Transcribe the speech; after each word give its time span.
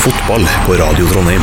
Fotball 0.00 0.44
på 0.66 0.72
Radio 0.80 1.06
Trondheim. 1.10 1.42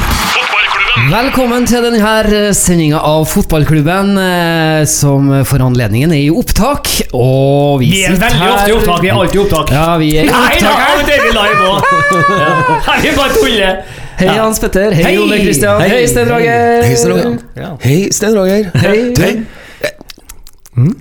Velkommen 1.11 1.65
til 1.69 1.83
denne 1.85 2.54
sendinga 2.57 2.98
av 3.06 3.26
Fotballklubben, 3.30 4.15
eh, 4.18 4.86
som 4.89 5.28
for 5.46 5.62
anledningen 5.62 6.12
er 6.15 6.23
i 6.26 6.31
opptak. 6.33 6.89
Og 7.13 7.79
vi, 7.83 7.91
Vi 7.91 8.04
er 8.05 8.15
veldig 8.17 8.39
her- 8.39 8.55
ofte 8.55 8.70
i 8.70 8.73
opptak. 8.78 9.01
Vi 9.04 9.07
er 9.09 9.13
alltid 9.13 9.35
i 9.35 9.43
opptak. 9.43 9.71
Ja, 9.71 9.97
vi 9.97 10.09
er 10.17 10.23
i 10.23 10.25
Nei 10.25 10.57
da, 10.59 10.71
opptak 10.71 10.79
her. 10.79 11.05
det 11.05 11.13
er 11.13 11.23
vi 11.23 11.31
live 11.38 11.62
òg! 11.70 11.81
Ja. 12.41 13.01
Vi 13.01 13.15
bare 13.15 13.33
tuller. 13.33 13.83
Hei, 14.17 14.28
Hans 14.38 14.60
Petter. 14.60 14.92
Hei, 14.94 15.03
Hei. 15.03 15.17
Ole 15.21 15.37
Kristian. 15.44 15.81
Hei. 15.81 15.89
Hei, 15.89 16.08
Sten 16.08 16.28
Roger. 16.30 16.84
Hei, 16.84 16.96
Sten 16.96 17.12
Roger. 17.14 17.38
Ja. 17.55 17.70
Hei, 17.84 18.10
Sten 18.12 18.34
Roger. 18.34 18.71
Hei. 18.74 19.14
Du, 19.14 19.44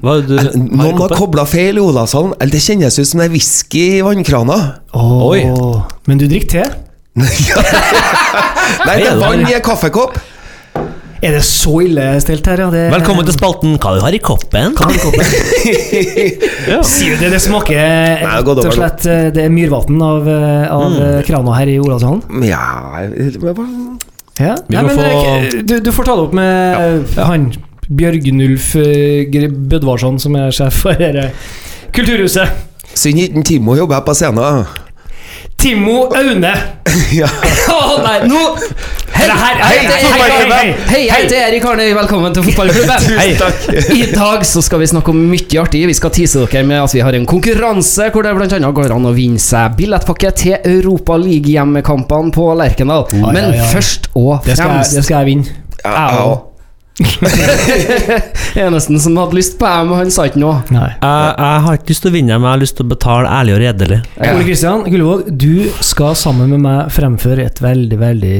Hva, 0.02 0.20
du, 0.24 0.36
noen 0.56 0.98
har 1.00 1.08
kobla 1.16 1.44
feil 1.48 1.76
i 1.76 1.80
Olavshallen. 1.80 2.34
Det 2.52 2.60
kjennes 2.64 2.98
ut 2.98 3.06
som 3.08 3.20
det 3.20 3.26
er 3.30 3.32
whisky 3.32 3.98
i 3.98 4.02
vannkrana. 4.04 4.58
Oi. 4.94 5.42
Men 6.06 6.18
du 6.20 6.26
drikker 6.28 6.48
te? 6.48 6.64
Ja. 7.16 7.56
Nei, 8.84 8.96
det 9.00 9.06
er 9.08 9.20
vann 9.20 9.44
i 9.48 9.54
en 9.56 9.62
kaffekopp. 9.64 10.18
Er 11.24 11.32
det 11.32 11.40
så 11.48 11.78
ille 11.80 12.04
stelt 12.20 12.44
her, 12.46 12.60
ja? 12.60 12.66
Det, 12.70 12.82
velkommen 12.92 13.24
til 13.24 13.32
spalten 13.34 13.78
Hva 13.80 13.94
du 13.96 14.02
har 14.04 14.12
i 14.14 14.18
koppen? 14.20 14.74
Hva 14.76 14.90
har 14.90 14.92
i 14.92 15.00
koppen? 15.00 15.24
Sier 16.90 17.16
du 17.16 17.22
det? 17.24 17.30
Det 17.32 17.40
smaker 17.40 18.20
rett 18.20 18.50
og 18.52 18.68
slett 18.76 19.06
eh, 19.08 19.30
Det 19.32 19.46
er 19.46 19.50
myrvann 19.54 19.96
av, 20.04 20.28
eh, 20.28 20.66
av 20.68 20.84
Mm. 20.92 20.98
eh, 21.06 21.22
krana 21.26 21.56
her 21.56 21.72
i 21.72 21.78
Olavshallen? 21.80 22.44
Ja 22.44 22.60
Ja. 24.36 24.52
Nei, 24.68 24.82
men 24.84 24.92
få- 24.92 25.64
du, 25.64 25.74
du 25.80 25.90
får 25.96 26.04
ta 26.10 26.18
det 26.20 26.26
opp 26.28 26.36
med 26.36 27.08
ja. 27.16 27.24
han 27.32 27.48
Bjørgnulf 27.88 28.74
Bødvarsson, 29.72 30.18
som 30.20 30.36
er 30.36 30.52
sjef 30.52 30.82
for 30.84 31.00
dette 31.00 31.30
kulturhuset. 31.96 32.52
Synd 32.92 33.22
ikke 33.24 33.42
Timo 33.46 33.76
jobber 33.78 34.04
på 34.04 34.12
scenen. 34.18 34.66
Timo 35.66 36.06
Aune. 36.14 36.54
Ja. 37.12 37.26
Å 37.74 37.96
nei, 38.00 38.20
nå 38.30 38.38
Hei, 39.16 39.26
Det 39.26 39.34
her- 39.36 39.58
hei, 39.60 39.78
hei, 39.82 39.88
hei, 39.88 39.98
hei, 39.98 40.12
hei, 40.12 40.28
hei, 40.30 40.46
hei. 40.52 40.68
hei, 40.90 41.00
jeg 41.08 41.24
heter 41.24 41.40
Erik 41.48 41.64
Arnøy. 41.66 41.88
Velkommen 41.96 42.34
til 42.36 42.44
Fotballklubben. 42.46 43.02
Tusen 43.08 43.34
takk. 43.40 43.90
I 43.96 44.06
dag 44.12 44.44
så 44.46 44.62
skal 44.64 44.80
vi 44.84 44.88
snakke 44.92 45.10
om 45.12 45.18
mye 45.32 45.58
artig. 45.64 45.82
Vi 45.90 45.96
skal 45.98 46.12
tease 46.14 46.44
dere 46.46 46.62
med 46.70 46.78
at 46.84 46.94
vi 46.94 47.02
har 47.04 47.18
en 47.18 47.26
konkurranse 47.28 48.08
hvor 48.14 48.24
det 48.28 48.32
bl.a. 48.38 48.70
går 48.78 48.94
an 48.94 49.10
å 49.10 49.14
vinne 49.16 49.42
seg 49.42 49.74
billettpakke 49.80 50.30
til 50.38 50.56
Europa 50.62 51.18
League-hjemmekampene 51.20 52.30
på 52.36 52.46
Lerkendal. 52.62 53.08
Men 53.34 53.50
først 53.74 54.10
og 54.14 54.46
Det 54.46 54.54
skal, 54.54 54.70
jeg, 54.70 54.70
fremst 54.70 55.00
det 55.00 55.04
skal 55.08 55.18
jeg 55.24 55.32
vinne. 55.32 55.58
Ja, 55.82 56.06
ja. 56.14 56.28
Eneste 58.56 58.98
som 59.02 59.16
hadde 59.20 59.36
lyst 59.36 59.58
på 59.60 59.68
M, 59.68 59.90
han 59.98 60.10
sa 60.12 60.26
ikke 60.30 60.40
noe. 60.40 60.60
Nei. 60.72 60.90
Jeg, 60.96 61.32
jeg 61.36 61.64
har 61.66 61.78
ikke 61.80 61.92
lyst 61.92 62.04
til 62.06 62.12
å 62.12 62.14
vinne, 62.16 62.38
men 62.38 62.48
jeg 62.48 62.54
har 62.56 62.62
lyst 62.62 62.78
til 62.78 62.86
å 62.86 62.92
betale 62.92 63.32
ærlig 63.38 63.56
og 63.56 63.60
redelig. 63.64 63.98
Ole 64.30 64.46
Kristian 64.46 64.86
Gullvåg, 64.86 65.26
du 65.36 65.50
skal 65.84 66.16
sammen 66.18 66.54
med 66.54 66.64
meg 66.64 66.94
fremføre 66.96 67.44
et 67.50 67.60
veldig, 67.62 67.98
veldig 68.00 68.38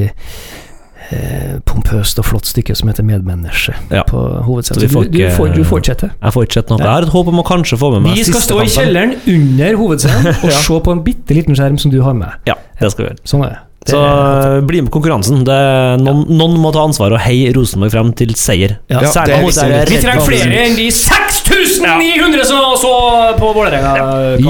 eh, 1.10 1.52
pompøst 1.68 2.22
og 2.22 2.28
flott 2.30 2.48
stykke 2.48 2.76
som 2.78 2.88
heter 2.90 3.04
'Medmenneske' 3.06 3.76
Ja. 3.92 4.02
på 4.08 4.24
hovedscenen. 4.48 4.80
Du, 4.88 5.04
du, 5.18 5.20
får, 5.36 5.52
du 5.54 5.62
får 5.64 5.84
ikke 5.84 5.98
til. 6.06 6.10
Jeg 6.22 6.32
får 6.38 6.48
ikke 6.48 6.60
sett 6.60 6.72
noe. 6.72 6.80
Jeg 6.80 6.92
har 6.94 7.02
et 7.06 7.14
håp 7.18 7.28
om 7.34 7.44
å 7.44 7.46
kanskje 7.46 7.78
få 7.78 7.92
med 7.96 8.06
meg 8.08 8.16
Vi 8.16 8.24
skal 8.24 8.40
stå 8.40 8.56
stå 8.56 8.64
i 8.64 8.72
kjelleren 8.78 9.14
under 9.36 9.76
hovedscenen 9.82 10.32
og 10.44 10.52
se 10.52 10.80
på 10.88 10.96
en 10.96 11.04
bitte 11.04 11.36
liten 11.36 11.54
skjerm 11.58 11.78
som 11.78 11.92
du 11.92 12.00
har 12.02 12.16
med. 12.16 12.32
Ja, 12.48 12.56
det 12.80 12.92
skal 12.92 13.04
vi 13.04 13.10
gjøre. 13.12 13.24
Sånn 13.28 13.44
er 13.44 13.54
det. 13.56 13.62
Det 13.86 13.94
Så 13.94 14.00
eh, 14.02 14.60
bli 14.66 14.82
med 14.82 14.90
på 14.90 14.98
konkurransen. 14.98 15.44
Det, 15.46 15.58
noen, 16.02 16.24
noen 16.36 16.56
må 16.60 16.72
ta 16.74 16.82
ansvar 16.86 17.14
og 17.14 17.22
heie 17.22 17.52
Rosenborg 17.56 17.94
frem 17.94 18.12
til 18.18 18.34
seier. 18.38 18.76
Ja, 18.90 19.00
det 19.04 19.36
er 19.36 19.44
mot 19.44 19.52
viktig. 19.52 19.68
det 19.70 19.84
vi 19.92 20.00
trenger 20.02 20.26
flere 20.26 20.64
enn 20.66 20.76
de 20.78 20.88
6900 20.90 22.44
som 22.48 22.66
så 22.80 22.92
på 23.38 23.52
Vålerenga. 23.56 23.92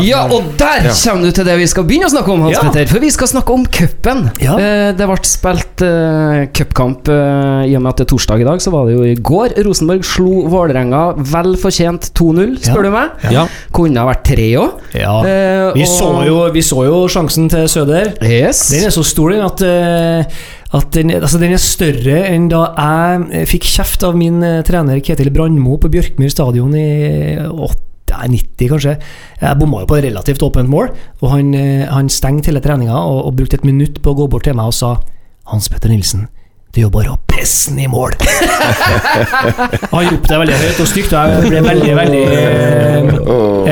Ja, 0.06 0.24
og 0.32 0.52
der 0.58 0.88
kommer 0.90 1.26
du 1.28 1.34
til 1.36 1.46
det 1.48 1.56
vi 1.60 1.66
skal 1.70 1.86
begynne 1.88 2.08
å 2.08 2.12
snakke 2.14 2.32
om, 2.32 2.46
Hans 2.46 2.56
Ja. 2.56 2.64
Petter. 2.66 2.88
For 2.90 3.02
vi 3.02 3.10
skal 3.12 3.30
snakke 3.30 3.52
om 3.54 3.66
cupen. 3.66 4.24
Ja. 4.42 4.56
Eh, 4.58 4.90
det 4.96 5.06
ble 5.08 5.18
spilt 5.26 5.84
uh, 5.84 6.46
cupkamp 6.56 7.08
eh, 7.12 7.66
i 7.70 7.76
og 7.76 7.84
med 7.84 7.92
at 7.92 8.00
det 8.00 8.06
er 8.06 8.10
torsdag 8.14 8.42
i 8.42 8.48
dag, 8.48 8.62
så 8.62 8.72
var 8.74 8.88
det 8.88 8.96
jo 8.96 9.04
i 9.06 9.14
går. 9.14 9.56
Rosenborg 9.66 10.04
slo 10.06 10.46
Vålerenga 10.52 11.02
vel 11.32 11.56
fortjent 11.60 12.10
2-0, 12.16 12.56
spør 12.64 12.82
Ja. 12.82 12.86
du 12.86 12.90
meg. 12.96 13.26
Ja. 13.36 13.46
Kunne 13.76 14.02
ha 14.02 14.08
vært 14.10 14.24
tre 14.30 14.48
òg. 14.62 14.80
Ja. 14.96 15.18
Eh, 15.26 15.72
Vi 15.76 15.86
vi 16.56 16.62
så 16.64 16.84
jo 16.86 17.06
sjansen 17.10 17.50
til 17.50 17.66
Søder. 17.68 18.14
Yes. 18.22 18.68
Den 18.72 18.86
er 18.88 18.94
så 18.94 19.04
stor 19.04 19.25
den 19.32 19.44
at, 19.44 19.62
eh, 19.64 20.38
at 20.76 20.92
den, 20.96 21.12
altså 21.18 21.40
den 21.40 21.54
er 21.56 21.62
større 21.62 22.20
enn 22.28 22.48
da 22.52 22.62
jeg 22.68 23.26
eh, 23.30 23.48
fikk 23.48 23.68
kjeft 23.70 24.06
av 24.06 24.16
min 24.18 24.42
eh, 24.44 24.62
trener 24.66 25.02
Ketil 25.04 25.32
Brandmo 25.34 25.78
på 25.82 25.90
Bjørkmyr 25.92 26.32
stadion 26.32 26.74
i 26.78 26.86
8, 27.46 27.82
90, 28.06 28.70
kanskje. 28.70 28.96
Jeg 29.42 29.60
bomma 29.60 29.82
jo 29.82 29.90
på 29.90 29.98
et 29.98 30.06
relativt 30.08 30.44
åpent 30.46 30.70
mål, 30.70 30.92
og 31.20 31.28
han, 31.32 31.52
han 31.90 32.08
stengte 32.12 32.52
hele 32.52 32.62
treninga 32.64 32.96
og, 32.96 33.26
og 33.28 33.36
brukte 33.40 33.60
et 33.60 33.66
minutt 33.66 34.00
på 34.02 34.14
å 34.14 34.18
gå 34.22 34.30
bort 34.30 34.46
til 34.46 34.56
meg 34.58 34.70
og 34.70 34.76
sa 34.78 34.96
Hans 35.50 35.68
Petter 35.70 35.92
Nilsen, 35.92 36.26
det 36.76 36.82
er 36.82 36.90
jo 36.90 36.92
bare 36.92 37.14
å 37.14 37.20
pisse 37.30 37.70
den 37.72 37.86
i 37.86 37.88
mål. 37.88 38.12
han 39.94 40.08
ropte 40.10 40.28
det 40.28 40.40
veldig 40.42 40.56
høyt 40.60 40.80
og 40.82 40.90
stygt, 40.90 41.14
og 41.16 41.30
jeg 41.32 41.46
ble 41.48 41.62
veldig, 41.64 41.94
veldig 41.96 42.24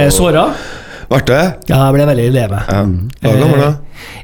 eh, 0.01 0.09
såra. 0.15 0.47
Ble 1.11 1.21
det? 1.29 1.41
Ja, 1.71 1.79
jeg 1.87 1.95
ble 1.97 2.07
veldig 2.11 2.27
leve. 2.35 2.61
Ja. 2.69 2.83
Hva 3.25 3.35
gammel 3.41 3.61
da? 3.63 3.71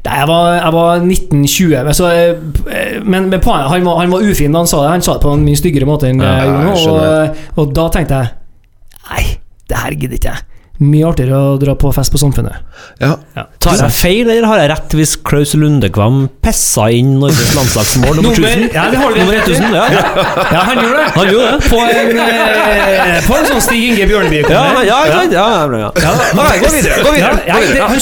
Nei, 0.05 0.19
jeg 0.19 0.29
var, 0.31 0.51
jeg 0.57 0.75
var 0.77 1.05
1920, 1.07 1.75
men, 1.87 1.97
så, 1.97 2.11
eh, 2.11 3.01
men, 3.05 3.29
men 3.33 3.41
han, 3.45 3.85
var, 3.87 3.99
han 4.03 4.13
var 4.15 4.25
ufin 4.27 4.53
da 4.57 4.65
han 4.65 4.71
sa 4.71 4.85
det. 4.85 4.93
Han 4.97 5.05
sa 5.07 5.17
det 5.19 5.25
på 5.27 5.35
en 5.37 5.45
mye 5.47 5.61
styggere 5.61 5.89
måte 5.89 6.11
enn 6.11 6.23
Ja, 6.25 6.37
jeg 6.45 6.55
gjorde. 6.85 7.11
Og, 7.57 7.65
og 7.65 7.75
da 7.77 7.89
tenkte 7.97 8.23
jeg 8.23 8.37
Nei, 9.11 9.25
det 9.71 9.79
her 9.83 9.97
gidder 9.99 10.19
ikke 10.21 10.33
jeg. 10.37 10.47
Mye 10.81 11.05
artigere 11.11 11.37
å 11.37 11.57
dra 11.61 11.75
på 11.77 11.91
fest 11.93 12.09
på 12.09 12.17
Samfunnet. 12.17 12.63
Ja. 13.03 13.11
Tar 13.61 13.77
jeg 13.83 13.93
feil, 13.93 14.31
eller 14.33 14.47
har 14.49 14.63
jeg 14.63 14.71
rett 14.71 14.95
hvis 14.97 15.11
Klaus 15.29 15.51
Lundekvam 15.59 16.23
pissa 16.41 16.87
inn 16.97 17.19
Norges 17.21 17.51
landslagsmål 17.53 18.17
nummer 18.17 18.33
Nummer- 18.33 18.49
1000? 18.49 18.71
ja, 18.73 18.87
det 18.89 18.97
har 19.03 19.13
du 19.13 19.19
Nummer 19.21 19.37
rett 19.37 19.51
i. 19.51 19.59
1000, 19.59 19.75
ja. 19.77 19.85
Ja, 20.55 20.63
han 20.71 20.81
gjorde 20.81 21.03
det! 21.03 21.11
Han 21.19 21.33
gjorde 21.35 21.51
det. 21.51 21.69
På 21.69 21.83
en, 21.85 22.09
eh, 23.21 23.27
på 23.29 23.33
en 23.37 23.45
sånn 23.51 23.61
Stig 23.65 23.83
Inge 23.91 24.05
Bjørneby. 24.11 24.39
Ja, 24.49 24.53
ja, 24.81 24.85
ja, 24.89 24.99
ja, 25.07 25.21
ja, 25.31 25.47
ja, 25.79 25.89
ja. 26.01 26.13
Gå 26.35 26.43
videre. 26.73 26.97
Gå 27.05 27.11
videre. 27.15 27.37
ja, 27.47 27.57
det, 27.61 27.67
han 27.85 28.01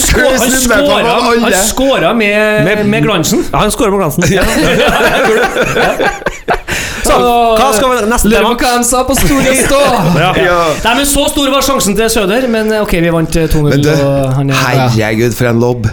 skåra 1.67 2.07
han 2.07 2.17
med, 2.17 2.85
med 2.87 3.03
glansen. 3.03 3.43
Ja, 3.51 3.57
han 3.65 3.71
skårer 3.71 3.91
med 3.91 3.99
glansen. 3.99 4.23
Så, 7.09 7.15
hva 7.57 7.69
skal 7.73 7.89
vi 7.89 7.95
neste 8.11 8.27
Lurer 8.29 8.43
tema? 8.43 8.49
på 8.53 8.59
hva 8.65 8.71
han 8.75 8.83
sa 8.85 8.99
på 9.07 9.13
Store 9.17 9.53
Stå! 9.57 9.79
ja. 10.21 10.31
Nei, 10.83 10.93
men 10.99 11.05
Så 11.09 11.23
stor 11.31 11.47
var 11.53 11.61
sjansen 11.65 11.95
til 11.97 12.09
Søder, 12.13 12.45
men 12.51 12.69
eh, 12.73 12.83
ok, 12.85 12.93
vi 13.01 13.09
vant 13.13 13.35
eh, 13.39 13.47
2-0. 13.49 13.87
Og 13.95 14.33
han 14.37 14.49
er- 14.53 14.59
herregud, 14.75 15.33
for 15.37 15.45
en 15.49 15.59
lobb. 15.63 15.83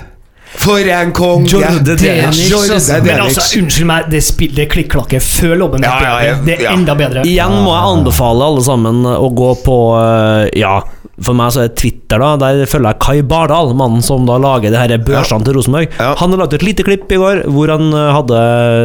For 0.60 0.90
en 0.96 1.12
konge! 1.16 1.48
Jordan 1.50 1.92
altså. 2.28 2.98
Men 3.04 3.22
altså, 3.26 3.46
unnskyld 3.60 3.88
meg, 3.88 4.10
det, 4.12 4.22
spiller 4.24 4.62
det 4.62 4.68
klikk-klakke 4.72 5.20
før 5.22 5.56
lobben 5.62 5.84
er 5.86 5.90
Ja, 5.90 5.96
ja, 6.02 6.14
ja, 6.30 6.36
Det 6.46 6.58
er 6.58 6.70
enda 6.72 6.96
bedre. 6.98 7.24
Igjen 7.28 7.56
må 7.64 7.72
jeg 7.74 7.96
anbefale 7.96 8.50
alle 8.50 8.64
sammen 8.66 9.02
å 9.10 9.30
gå 9.36 9.50
på 9.64 9.78
eh, 10.00 10.44
Ja, 10.60 10.78
for 11.16 11.36
meg 11.36 11.52
så 11.54 11.62
er 11.62 11.70
det 11.70 11.78
Twitter, 11.80 12.20
da. 12.20 12.34
Der 12.40 12.62
følger 12.68 12.92
jeg 12.92 13.00
Kai 13.04 13.20
Bardal, 13.26 13.72
mannen 13.78 14.04
som 14.04 14.26
da 14.28 14.36
lager 14.42 14.72
de 14.72 14.80
her 14.80 14.96
børsene 15.00 15.46
til 15.46 15.56
Rosenborg. 15.56 15.92
Ja. 15.96 16.12
Han 16.20 16.34
har 16.34 16.44
lagt 16.44 16.56
et 16.58 16.66
lite 16.66 16.84
klipp 16.86 17.12
i 17.12 17.20
går 17.20 17.46
hvor 17.52 17.72
han 17.72 17.88
eh, 17.92 18.14
hadde 18.16 18.40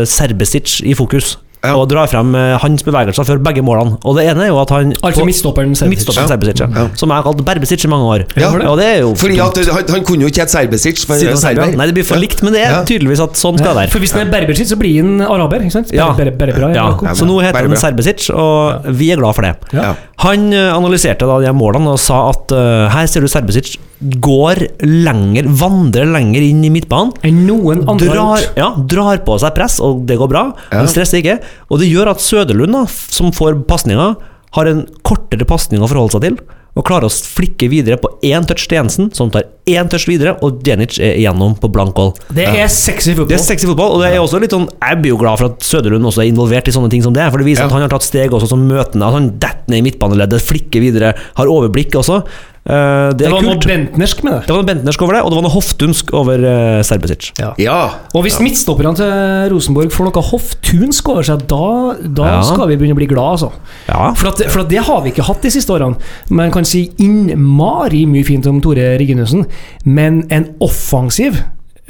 Serbesic 0.09 0.79
i 0.87 0.95
fokus. 0.97 1.35
Ja. 1.61 1.75
Og 1.77 1.85
drar 1.91 2.09
frem 2.09 2.33
eh, 2.37 2.55
hans 2.61 2.81
bevegelser 2.85 3.25
før 3.27 3.41
begge 3.45 3.61
målene. 3.65 3.99
Og 4.01 4.17
det 4.17 4.25
ene 4.31 4.47
er 4.47 4.49
jo 4.49 4.57
at 4.61 4.71
han 4.73 4.95
Altså 5.05 5.25
midtstopperen 5.27 5.75
Serbesic, 5.77 6.63
ja. 6.63 6.87
Som 6.97 7.13
jeg 7.13 7.19
har 7.19 7.25
kalt 7.27 7.43
Berbesic 7.45 7.85
i 7.85 7.91
mange 7.91 8.07
år. 8.15 8.23
Ja. 8.41 8.49
Og 8.71 8.79
det 8.79 8.87
er 8.87 8.97
jo 9.03 9.11
Fordi 9.19 9.37
at 9.43 9.59
han, 9.69 9.91
han 9.93 10.07
kunne 10.07 10.25
jo 10.25 10.31
ikke 10.31 10.41
hete 10.41 10.55
Serbesic, 10.55 11.03
for 11.05 11.21
han 11.21 11.35
er 11.35 11.41
serber. 11.41 11.75
Nei, 11.77 11.87
det 11.91 11.97
blir 11.99 12.07
for 12.07 12.21
likt, 12.21 12.41
men 12.45 12.57
det 12.57 12.63
er 12.65 12.81
tydeligvis 12.89 13.21
at 13.27 13.37
sånn 13.37 13.61
skal 13.61 13.75
det 13.75 13.77
være. 13.83 13.93
For 13.93 14.03
hvis 14.03 14.15
han 14.17 14.25
er 14.25 14.33
Berbesic, 14.33 14.71
så 14.73 14.79
blir 14.81 14.97
han 15.03 15.21
araber. 15.27 15.61
ikke 15.61 15.77
sant? 15.77 15.93
Ja. 15.95 16.09
Ber, 16.17 16.33
ber, 16.33 16.53
berbra, 16.55 16.71
Ja, 16.73 16.87
så 17.17 17.29
nå 17.29 17.37
heter 17.45 17.69
han. 17.69 17.77
Serbesic, 17.81 18.31
og 18.33 18.89
vi 18.97 19.11
er 19.13 19.21
glad 19.21 19.37
for 19.37 19.45
det. 19.45 19.53
Ja. 19.77 19.93
Han 20.25 20.49
eh, 20.53 20.71
analyserte 20.73 21.29
da 21.29 21.37
de 21.45 21.53
målene 21.55 21.93
og 21.93 22.01
sa 22.01 22.23
at 22.31 22.53
uh, 22.53 22.89
her 22.93 23.07
ser 23.09 23.25
du 23.25 23.29
Serbesic 23.31 23.77
går 24.01 24.63
lenger, 24.87 25.45
vandrer 25.61 26.07
lenger 26.09 26.41
inn 26.41 26.63
i 26.65 26.71
midtbanen. 26.73 27.13
Enn 27.27 27.43
noen 27.47 27.83
andre 27.89 28.09
Drar, 28.11 28.45
ja, 28.57 28.71
drar 28.77 29.21
på 29.25 29.37
seg 29.41 29.53
press, 29.57 29.79
og 29.83 30.05
det 30.09 30.17
går 30.17 30.31
bra. 30.31 30.45
Ja. 30.71 30.79
Han 30.81 30.89
stresser 30.89 31.21
ikke. 31.21 31.37
Og 31.69 31.79
det 31.83 31.91
gjør 31.91 32.13
at 32.15 32.23
Søderlund, 32.23 32.73
da, 32.73 32.85
som 32.87 33.31
får 33.35 33.61
pasninga, 33.69 34.15
har 34.57 34.67
en 34.67 34.85
kortere 35.07 35.45
pasning 35.47 35.83
å 35.85 35.87
forholde 35.91 36.17
seg 36.17 36.25
til. 36.27 36.41
Og 36.71 36.85
klarer 36.87 37.09
å 37.09 37.11
flikke 37.11 37.67
videre 37.67 37.97
på 37.99 38.07
én 38.23 38.45
touch 38.47 38.63
til 38.71 38.77
Jensen, 38.79 39.09
som 39.13 39.27
tar 39.31 39.43
én 39.67 39.89
touch 39.91 40.05
videre, 40.07 40.37
og 40.39 40.61
Djenic 40.63 40.95
er 41.03 41.17
igjennom 41.19 41.57
på 41.59 41.67
blank 41.71 41.97
hold. 41.99 42.21
Det 42.31 42.45
er 42.47 42.69
sexy 42.71 43.11
Det 43.11 43.17
fotball. 43.19 43.35
er 43.35 43.43
sexy 43.43 43.67
fotball, 43.67 43.91
og 43.97 43.99
det 44.05 44.13
er 44.13 44.21
også 44.23 44.39
litt 44.39 44.55
sånn 44.55 44.69
Jeg 44.79 45.01
blir 45.01 45.11
jo 45.11 45.17
glad 45.19 45.37
for 45.41 45.51
at 45.51 45.59
Søderlund 45.67 46.07
også 46.07 46.23
er 46.23 46.29
involvert 46.31 46.69
i 46.71 46.71
sånne 46.71 46.89
ting 46.89 47.03
som 47.03 47.11
det. 47.13 47.27
For 47.29 47.39
det 47.43 47.45
viser 47.49 47.63
Ja. 47.63 47.67
at 47.67 47.75
han 47.75 47.81
har 47.83 47.89
tatt 47.91 48.07
steg 48.07 48.31
også 48.31 48.47
som 48.47 48.63
møtende. 48.69 49.03
At 49.03 49.13
han 49.19 49.29
detter 49.37 49.67
ned 49.67 49.79
i 49.83 49.91
midtbaneleddet, 49.91 50.39
flikker 50.47 50.79
videre, 50.79 51.13
har 51.35 51.45
overblikk 51.51 51.91
også. 51.99 52.23
Eh, 52.61 53.09
det 53.17 53.25
Det 53.25 53.31
var 53.33 53.41
noe 53.41 53.57
bentnersk 53.57 54.19
med 54.23 54.33
det. 54.35 54.41
Det 54.45 54.53
var 54.53 54.61
noe 54.61 54.69
bentnersk 54.69 55.01
over 55.01 55.15
det, 55.17 55.21
og 55.25 55.31
det 55.31 55.37
var 55.39 55.45
noe 55.47 55.53
hoftunsk 55.55 56.11
over 56.13 56.43
uh, 56.45 56.81
Serbesic. 56.85 57.31
Ja. 57.57 57.79
Og 58.13 58.21
hvis 58.25 58.37
midtstopperne 58.43 58.93
til 58.99 59.49
Rosenborg 59.53 59.89
får 59.95 60.09
noe 60.11 60.23
hoftunsk 60.29 61.09
over 61.09 61.25
seg, 61.25 61.47
da, 61.49 61.95
da 62.05 62.27
Ja. 62.35 62.43
skal 62.45 62.69
vi 62.69 62.77
begynne 62.77 62.93
å 62.93 63.01
bli 63.01 63.09
glad, 63.09 63.39
altså. 63.39 63.49
Ja. 63.87 64.11
For, 64.13 64.29
at, 64.29 64.43
for 64.53 64.61
at 64.61 64.69
det 64.69 64.83
har 64.85 65.01
vi 65.01 65.09
ikke 65.09 65.25
hatt 65.25 65.41
de 65.41 65.53
siste 65.53 65.73
årene. 65.73 65.97
Man 66.29 66.53
kan 66.53 66.67
si 66.67 66.91
innmari 67.01 68.05
mye 68.05 68.27
fint 68.27 68.45
om 68.51 68.61
Tore 68.61 68.93
Reginussen, 69.01 69.47
men 69.85 70.27
en 70.29 70.51
offensiv 70.61 71.41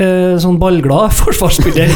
eh, 0.01 0.35
sånn 0.41 0.57
ballglad 0.61 1.13
forsvarsspiller. 1.21 1.91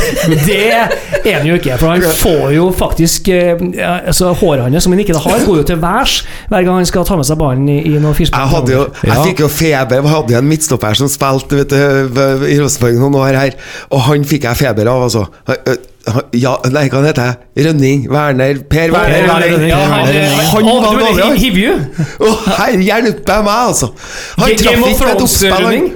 Det 0.46 0.60
er 0.69 1.40
han 1.40 1.48
jo 1.50 1.57
ikke. 1.60 1.78
For 1.81 1.94
han 1.94 2.06
får 2.22 2.54
jo 2.56 2.68
faktisk 2.75 3.31
eh, 3.34 3.66
altså 3.96 4.34
Håret 4.40 4.68
hans, 4.68 4.86
som 4.86 4.96
han 4.96 5.04
ikke 5.04 5.18
har, 5.18 5.46
går 5.46 5.62
jo 5.62 5.66
til 5.72 5.81
værs 5.81 6.19
hver 6.52 6.68
gang 6.68 6.80
han 6.81 6.88
skal 6.90 7.07
ta 7.07 7.18
med 7.19 7.28
seg 7.28 7.40
ballen 7.42 7.66
i, 7.72 7.80
i 7.90 7.96
noen 7.98 8.18
firspill. 8.18 8.40
Jeg, 8.40 8.54
hadde 8.54 8.75
jo, 8.75 8.86
jeg 9.02 9.31
fikk 9.31 9.44
jo 9.46 9.52
feber. 9.52 10.00
Jeg 10.02 10.13
hadde 10.16 10.36
jo 10.38 10.44
en 10.44 10.50
midtstopper 10.52 11.02
som 11.02 11.12
spilte 11.12 11.62
vet 11.63 11.74
du, 11.74 12.48
i 12.50 12.60
Rosenborg 12.62 13.02
noen 13.02 13.19
år 13.24 13.42
her, 13.42 13.60
og 13.90 14.07
han 14.10 14.25
fikk 14.28 14.48
jeg 14.50 14.62
feber 14.66 14.92
av, 14.92 15.07
altså. 15.10 15.28
Ja, 16.38 16.52
nei, 16.69 16.86
hva 16.92 17.02
heter 17.02 17.31
jeg? 17.31 17.66
Rønning? 17.66 18.04
Werner? 18.12 18.60
Per 18.69 18.92
Werner? 18.94 19.25
Werner 19.25 19.48
Rønning, 19.56 19.69
ja, 19.72 19.78
han- 19.90 20.66
var 20.66 21.00
dårlig. 21.00 21.40
Hivju? 21.42 21.72
Å, 22.19 22.34
herre 22.60 22.84
hjelpe 22.86 23.38
meg, 23.46 23.62
altså! 23.72 23.90
Han 24.38 24.54
traff 24.60 24.84
ikke 24.92 25.07
et 25.12 25.24
oppspill. 25.25 25.92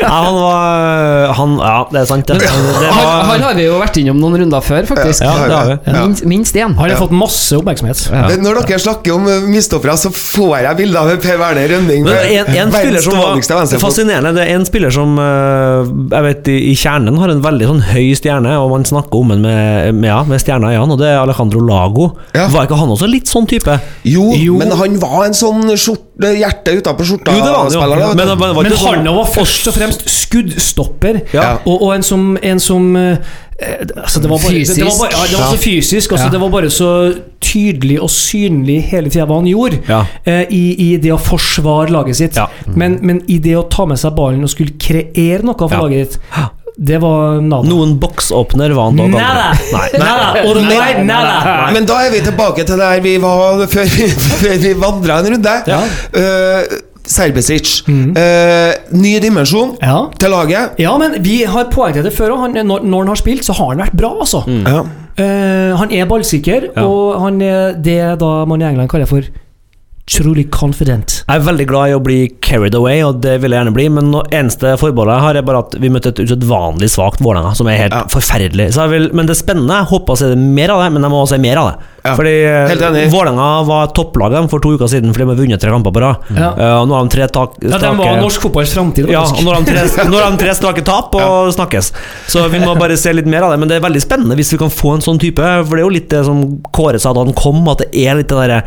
Ja, 0.00 0.16
han 0.24 0.34
var 0.34 1.34
han, 1.36 1.52
Ja, 1.60 1.74
det 1.92 2.00
er 2.00 2.06
sant, 2.08 2.26
det. 2.26 2.38
det 2.40 2.48
Han, 2.50 2.64
var, 2.70 3.22
han 3.28 3.44
har 3.44 3.54
vi 3.58 3.66
jo 3.66 3.76
vært 3.80 3.98
innom 4.00 4.18
noen 4.22 4.40
runder 4.42 4.64
før, 4.64 4.88
faktisk. 4.88 5.24
Ja, 5.24 5.34
det 5.44 5.56
har 5.58 5.68
vi. 5.68 5.76
Ja. 5.84 6.04
Minst, 6.06 6.24
minst 6.32 6.56
én. 6.56 6.74
Han 6.78 6.90
har 6.90 6.96
fått 7.00 7.14
masse 7.14 7.58
oppmerksomhet. 7.60 8.06
Når 8.40 8.62
dere 8.64 8.80
snakker 8.80 9.16
om 9.16 9.28
uh, 9.28 9.96
så 10.00 10.10
får 10.14 10.54
jeg 10.64 10.78
bilder 10.80 11.00
av 11.00 11.20
Per 11.22 11.38
Werner 11.40 11.68
Rønning. 11.74 12.06
Men 12.06 12.16
med 12.16 12.32
en, 12.40 12.52
en 12.64 12.74
spiller 12.74 13.04
som 13.04 13.18
var 13.18 13.78
fascinerende 13.80 14.32
Det 14.36 14.46
er 14.46 14.56
en 14.56 14.66
spiller 14.66 14.92
som 14.94 15.18
eh, 15.20 15.90
Jeg 16.12 16.24
vet 16.26 16.50
i, 16.52 16.56
i 16.70 16.74
kjernen 16.78 17.18
har 17.20 17.32
en 17.32 17.42
veldig 17.44 17.68
sånn 17.70 17.82
høy 17.90 18.06
stjerne, 18.18 18.56
og 18.62 18.70
man 18.72 18.86
snakker 18.88 19.09
om 19.16 19.30
ham 19.30 19.40
med, 19.42 19.94
med, 19.94 20.08
ja, 20.10 20.22
med 20.24 20.40
stjerna 20.42 20.72
i 20.72 20.76
han, 20.78 20.90
og 20.90 20.98
det 21.00 21.08
er 21.08 21.18
Alejandro 21.22 21.60
Lago. 21.66 22.10
Ja. 22.34 22.46
Var 22.52 22.66
ikke 22.68 22.78
han 22.80 22.88
også 22.94 23.08
litt 23.10 23.26
sånn 23.30 23.46
type? 23.50 23.78
Jo, 24.04 24.30
Jo. 24.36 24.56
men 24.58 24.70
han 24.70 24.98
var 25.02 25.24
en 25.26 25.34
sånn 25.34 25.64
skjorte, 25.76 26.34
hjerte 26.38 26.76
utapå 26.78 27.04
skjorta. 27.08 27.32
Jo, 27.34 27.44
det 27.44 27.50
var 27.52 27.62
han 27.64 27.72
jo. 27.72 27.80
spiller. 27.80 28.14
Men, 28.14 28.38
men, 28.38 28.54
var 28.54 28.62
Men 28.62 28.72
sånn- 28.72 29.06
han 29.06 29.14
var 29.16 29.24
først 29.34 29.68
og 29.68 29.74
fremst 29.74 30.08
skuddstopper, 30.08 31.20
Ja. 31.34 31.58
og, 31.64 31.82
og 31.82 31.94
en 31.94 32.02
som, 32.02 32.36
en 32.42 32.60
som 32.60 32.96
eh, 32.96 33.16
altså 33.96 34.20
det 34.22 34.30
var 34.30 34.38
bare, 34.40 34.52
Det, 34.64 34.76
det 34.76 34.84
var 34.84 34.98
bare, 35.00 35.12
ja, 35.12 35.26
det 35.30 35.38
var 35.38 35.50
så 35.56 35.58
fysisk. 35.60 36.12
Altså 36.12 36.26
Ja. 36.26 36.30
Det 36.32 36.40
var 36.40 36.48
bare 36.54 36.70
så 36.70 36.90
tydelig 37.40 37.98
og 38.00 38.10
synlig 38.12 38.78
hele 38.90 39.10
tida 39.10 39.26
hva 39.26 39.40
han 39.40 39.48
gjorde 39.48 39.80
Ja. 39.88 40.04
eh, 40.24 40.44
i, 40.50 40.62
i 40.92 40.96
det 41.02 41.12
å 41.12 41.18
forsvare 41.18 41.90
laget 41.90 42.16
sitt. 42.16 42.36
Ja. 42.36 42.46
Men, 42.74 42.98
men 43.02 43.22
i 43.28 43.38
det 43.38 43.56
å 43.58 43.66
ta 43.68 43.84
med 43.86 43.98
seg 43.98 44.14
ballen 44.16 44.42
og 44.44 44.50
skulle 44.52 44.76
kreere 44.80 45.42
noe 45.42 45.56
for 45.58 45.72
Ja. 45.72 45.80
laget 45.82 46.10
ditt, 46.10 46.18
det 46.80 46.96
var 47.02 47.40
nada. 47.44 47.68
Noen 47.68 47.90
boksåpner 48.00 48.72
var 48.72 48.86
han 48.88 48.96
dog 48.96 49.10
Nada! 49.12 49.50
aldri. 49.52 49.72
Nei. 49.74 49.88
Nada! 50.00 50.28
Nei, 50.70 50.92
nada! 51.04 51.56
Men 51.74 51.84
da 51.88 51.98
er 52.06 52.14
vi 52.14 52.22
tilbake 52.24 52.64
til 52.64 52.80
der 52.80 53.02
vi 53.04 53.16
var 53.20 53.60
før 53.74 53.90
vi, 53.96 54.06
før 54.40 54.54
vi 54.62 54.72
vandra 54.80 55.18
en 55.20 55.28
runde. 55.34 55.56
Ja. 55.68 55.80
Uh, 56.16 56.78
Serbesic. 57.10 57.80
Eh, 57.90 58.72
ny 58.94 59.12
dimensjon 59.20 59.72
Ja. 59.82 59.96
til 60.20 60.30
laget. 60.30 60.76
Ja, 60.78 60.92
men 61.00 61.16
vi 61.24 61.40
har 61.44 61.64
poengtert 61.72 62.06
det 62.06 62.12
før 62.14 62.36
òg. 62.36 62.54
Når, 62.62 62.84
når 62.86 62.98
han 63.04 63.08
har 63.12 63.18
spilt, 63.18 63.42
så 63.44 63.56
har 63.58 63.72
han 63.74 63.82
vært 63.82 63.96
bra, 63.98 64.12
altså. 64.22 64.44
Mm. 64.46 64.66
Uh, 65.18 65.76
han 65.80 65.90
er 65.92 66.06
ballsikker, 66.08 66.68
Ja. 66.76 66.84
og 66.86 67.18
han 67.24 67.40
er 67.42 67.72
det 67.76 67.98
da 68.20 68.44
man 68.48 68.62
i 68.62 68.68
England 68.68 68.88
kaller 68.92 69.10
for 69.10 69.26
truly 70.10 70.42
confident. 70.50 71.20
Jeg 71.28 71.38
er 71.38 71.44
veldig 71.46 71.66
glad 71.70 71.90
i 71.90 71.94
å 71.94 72.00
bli 72.02 72.16
carried 72.42 72.74
away, 72.74 72.98
og 73.06 73.20
det 73.22 73.36
vil 73.42 73.52
jeg 73.54 73.60
gjerne 73.60 73.74
bli, 73.76 73.84
men 73.94 74.08
nå- 74.10 74.24
eneste 74.34 74.72
forbeholdet 74.80 75.14
jeg 75.14 75.22
har, 75.22 75.36
er 75.38 75.42
bare 75.46 75.60
at 75.62 75.76
vi 75.78 75.88
møtte 75.92 76.10
et 76.10 76.22
usedvanlig 76.24 76.88
svakt 76.90 77.20
Vålerenga, 77.22 77.54
som 77.54 77.68
er 77.70 77.76
helt 77.78 77.92
Ja. 77.94 78.02
forferdelig. 78.10 78.72
Så 78.74 78.82
jeg 78.82 78.90
vil, 78.90 79.10
men 79.14 79.26
det 79.26 79.36
er 79.36 79.42
spennende. 79.44 79.70
Jeg 79.78 79.86
håper 79.92 80.12
å 80.12 80.18
se 80.18 80.34
mer 80.34 80.70
av 80.70 80.82
det, 80.82 80.92
men 80.92 81.02
jeg 81.02 81.10
må 81.12 81.20
også 81.22 81.36
se 81.36 81.38
mer 81.38 81.56
av 81.58 81.68
det. 81.70 81.76
Ja, 82.02 82.14
Fordi 82.16 82.32
eh. 82.42 83.10
Vålerenga 83.12 83.66
var 83.68 83.86
topplaget 83.94 84.50
for 84.50 84.58
to 84.58 84.70
uker 84.76 84.88
siden 84.88 85.12
fordi 85.12 85.18
de 85.18 85.28
har 85.28 85.36
vunnet 85.36 85.60
tre 85.60 85.70
kamper 85.70 85.92
på 85.92 86.00
rad. 86.00 86.16
Ja. 86.34 86.50
Uh, 86.56 86.86
nå 86.88 86.94
har 86.96 87.04
de 87.04 87.10
tre 87.14 87.26
tak, 87.28 87.54
Ja, 87.62 87.78
De 87.78 87.96
var 87.96 88.16
norsk 88.20 88.40
fotballs 88.40 88.72
framtid, 88.74 89.08
Ja, 89.10 89.20
og 89.22 89.42
nå 89.44 89.52
har 89.54 89.60
de 89.62 89.70
tre, 89.70 89.86
har 90.24 90.30
de 90.32 90.36
tre 90.38 90.54
strake 90.56 90.82
tap 90.82 91.14
og 91.14 91.52
snakkes. 91.54 91.92
Så 92.26 92.48
vi 92.50 92.58
må 92.58 92.74
bare 92.78 92.96
se 92.96 93.12
litt 93.12 93.26
mer 93.26 93.42
av 93.42 93.52
det. 93.52 93.60
Men 93.60 93.68
det 93.68 93.76
er 93.76 93.86
veldig 93.88 94.00
spennende 94.02 94.34
hvis 94.34 94.50
vi 94.56 94.58
kan 94.58 94.70
få 94.72 94.94
en 94.96 95.00
sånn 95.04 95.20
type. 95.20 95.38
For 95.38 95.76
det 95.76 95.84
er 95.84 95.86
jo 95.86 95.94
litt 95.94 96.08
det 96.10 96.24
som 96.24 96.62
Kåre 96.72 96.98
sa 96.98 97.12
da 97.12 97.22
han 97.22 97.32
kom, 97.36 97.62
at 97.68 97.84
det 97.84 97.90
er 97.94 98.16
litt 98.16 98.28
det 98.32 98.36
derre 98.48 98.64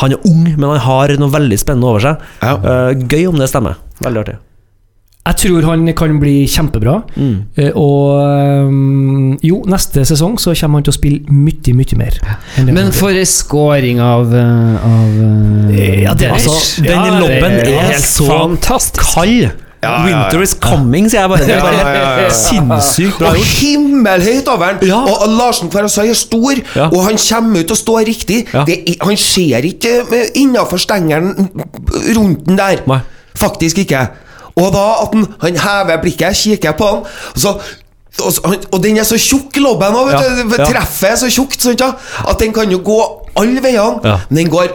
Han 0.00 0.14
er 0.14 0.22
ung, 0.24 0.46
men 0.56 0.64
han 0.70 0.80
har 0.86 1.12
noe 1.20 1.28
veldig 1.34 1.58
spennende 1.60 1.90
over 1.90 2.00
seg. 2.00 2.22
Ja. 2.40 2.54
Uh, 2.56 3.04
gøy 3.12 3.26
om 3.28 3.36
det 3.38 3.50
stemmer. 3.52 3.76
Veldig 4.00 4.22
artig. 4.24 4.38
Jeg 5.22 5.36
tror 5.38 5.62
han 5.68 5.84
kan 5.94 6.16
bli 6.18 6.32
kjempebra. 6.50 6.96
Mm. 7.14 7.34
Uh, 7.54 7.68
og 7.78 8.66
um, 8.66 9.36
jo, 9.44 9.60
neste 9.70 10.02
sesong 10.08 10.34
så 10.42 10.54
kommer 10.58 10.80
han 10.80 10.86
til 10.88 10.94
å 10.94 10.96
spille 10.96 11.20
mye, 11.30 11.74
mye 11.78 11.98
mer. 12.00 12.16
Men 12.66 12.90
for 12.96 13.14
en 13.14 13.28
scoring 13.28 14.00
av, 14.02 14.32
av 14.32 15.20
uh, 15.20 15.76
Ja, 16.02 16.16
det 16.18 16.26
er- 16.26 16.34
Altså, 16.40 16.82
Ja, 16.88 17.04
lobben 17.20 17.60
er 17.60 17.68
er 17.68 17.92
helt 17.92 18.08
så 18.08 18.26
fantastisk. 18.32 19.04
kald. 19.14 19.52
Ja, 19.82 19.90
ja, 19.90 20.08
ja. 20.08 20.16
Winter 20.22 20.42
is 20.42 20.54
coming, 20.62 21.08
sier 21.10 21.24
jeg 21.24 21.30
bare. 21.32 21.46
Det 21.46 21.54
er 21.56 21.62
bare 21.62 22.26
sinnssykt 22.30 23.18
bra 23.18 23.32
Og 23.32 23.46
himmelhøyt 23.58 24.48
over 24.48 24.76
den! 24.78 24.92
Og, 24.94 25.24
Larsen 25.34 25.70
Kvarasai 25.72 26.08
er 26.12 26.18
stor, 26.18 26.60
og 26.84 26.98
han 27.08 27.18
kommer 27.18 27.64
ut 27.64 27.74
og 27.74 27.80
står 27.80 28.04
riktig. 28.06 28.44
Det, 28.68 28.78
han 29.02 29.16
ser 29.18 29.66
ikke 29.66 29.96
innafor 30.38 30.78
stengelen 30.82 31.48
rundt 32.16 32.46
den 32.46 32.58
der. 32.58 32.84
Nei. 32.86 33.00
Faktisk 33.34 33.82
ikke. 33.82 34.06
Og 34.54 34.68
da 34.74 34.84
at 35.02 35.16
han, 35.16 35.26
han 35.42 35.58
hever 35.64 36.02
blikket, 36.02 36.36
kikker 36.36 36.76
på 36.78 36.90
han, 36.92 37.06
og 37.34 37.40
så 37.46 37.56
og, 38.20 38.54
og 38.72 38.82
den 38.84 38.98
er 39.00 39.06
så 39.08 39.16
tjukk, 39.16 39.56
lobben 39.64 39.94
òg. 39.96 40.10
Ja, 40.12 40.18
ja. 40.20 40.64
Treffet 40.68 41.14
er 41.14 41.16
så 41.16 41.30
tjukt 41.32 41.64
at 41.64 42.40
den 42.40 42.52
kan 42.52 42.70
jo 42.70 42.82
gå 42.84 42.98
alle 43.40 43.62
veiene. 43.64 44.02
Ja. 44.04 44.18
Men 44.28 44.42
den 44.44 44.50
går 44.52 44.68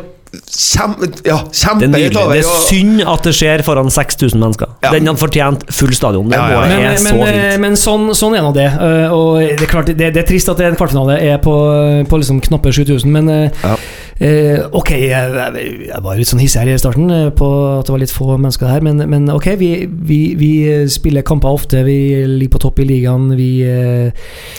kjem, 0.45 0.93
ja, 1.25 1.37
Det 1.47 1.87
er 1.87 1.91
nydelig. 1.93 2.11
Det 2.31 2.39
er 2.43 2.49
synd 2.67 3.01
at 3.07 3.23
det 3.27 3.33
skjer 3.37 3.63
foran 3.65 3.89
6000 3.93 4.39
mennesker. 4.41 4.71
Ja. 4.83 4.91
Den 4.95 5.07
hadde 5.09 5.21
fortjent 5.21 5.65
full 5.73 5.93
stadion. 5.97 6.29
Det 6.29 6.37
Ja, 6.37 6.47
ja, 6.51 6.61
ja. 6.61 6.67
men, 6.67 6.79
er 6.79 6.89
men, 6.89 6.97
så 6.99 7.27
eh, 7.27 7.39
fint. 7.51 7.61
men 7.65 7.77
sånn, 7.79 8.07
sånn 8.15 8.35
er 8.37 8.45
nå 8.45 8.53
det. 8.55 8.67
eh, 8.73 9.13
Og 9.13 9.39
det 9.41 9.61
er 9.67 9.71
klart 9.71 9.91
det, 9.91 10.11
det 10.13 10.23
er 10.23 10.27
trist 10.27 10.49
at 10.53 10.59
en 10.61 10.75
kvartfinale 10.79 11.19
er 11.21 11.37
på, 11.43 11.55
på 12.09 12.21
liksom 12.21 12.41
knappe 12.47 12.71
7000, 12.73 13.11
men 13.11 13.31
eh, 14.19 14.27
eh, 14.57 14.65
Ok, 14.71 14.91
jeg, 14.91 15.33
jeg, 15.87 16.01
var 16.03 16.17
litt 16.19 16.29
sånn 16.29 16.41
hissig 16.41 16.61
her 16.61 16.71
i 16.73 16.77
starten 16.79 17.09
eh, 17.13 17.29
på 17.35 17.47
at 17.79 17.87
det 17.87 17.93
var 17.95 18.01
litt 18.03 18.13
få 18.13 18.37
mennesker 18.37 18.67
her, 18.71 18.81
men, 18.85 19.01
men 19.09 19.29
ok, 19.33 19.47
vi, 19.59 19.69
vi, 19.87 20.19
vi 20.39 20.51
spiller 20.91 21.25
kamper 21.27 21.49
ofte, 21.57 21.83
vi 21.87 21.97
ligger 22.27 22.53
på 22.57 22.61
topp 22.67 22.81
i 22.83 22.87
ligaen, 22.89 23.29
vi 23.37 23.49
eh, 23.65 24.11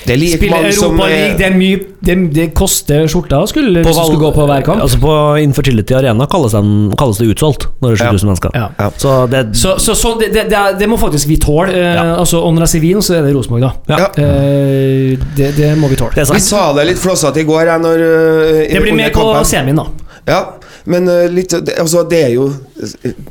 Det 0.06 0.14
er 0.14 0.20
like 0.20 0.38
spiller 0.40 0.69
Europaliga. 0.69 0.87
Europa 0.87 1.10
eh, 1.12 1.37
det 1.38 1.46
er 1.49 1.56
mye 1.58 1.78
Det, 2.08 2.14
det 2.34 2.46
koster 2.56 3.08
skjorta 3.10 3.40
skulle, 3.50 3.82
På 3.84 3.93
skulle 3.96 4.20
gå 4.22 4.31
på 4.37 4.44
hver 4.49 4.62
kamp. 4.66 4.81
Altså 4.84 5.00
På 5.02 5.12
Infertility 5.43 5.96
Arena 5.99 6.28
kalles, 6.31 6.55
den, 6.55 6.93
kalles 6.99 7.19
det 7.19 7.26
utsolgt 7.34 7.66
når 7.82 7.94
det 7.96 8.00
er 8.00 8.12
7000 8.12 8.28
mennesker. 8.31 8.55
Ja. 8.55 8.69
Ja. 8.78 8.88
Så 8.96 9.14
det 9.32 9.43
Så, 9.58 9.75
så, 9.82 9.94
så 9.99 10.14
det, 10.20 10.31
det, 10.34 10.44
det, 10.52 10.62
det 10.81 10.88
må 10.88 10.96
faktisk 11.00 11.28
vi 11.28 11.37
tåle. 11.43 11.72
Eh, 11.75 11.94
Ja. 11.99 12.05
altså, 12.20 12.38
og 12.44 12.52
når 12.55 12.66
jeg 12.66 12.70
sier 12.76 12.82
Wien, 12.84 13.02
så 13.02 13.14
er 13.19 13.22
det 13.26 13.32
Rosenborg, 13.34 13.64
da. 13.64 13.70
Ja. 13.90 13.99
Ja. 13.99 14.08
Eh, 14.22 15.19
det, 15.37 15.49
det 15.56 15.70
må 15.81 15.88
vi 15.90 15.96
tåle. 15.99 16.14
Vi 16.32 16.41
sa 16.44 16.69
det 16.77 16.84
litt 16.93 17.00
flossete 17.03 17.43
i 17.43 17.46
går, 17.48 17.65
jeg, 17.72 17.82
når 17.82 18.03
øh, 18.05 18.58
Det 18.70 18.82
blir 18.84 18.94
mer 18.98 19.10
på 19.15 19.24
kampen. 19.27 19.47
Semien, 19.48 19.81
da. 19.81 19.88
Ja, 20.28 20.43
men 20.84 21.06
uh, 21.08 21.24
litt 21.32 21.55
Altså, 21.56 22.02
det 22.08 22.19
er 22.26 22.32
jo 22.34 22.48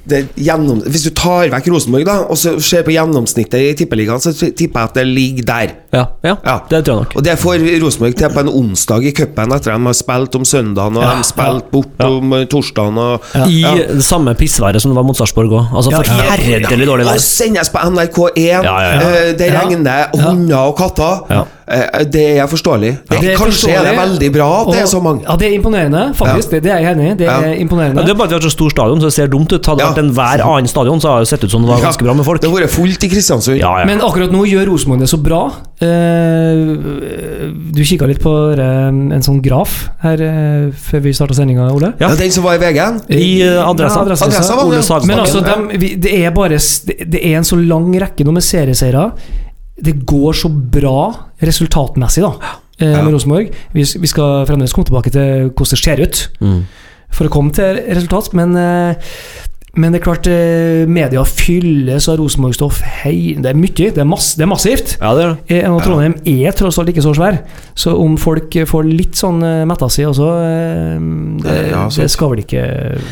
det 0.08 0.18
er 0.18 0.24
gjennom, 0.36 0.80
Hvis 0.90 1.06
du 1.06 1.12
tar 1.16 1.48
vekk 1.54 1.70
Rosenborg, 1.72 2.06
da, 2.08 2.16
og 2.28 2.40
så 2.40 2.56
ser 2.64 2.84
på 2.88 2.92
gjennomsnittet 2.96 3.62
i 3.62 3.74
Tippeligaen, 3.80 4.20
så 4.24 4.34
tipper 4.34 4.82
jeg 4.82 4.90
at 4.90 4.98
det 4.98 5.06
ligger 5.08 5.48
der. 5.48 5.74
Ja, 5.94 6.04
ja, 6.26 6.34
Ja. 6.46 6.56
det 6.72 6.82
tror 6.86 6.96
jeg 6.98 7.04
nok. 7.06 7.16
Og 7.16 7.24
det 7.28 7.36
får 7.40 7.64
Rosenborg 7.84 8.18
til 8.20 8.34
på 8.34 8.44
en 8.44 8.50
onsdag 8.50 9.06
i 9.08 9.14
cupen, 9.16 9.54
etter 9.56 9.74
at 9.76 9.80
de 9.80 9.90
har 9.92 9.98
spilt 9.98 10.36
om 10.40 10.46
søndagen, 10.46 10.98
og 10.98 11.04
Ja, 11.04 11.10
de 11.14 11.22
har 11.22 11.28
spilt 11.30 11.70
bort 11.72 12.06
om 12.08 12.34
øh, 12.34 12.46
torsdagen 12.52 12.98
og 12.98 13.22
I 13.48 13.62
det 13.64 14.04
samme 14.06 14.34
pissværet 14.36 14.82
som 14.82 14.92
det 14.92 14.98
var 15.00 15.08
mot 15.08 15.18
Sarpsborg 15.18 15.54
òg. 15.54 15.76
Altså 15.76 15.94
forferdelig 15.94 16.88
dårlig 16.88 17.08
Og 17.08 17.22
sendes 17.24 17.70
på 17.70 17.78
NRK1. 17.78 18.42
Ja, 18.42 18.64
ja, 18.64 18.80
ja. 18.82 19.30
øh, 19.30 19.38
Det 19.40 19.54
regner 19.54 20.10
hunder 20.18 20.58
og 20.58 20.76
katter. 20.82 21.48
Ja. 21.68 21.76
Eh, 22.00 22.04
Det 22.06 22.26
er 22.40 22.48
forståelig. 22.48 22.92
Det, 23.10 23.20
Det 23.22 23.34
er 23.34 23.38
kanskje 23.38 23.70
er 23.76 23.84
det 23.84 23.98
veldig 23.98 24.32
bra 24.34 24.48
at 24.62 24.74
det 24.74 24.82
er 24.82 24.86
så 24.88 25.02
mange. 25.04 25.24
Ja, 25.28 25.36
det 25.36 25.48
er 25.50 25.56
imponerende, 25.60 26.14
faktisk. 26.16 26.50
Det, 26.52 26.64
det 26.64 26.72
er 26.72 26.80
jeg 26.80 26.96
enig 26.96 27.12
i. 27.12 27.16
Det 27.20 27.28
er 27.28 27.42
Ja. 27.48 27.54
imponerende. 27.60 28.00
Ja, 28.02 28.06
det 28.08 28.12
er 28.12 28.16
bare 28.16 28.28
at 28.28 28.30
vi 28.30 28.36
har 28.40 28.46
så 28.50 28.52
stor 28.56 28.70
stadion, 28.70 29.00
så 29.02 29.06
det 29.10 29.14
ser 29.14 29.28
dumt 29.28 29.52
ut. 29.52 29.66
Hadde 29.66 29.78
det 29.80 29.86
Ja. 29.86 29.92
vært 29.94 30.04
enhver 30.06 30.46
annen 30.48 30.68
stadion, 30.68 31.00
så 31.02 31.08
hadde 31.12 31.20
det 31.26 31.28
sett 31.28 31.44
ut 31.44 31.52
som 31.52 31.62
det 31.62 31.70
var 31.70 31.82
ganske 31.82 32.04
bra 32.04 32.14
med 32.14 32.26
folk. 32.26 32.42
Det 32.42 32.50
har 32.50 32.60
vært 32.60 32.70
fullt 32.70 33.04
i 33.04 33.10
Kristiansund. 33.10 33.60
Ja, 33.60 33.80
ja. 33.80 33.86
Men 33.86 34.00
akkurat 34.00 34.32
nå 34.32 34.46
gjør 34.48 34.66
Rosenborg 34.72 35.00
det 35.00 35.10
så 35.10 35.18
bra. 35.22 35.52
Eh, 35.82 36.78
du 37.76 37.82
kikka 37.84 38.08
litt 38.10 38.22
på 38.24 38.32
eh, 38.58 38.88
en 38.88 39.22
sånn 39.26 39.42
graf 39.44 39.90
her 40.04 40.22
eh, 40.24 40.72
før 40.72 41.04
vi 41.06 41.14
starta 41.14 41.36
sendinga, 41.38 41.68
Ole. 41.74 41.94
Ja. 42.00 42.08
Ja, 42.10 42.16
den 42.16 42.32
som 42.32 42.46
var 42.48 42.56
i 42.58 42.62
VG-en? 42.62 43.02
I 43.12 43.42
eh, 43.44 43.60
adressa. 43.68 44.00
Ja, 44.00 44.06
adressa, 44.08 44.26
Adressa 44.30 44.56
var 44.56 44.66
Ole 44.70 44.78
det. 44.80 44.86
Sagsbakken. 44.88 45.08
Men 45.08 45.20
altså, 45.20 45.44
de, 45.80 45.96
det 46.08 46.14
er 46.24 46.32
bare 46.36 46.58
det, 46.62 46.96
det 47.12 47.22
er 47.28 47.38
en 47.42 47.48
så 47.48 47.60
lang 47.60 47.92
rekke 48.00 48.24
nå 48.28 48.32
med 48.38 48.46
serieseiere. 48.46 49.12
Det 49.84 50.06
går 50.10 50.34
så 50.34 50.50
bra 50.50 51.14
resultatmessig, 51.42 52.24
da, 52.24 52.32
eh, 52.80 52.92
Ja. 52.92 53.04
med 53.04 53.14
Rosenborg. 53.14 53.52
Vi, 53.74 53.84
vi 53.84 54.08
skal 54.08 54.46
fremdeles 54.50 54.74
komme 54.74 54.86
tilbake 54.90 55.12
til 55.12 55.50
hvordan 55.50 55.70
det 55.70 55.80
ser 55.84 56.02
ut, 56.02 56.30
Mm. 56.42 56.64
for 57.12 57.26
å 57.28 57.30
komme 57.30 57.54
til 57.54 57.76
resultat, 57.96 58.34
men 58.34 58.56
eh, 58.56 58.96
Men 59.78 59.94
det 59.94 60.00
er 60.00 60.06
klart, 60.08 60.26
eh, 60.26 60.88
media 60.90 61.22
fylles 61.22 62.08
av 62.10 62.18
Rosenborg-stoff. 62.18 62.80
Hei, 63.04 63.36
det 63.38 63.52
er 63.52 63.58
mye. 63.58 63.92
Det 63.94 64.02
er, 64.02 64.08
mass, 64.10 64.32
det 64.34 64.48
er 64.48 64.50
massivt. 64.50 64.96
Ja, 64.98 65.12
det 65.14 65.24
er 65.24 65.36
det. 65.36 65.58
Eh, 65.60 65.70
Og 65.70 65.84
Trondheim 65.86 66.16
er 66.26 66.56
tross 66.58 66.80
alt 66.82 66.90
ikke 66.90 67.04
så 67.06 67.14
svær, 67.14 67.38
så 67.78 67.94
om 68.02 68.16
folk 68.18 68.58
får 68.66 68.88
litt 68.90 69.20
sånn 69.20 69.38
eh, 69.46 69.66
metta 69.70 69.90
si 69.94 70.02
også, 70.08 70.30
eh, 70.48 70.98
det, 71.46 71.58
Ja, 71.70 71.84
det 71.94 72.10
skal 72.10 72.34
vel 72.34 72.42
ikke 72.42 72.64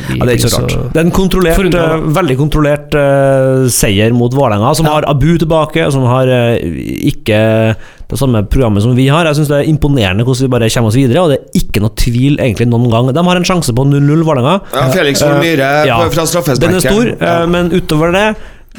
bli 0.07 0.17
Ja, 0.17 0.25
det 0.25 0.31
er 0.33 0.39
ikke 0.39 0.53
så 0.55 0.63
rart. 0.65 0.77
Det 0.95 1.01
er 1.01 1.05
en 1.05 1.13
kontrollert, 1.13 1.59
Forundre. 1.59 1.85
veldig 2.17 2.37
kontrollert 2.39 2.97
uh, 2.97 3.67
seier 3.69 4.15
mot 4.17 4.33
Vålerenga, 4.33 4.73
som 4.75 4.89
har 4.89 5.05
Abu 5.09 5.35
tilbake, 5.37 5.85
og 5.85 5.93
som 5.93 6.07
har 6.09 6.31
uh, 6.33 6.57
ikke 7.11 7.75
det 8.09 8.19
samme 8.19 8.43
programmet 8.51 8.83
som 8.85 8.95
vi 8.97 9.07
har. 9.09 9.25
Jeg 9.29 9.39
syns 9.39 9.49
det 9.51 9.59
er 9.61 9.69
imponerende 9.71 10.25
hvordan 10.25 10.45
vi 10.45 10.51
bare 10.53 10.69
kommer 10.73 10.91
oss 10.91 10.97
videre, 10.99 11.23
og 11.23 11.31
det 11.33 11.39
er 11.39 11.61
ikke 11.63 11.81
noe 11.83 11.95
tvil 11.97 12.37
egentlig 12.39 12.67
noen 12.69 12.89
gang. 12.93 13.13
De 13.15 13.23
har 13.29 13.39
en 13.39 13.47
sjanse 13.47 13.73
på 13.75 13.85
0-0, 13.89 14.25
Vålerenga. 14.27 14.59
Ja, 14.73 14.85
Felix 14.93 15.23
Horn 15.25 15.39
Myhre 15.41 15.69
uh, 15.81 15.87
ja. 15.89 15.97
fra 16.13 16.27
straffesparket. 16.29 16.65
Den 16.67 16.77
er 16.79 16.85
stor, 16.85 17.15
Ja. 17.19 17.37
men 17.49 17.71
utover 17.73 18.13
det 18.15 18.27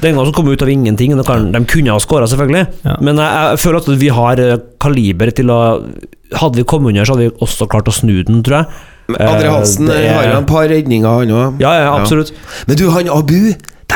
den 0.03 0.13
gangen 0.13 0.29
som 0.29 0.35
kom 0.37 0.51
ut 0.53 0.63
av 0.63 0.69
ingenting. 0.69 1.17
De, 1.17 1.25
kan, 1.25 1.51
de 1.53 1.63
kunne 1.65 1.95
ha 1.95 1.99
skåra, 2.03 2.29
selvfølgelig, 2.31 2.67
Ja. 2.85 2.97
men 3.01 3.17
jeg, 3.17 3.33
jeg 3.51 3.63
føler 3.65 3.81
at 3.81 3.89
vi 4.03 4.09
har 4.13 4.43
eh, 4.45 4.59
kaliber 4.83 5.33
til 5.35 5.51
å 5.55 5.61
Hadde 6.35 6.59
vi 6.59 6.65
kommet 6.67 6.91
under, 6.91 7.05
så 7.07 7.15
hadde 7.15 7.29
vi 7.29 7.45
også 7.45 7.69
klart 7.71 7.87
å 7.87 7.93
snu 7.95 8.17
den, 8.27 8.41
tror 8.43 8.57
jeg. 8.59 8.67
Men 9.15 9.21
Andre 9.29 9.51
Hansen 9.55 9.87
det 9.87 9.95
er- 10.01 10.15
har 10.17 10.25
jo 10.27 10.39
en 10.41 10.47
par 10.49 10.65
redninger, 10.67 11.07
han 11.07 11.31
òg. 11.31 11.61
Ja, 11.63 11.71
ja, 11.79 11.93
absolutt. 11.95 12.33
Men 12.67 12.77
du, 12.81 12.89
han 12.91 13.07
Abu, 13.15 13.53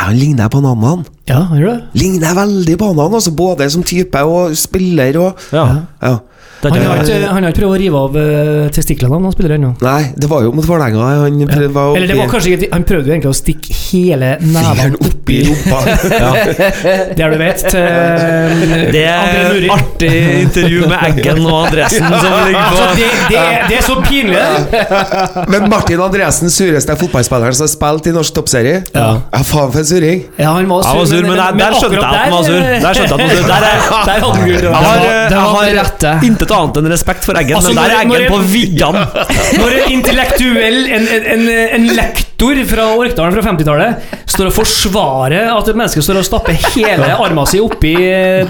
han 0.07 0.17
ligner 0.19 0.49
på 0.53 0.59
en 0.63 0.69
annen. 0.71 1.05
Ja, 1.29 1.43
han 1.51 1.61
gjør 1.61 1.75
det. 1.75 2.01
Ligner 2.01 2.35
veldig 2.39 2.77
på 2.81 2.91
en 2.91 2.99
annen, 2.99 3.17
altså, 3.21 3.33
både 3.37 3.69
som 3.73 3.83
type 3.87 4.23
og 4.27 4.57
spiller 4.59 5.19
og 5.21 5.47
Ja. 5.53 5.67
ja. 6.03 6.17
Han 6.61 6.77
har 6.77 6.99
ikke, 7.01 7.19
han 7.25 7.45
har 7.45 7.53
ikke 7.55 7.61
prøvd 7.63 7.73
å 7.73 7.79
rive 7.81 8.01
av 8.05 8.17
eh, 8.21 8.67
testiklene 8.75 9.17
han 9.17 9.33
spiller 9.33 9.55
ennå. 9.57 9.71
Nei, 9.81 10.01
det 10.21 10.29
var 10.29 10.45
jo 10.45 10.51
mot 10.53 10.67
Vålerenga. 10.69 11.07
Han 11.23 11.39
prøvde 11.49 11.71
var 11.73 11.97
Eller 11.97 12.11
det 12.13 12.19
var 12.19 12.29
kanskje 12.33 12.53
ikke 12.57 12.69
Han 12.75 12.85
prøvde 12.89 13.09
jo 13.09 13.15
egentlig 13.15 13.31
å 13.31 13.39
stikke 13.39 13.77
hele 13.79 14.33
nevene 14.45 15.01
oppi 15.01 15.39
rumpa. 15.49 15.81
Det 17.17 17.25
er 17.25 17.33
du 17.33 17.39
vet, 17.41 17.65
til 17.65 17.81
eh, 17.81 18.85
Det 18.93 19.05
er 19.09 19.57
et 19.57 19.73
artig 19.73 20.13
intervju 20.43 20.91
med 20.91 21.07
Eggen 21.09 21.41
og 21.47 21.57
Andresen 21.63 22.07
som 22.11 22.37
ligger 22.45 22.61
Altså, 22.61 22.91
det, 22.99 23.09
det, 23.31 23.45
det 23.71 23.79
er 23.79 23.87
så 23.87 23.97
pinlig! 24.05 24.37
det. 24.37 25.47
Men 25.51 25.67
Martin 25.73 26.03
Andresen, 26.05 26.53
sureste 26.53 26.97
fotballspilleren 27.01 27.57
som 27.57 27.67
har 27.67 27.73
spilt 27.73 28.11
i 28.11 28.15
norsk 28.15 28.37
toppserie? 28.37 28.83
Ja. 28.93 29.09
faen 29.33 29.73
for 29.73 29.81
en 29.81 29.89
suring. 29.89 30.23
Ja, 30.37 30.53
han 30.59 30.69
var 30.69 30.85
Jeg 30.85 31.01
var 31.01 31.11
sur, 31.11 31.25
men 31.25 31.41
der, 31.41 31.59
der 31.61 31.79
skjønte 31.79 31.97
jeg 31.97 32.05
at 32.05 32.21
han 32.21 32.37
var 32.37 32.45
sur. 32.47 32.61
Der 32.61 33.01
skjønte 33.01 33.01
jeg 33.01 33.07
at 33.07 33.17
han 33.17 33.25
var 33.25 33.37
sur. 33.37 33.49
Der, 33.51 33.67
er, 33.67 33.79
Der 33.91 34.21
der, 34.21 34.31
der, 34.31 34.61
der, 34.61 34.77
har, 34.81 35.01
jeg 35.01 35.41
var 35.41 35.55
har 35.55 35.65
det 35.67 35.75
rette. 35.81 36.11
Intet 36.41 36.57
annet 36.57 36.81
enn 36.81 36.89
respekt 36.89 37.27
for 37.29 37.37
Eggen, 37.37 37.57
Altså, 37.59 37.75
men 37.75 37.83
der 37.83 37.95
er 37.95 38.01
Eggen 38.01 38.33
på 38.33 38.41
viddene. 38.49 39.05
Når 39.61 39.77
en 39.77 39.95
intellektuell, 39.99 40.81
en, 40.89 41.09
en, 41.17 41.31
en, 41.35 41.49
en 41.77 41.89
lektor 41.99 42.30
fra 42.41 42.85
Orkdalen 42.97 43.35
fra 43.37 43.43
50-tallet 43.53 44.15
står 44.31 44.49
og 44.49 44.55
forsvarer 44.57 45.51
at 45.53 45.67
et 45.69 45.77
menneske 45.77 46.01
står 46.05 46.21
og 46.23 46.25
stapper 46.25 46.57
hele 46.73 47.09
armen 47.21 47.47
sin 47.51 47.61
oppi 47.67 47.91
eh, 48.01 48.47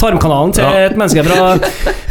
tarmkanalen 0.00 0.54
til 0.56 0.64
et 0.64 0.94
menneske 0.96 1.24
fra, 1.26 1.50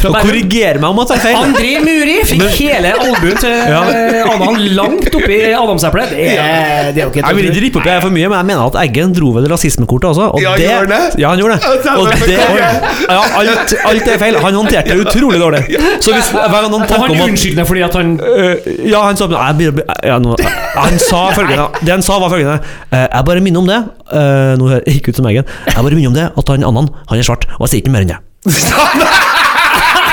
fra 0.01 0.11
Bærum 0.11 0.27
korrigerer 0.27 0.77
meg 0.83 0.89
om 0.93 0.99
at 1.01 1.13
jeg 1.15 1.21
tar 1.23 1.25
feil. 1.25 1.39
André 1.41 1.71
Muri 1.85 2.17
fikk 2.29 2.43
hele 2.59 2.91
albuen 2.93 3.39
til 3.41 3.55
Ja. 3.71 3.81
eh, 3.89 4.29
Adam 4.35 4.59
langt 4.77 5.09
oppi 5.17 5.39
adamseplet. 5.49 6.13
Det, 6.13 6.27
er- 6.37 6.91
det 6.91 7.01
er 7.01 7.07
jo 7.07 7.09
ikke 7.09 7.23
Jeg 7.25 7.35
vil 7.39 7.49
ikke 7.49 7.63
rippe 7.65 7.81
opp 7.81 7.89
jeg 7.89 8.01
for 8.05 8.13
mye, 8.13 8.29
men 8.29 8.37
jeg 8.37 8.49
mener 8.51 8.63
at 8.69 8.77
Eggen 8.83 9.13
dro 9.17 9.31
vel 9.39 9.49
rasismekortet 9.51 10.11
også. 10.11 10.29
Og 10.35 10.41
Ja, 10.45 10.53
det, 10.57 10.69
gjorde 10.69 10.93
det? 10.93 11.19
Ja, 11.23 11.29
han 11.33 11.39
gjorde 11.41 11.57
det. 11.57 11.61
Og 11.97 12.07
det 12.27 12.37
er 12.37 12.61
ja, 13.09 13.19
alt, 13.41 13.75
alt 13.91 14.07
er 14.13 14.21
feil. 14.21 14.37
Han 14.45 14.53
håndterte 14.61 14.93
det 14.93 15.07
utrolig 15.07 15.39
dårlig. 15.41 15.63
Så 16.03 16.13
hvis 16.13 16.29
hver 16.35 16.53
gang 16.53 16.69
noen 16.71 16.85
tenker 16.85 17.07
han 17.07 17.15
om 17.17 17.21
at 17.25 17.29
unnskyldte 17.31 17.65
fordi 17.71 17.85
at 17.89 17.97
han 17.97 18.13
Øh, 18.21 18.55
ja, 18.91 19.01
han 19.07 19.17
sa 19.17 19.25
jeg 19.31 19.55
blir- 19.57 19.81
ja, 20.05 20.17
nå, 20.21 20.35
Han 20.77 20.95
sa 21.03 21.21
følgende 21.37 21.65
Det 21.83 21.91
han 21.91 22.03
sa, 22.05 22.15
var 22.21 22.31
følgende 22.31 22.57
eh, 22.95 23.07
Jeg 23.11 23.25
bare 23.27 23.41
minner 23.43 23.59
om 23.63 23.67
det. 23.69 23.79
eh, 24.15 24.53
nå 24.59 24.69
hører 24.71 24.83
jeg 24.87 25.01
ikke 25.01 25.11
ut 25.13 25.19
som 25.21 25.27
Eggen. 25.31 25.45
Jeg 25.67 25.75
bare 25.83 25.95
minner 25.97 26.11
om 26.13 26.17
det 26.17 26.27
at 26.31 26.53
han 26.53 26.63
annen, 26.67 26.87
han 27.11 27.19
er 27.19 27.27
svart, 27.27 27.45
og 27.59 27.65
jeg 27.67 27.73
sier 27.75 27.83
ikke 27.83 27.93
mer 27.95 28.05
enn 28.05 28.13
det. 28.15 28.19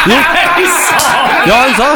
Jo. 0.09 0.19
Ja, 1.49 1.55
han 1.65 1.73
sa 1.79 1.87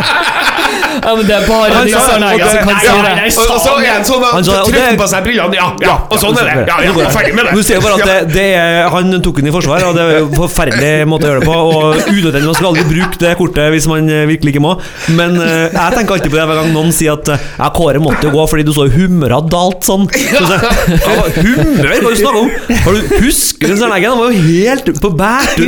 Ja, 1.02 1.14
men 1.16 1.26
det 1.26 1.34
er 1.36 1.46
bare 1.48 1.72
Han 1.72 1.86
de 1.86 1.92
sa- 1.92 2.00
som 2.08 2.22
og 2.22 2.30
det- 2.32 2.38
kan 2.42 2.48
si 2.52 2.86
ja, 2.86 2.94
det. 3.02 3.12
Og 3.38 3.50
og 3.52 3.60
så 3.64 3.72
er 3.80 3.92
han 3.92 4.04
sånn 4.04 4.24
Han 4.32 4.44
sa- 4.44 4.60
og 4.62 4.72
det- 4.72 4.74
trykker 4.82 4.98
på 5.02 5.08
seg 5.12 5.24
brillene, 5.24 5.54
ja, 5.56 5.68
ja, 5.80 5.94
og 6.10 6.18
sånn 6.20 6.36
er 6.38 6.44
det. 6.50 6.66
Ja, 6.68 6.76
ja, 6.84 6.92
ferdig 7.16 7.34
med 7.34 7.46
det. 7.46 7.54
Du 7.56 7.62
ser 7.62 7.80
bare 7.80 7.94
at 7.94 8.04
det, 8.06 8.32
det 8.34 8.46
er, 8.56 8.88
Han 8.92 9.22
tok 9.22 9.36
den 9.40 9.46
i 9.48 9.54
forsvar, 9.54 9.82
og 9.88 9.94
det 9.96 10.02
er 10.02 10.18
en 10.22 10.34
forferdelig 10.36 10.92
måte 11.08 11.24
å 11.24 11.32
gjøre 11.32 11.40
det 11.40 11.48
på. 11.48 11.56
Og 11.56 11.96
unødvendig, 12.12 12.44
Man 12.52 12.54
skal 12.54 12.66
aldri 12.72 12.84
bruke 12.90 13.18
det 13.18 13.36
kortet 13.38 13.70
hvis 13.72 13.86
man 13.88 14.08
eh, 14.10 14.26
virkelig 14.26 14.54
ikke 14.54 14.62
må. 14.64 14.74
Men 15.16 15.36
eh, 15.40 15.68
jeg 15.72 15.94
tenker 15.96 16.14
alltid 16.18 16.30
på 16.32 16.38
det 16.40 16.46
hver 16.50 16.58
gang 16.62 16.72
noen 16.74 16.92
sier 16.92 17.12
at 17.16 17.28
eh, 17.34 17.38
ja, 17.58 17.70
Kåre 17.70 18.00
måtte 18.02 18.22
jo 18.28 18.30
gå 18.36 18.46
fordi 18.50 18.64
du 18.66 18.72
så 18.76 18.86
humøret 18.92 19.48
dalt 19.50 19.82
sånn. 19.86 20.06
Så, 20.12 20.44
så, 20.46 20.58
ja, 20.60 21.24
humør? 21.40 21.82
Hva 21.82 21.94
er 21.94 22.00
det 22.00 22.02
du 22.02 22.20
snakker 22.20 22.40
om? 22.42 22.50
Har 22.84 22.92
du, 22.92 23.00
husker 23.24 23.68
du 23.72 23.76
Søren 23.76 23.94
Eggen? 23.96 24.10
Han 24.12 24.18
var 24.18 24.30
jo 24.32 24.42
helt 24.46 24.90
på 25.00 25.10
bærtur. 25.16 25.66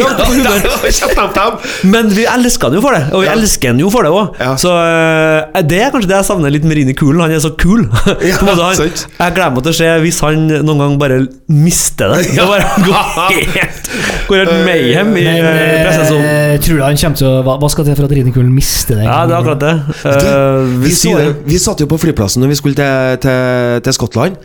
Men 1.84 2.08
vi 2.14 2.24
elsker 2.28 2.68
han 2.68 2.76
jo 2.78 2.82
for 2.84 2.96
det, 2.96 3.02
og 3.14 3.22
vi 3.24 3.28
elsker 3.32 3.72
han 3.72 3.80
jo 3.82 3.90
for 3.92 4.06
det 4.06 4.12
òg. 4.14 4.38
Så 4.60 4.70
eh, 5.14 5.62
det 5.71 5.78
er 5.85 5.90
kanskje 5.94 6.11
det 6.11 6.16
jeg 6.18 6.26
savner 6.28 6.52
litt 6.54 6.64
med 6.68 6.76
Rini 6.78 6.94
Kulen. 6.99 7.21
Han 7.25 7.33
er 7.35 7.42
så 7.44 7.52
kul. 7.61 7.85
Ja, 8.25 8.37
han, 8.40 8.76
sant. 8.78 9.04
jeg 9.18 9.35
gleder 9.37 9.54
meg 9.54 9.64
til 9.66 9.73
å 9.73 9.76
se 9.78 9.88
hvis 10.04 10.18
han 10.25 10.44
noen 10.66 10.80
gang 10.83 10.97
bare 11.00 11.18
mister 11.50 12.14
det. 12.14 12.28
Ja. 12.38 12.47
bare 12.50 12.66
går 12.85 13.35
helt 13.54 13.90
Går 14.28 14.40
helt 14.40 14.52
mayhem 14.66 15.11
i 15.21 15.23
Men 15.26 15.47
eh, 15.47 15.75
pressesonen. 15.85 16.25
eh, 16.26 16.54
tror 16.64 16.78
du 16.80 16.83
han 16.87 16.97
kommer 17.00 17.18
til 17.21 17.28
å 17.28 17.35
Hva 17.47 17.56
hva 17.62 17.68
skal 17.73 17.87
til 17.88 17.97
for 17.99 18.09
at 18.09 18.14
Rinekulen 18.16 18.52
mister 18.54 18.99
det? 19.00 19.04
Ja, 19.06 19.18
det 19.28 19.37
er 19.37 19.42
akkurat 19.42 19.62
det. 19.62 19.75
Uh, 20.04 20.64
Vi, 20.80 20.88
vi 20.88 20.94
så, 20.97 21.12
det. 21.18 21.28
vi 21.47 21.59
satt 21.62 21.83
jo 21.85 21.88
på 21.90 21.99
flyplassen 22.02 22.42
når 22.44 22.52
vi 22.54 22.59
skulle 22.59 22.78
til, 22.78 23.18
til, 23.25 23.80
til 23.87 23.97
Skottland. 23.97 24.38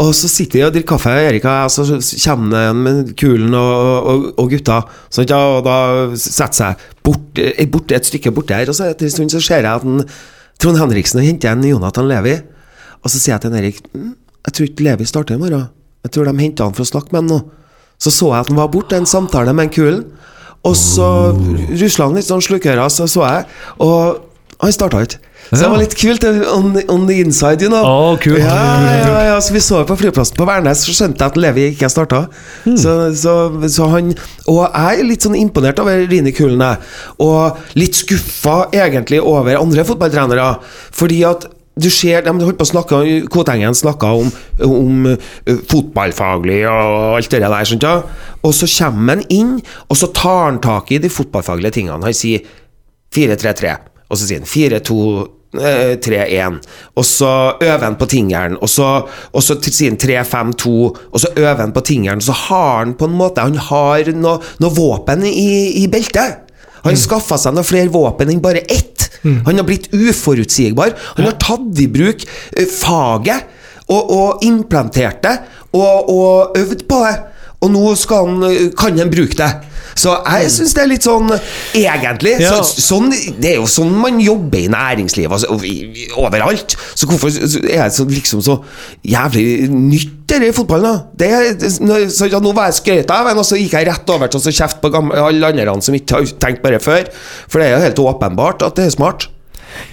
Og 0.00 0.10
så 0.16 0.30
sitter 0.32 0.58
vi 0.58 0.64
og 0.66 0.72
drikker 0.74 0.94
kaffe, 0.96 1.12
Erik 1.28 1.44
og 1.44 1.52
jeg, 1.52 1.74
så 2.00 2.28
kommer 2.30 2.70
han 2.70 2.82
med 2.86 3.12
kulen 3.20 3.52
og, 3.58 4.08
og, 4.12 4.26
og 4.40 4.50
gutta. 4.54 4.80
Sant, 5.12 5.30
ja, 5.32 5.40
og 5.58 5.64
da 5.68 5.76
setter 6.18 6.56
seg 6.62 6.86
bort, 7.08 7.40
eh, 7.40 7.66
bort, 7.72 7.92
et 7.96 8.08
stykke 8.08 8.34
borte 8.36 8.56
her, 8.56 8.68
og 8.70 8.76
så 8.76 8.90
etter 8.92 9.08
en 9.08 9.16
stund 9.16 9.34
så 9.34 9.40
ser 9.44 9.64
jeg 9.64 9.72
at 9.72 9.88
en, 9.88 10.04
Trond 10.58 10.78
Henriksen 10.80 11.22
henter 11.22 11.52
en 11.54 11.64
Jonathan 11.64 12.08
Levi. 12.10 12.34
Og 12.98 13.12
så 13.12 13.20
sier 13.20 13.36
jeg 13.36 13.44
til 13.44 13.52
en 13.52 13.60
Erik 13.60 13.84
«Mm, 13.94 14.14
Jeg 14.48 14.54
tror 14.54 14.66
ikke 14.68 14.84
Levi 14.86 15.04
starter 15.06 15.36
i 15.36 15.38
morgen. 15.38 15.68
Jeg 16.06 16.12
tror 16.14 16.24
de 16.24 16.40
henter 16.40 16.64
han 16.64 16.74
for 16.74 16.86
å 16.86 16.88
snakke 16.88 17.12
med 17.12 17.20
han 17.20 17.30
nå. 17.30 17.38
Så 17.98 18.10
så 18.14 18.30
jeg 18.32 18.40
at 18.40 18.50
han 18.50 18.58
var 18.58 18.70
borte, 18.72 18.96
en 18.96 19.06
samtale 19.06 19.52
med 19.54 19.68
en 19.68 19.74
kulen. 19.74 20.04
Og 20.66 20.74
så 20.78 21.08
rusla 21.34 22.08
han 22.08 22.16
litt 22.18 22.26
sånn 22.26 22.42
slukøra, 22.42 22.88
så 22.90 23.06
så 23.10 23.22
jeg, 23.26 23.44
og 23.84 24.24
han 24.62 24.74
starta 24.74 25.02
ikke. 25.04 25.20
Så 25.48 25.62
det 25.62 25.68
var 25.72 25.80
litt 25.80 25.96
kult. 25.96 26.24
On, 26.52 26.76
on 26.92 27.06
the 27.08 27.18
inside, 27.24 27.64
you 27.64 27.70
know. 27.72 27.84
Oh, 27.84 28.16
cool. 28.20 28.36
Ja, 28.40 28.56
ja, 29.00 29.20
ja, 29.30 29.36
så 29.40 29.54
Vi 29.56 29.62
så 29.64 29.82
på 29.88 29.96
flyplassen 29.96 30.36
på 30.36 30.46
Værnes, 30.48 30.84
så 30.84 30.94
skjønte 30.94 31.24
jeg 31.24 31.32
at 31.32 31.40
Levi 31.40 31.68
ikke 31.72 31.88
starta. 31.92 32.24
Så, 32.64 32.96
så, 33.16 33.34
så 33.72 33.88
han 33.94 34.12
Og 34.48 34.60
jeg 34.66 35.00
er 35.00 35.06
litt 35.08 35.24
sånn 35.24 35.38
imponert 35.38 35.80
over 35.80 36.04
Rini 36.10 36.34
Kulen. 36.36 36.64
Og 37.24 37.78
litt 37.78 37.96
skuffa 37.96 38.66
egentlig 38.76 39.22
over 39.24 39.56
andre 39.60 39.86
fotballtrenere. 39.88 40.50
Fordi 40.92 41.22
at 41.28 41.48
du 41.78 41.86
ser, 41.94 42.24
De 42.26 42.32
holdt 42.34 42.58
på 42.58 42.66
å 42.66 42.72
snakke 42.72 43.00
Kotengen 43.30 43.76
snakka 43.76 44.10
om, 44.18 44.32
om 44.66 45.06
eh, 45.12 45.60
fotballfaglig 45.70 46.64
og 46.66 47.18
alt 47.20 47.30
det 47.30 47.42
der. 47.44 47.58
Sånt, 47.70 47.86
ja. 47.86 48.02
Og 48.42 48.54
så 48.56 48.66
kommer 48.66 49.16
han 49.16 49.26
inn, 49.30 49.56
og 49.86 50.00
så 50.00 50.10
tar 50.10 50.44
han 50.48 50.58
tak 50.64 50.90
i 50.90 50.98
de 50.98 51.10
fotballfaglige 51.12 51.78
tingene. 51.78 52.02
Han 52.02 52.16
sier 52.16 52.42
4-3-3, 53.14 53.76
og 54.10 54.18
så 54.18 54.26
sier 54.26 54.42
han 54.42 54.48
4-2-3-1, 55.54 56.58
og 56.96 57.04
så 57.04 57.30
øver 57.62 57.84
han 57.84 57.96
på 57.96 58.06
tingeren, 58.06 58.56
og 58.60 58.68
så, 58.68 58.88
og 59.32 59.42
så 59.44 59.56
sier 59.64 59.94
han 59.94 60.00
3-5-2, 60.00 60.72
og 61.12 61.22
så 61.22 61.32
øver 61.36 61.62
han 61.62 61.72
på 61.72 61.80
tingeren, 61.80 62.20
så 62.20 62.32
har 62.32 62.84
han 62.84 62.94
på 62.98 63.08
en 63.08 63.16
måte 63.16 63.40
Han 63.40 63.56
har 63.56 64.12
noe, 64.12 64.38
noe 64.60 64.74
våpen 64.74 65.24
i, 65.24 65.82
i 65.82 65.86
beltet. 65.88 66.44
Han 66.84 66.94
mm. 66.94 67.00
skaffa 67.00 67.38
seg 67.40 67.54
noen 67.56 67.66
flere 67.66 67.90
våpen 67.92 68.30
enn 68.30 68.42
bare 68.42 68.64
ett. 68.68 69.08
Han 69.22 69.58
har 69.58 69.66
blitt 69.66 69.88
uforutsigbar. 69.92 70.94
Han 71.16 71.26
har 71.26 71.38
tatt 71.42 71.80
i 71.82 71.88
bruk 71.90 72.22
eh, 72.22 72.68
faget 72.70 73.48
og, 73.88 74.12
og 74.14 74.44
implantert 74.46 75.24
det 75.24 75.34
og, 75.72 76.10
og 76.12 76.58
øvd 76.58 76.84
på 76.88 77.00
det. 77.06 77.16
Og 77.64 77.72
nå 77.74 77.82
han, 77.90 78.44
eh, 78.46 78.68
kan 78.78 78.98
han 78.98 79.10
bruke 79.10 79.38
det. 79.38 79.50
Så 79.98 80.14
jeg 80.14 80.50
syns 80.54 80.74
det 80.76 80.82
er 80.84 80.90
litt 80.92 81.06
sånn 81.06 81.32
Egentlig. 81.76 82.36
Ja. 82.42 82.58
Så, 82.62 82.82
sånn, 82.84 83.10
det 83.10 83.54
er 83.54 83.56
jo 83.58 83.66
sånn 83.70 83.90
man 83.98 84.20
jobber 84.22 84.60
i 84.60 84.68
næringslivet 84.72 85.34
altså, 85.34 85.58
overalt. 86.20 86.76
Så 86.94 87.08
hvorfor 87.10 87.32
er 87.32 87.88
det 87.88 87.94
så, 87.96 88.06
liksom 88.08 88.44
så 88.44 88.60
jævlig 89.06 89.68
nytt, 89.72 90.14
det 90.28 90.50
i 90.50 90.52
fotballen? 90.52 90.98
da? 91.16 91.28
Det, 91.56 91.70
så, 92.12 92.28
ja, 92.28 92.40
nå 92.44 92.52
var 92.56 92.68
jeg 92.68 92.78
skrøt 92.82 93.14
av 93.14 93.30
en, 93.30 93.40
og 93.40 93.46
så 93.48 93.56
gikk 93.56 93.78
jeg 93.78 93.88
rett 93.88 94.12
over 94.12 94.28
til 94.28 94.42
å 94.42 94.54
kjefte 94.60 94.82
på 94.82 94.92
gamle, 94.92 95.16
alle 95.30 95.52
andre 95.54 95.78
som 95.84 95.96
ikke 95.96 96.18
har 96.18 96.36
tenkt 96.42 96.62
på 96.64 96.74
det 96.74 96.82
før. 96.84 97.08
For 97.48 97.60
det 97.60 97.70
er 97.70 97.76
jo 97.76 97.84
helt 97.86 98.04
åpenbart 98.04 98.66
at 98.66 98.76
det 98.78 98.88
er 98.88 98.94
smart. 98.94 99.30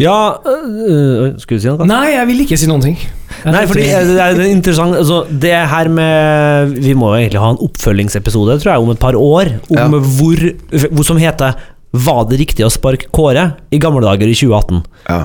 Ja 0.01 0.15
øh, 0.45 1.35
Skulle 1.41 1.59
du 1.59 1.63
si 1.63 1.69
noe? 1.71 1.87
Nei, 1.89 2.15
jeg 2.15 2.27
vil 2.29 2.41
ikke 2.45 2.57
si 2.59 2.69
noen 2.69 2.83
ting. 2.83 2.97
Jeg 2.99 3.53
Nei, 3.53 3.63
fordi 3.69 3.85
det 3.85 4.17
er 4.23 4.41
interessant 4.47 4.95
altså, 4.97 5.21
Det 5.29 5.53
her 5.71 5.89
med 5.91 6.75
Vi 6.81 6.95
må 6.97 7.11
jo 7.13 7.19
egentlig 7.21 7.41
ha 7.43 7.51
en 7.53 7.61
oppfølgingsepisode, 7.65 8.59
tror 8.63 8.71
jeg, 8.73 8.83
om 8.83 8.91
et 8.95 9.01
par 9.01 9.17
år. 9.19 9.55
Om 9.69 9.79
Ja. 9.79 9.87
hvor, 10.17 10.43
hvor 10.91 11.07
Som 11.07 11.19
heter 11.21 11.55
Var 11.95 12.21
det 12.31 12.39
riktig 12.41 12.65
å 12.65 12.71
sparke 12.73 13.07
Kåre 13.15 13.45
i 13.71 13.79
gamle 13.79 14.03
dager 14.03 14.27
i 14.27 14.35
2018? 14.35 14.81
Ja. 15.07 15.19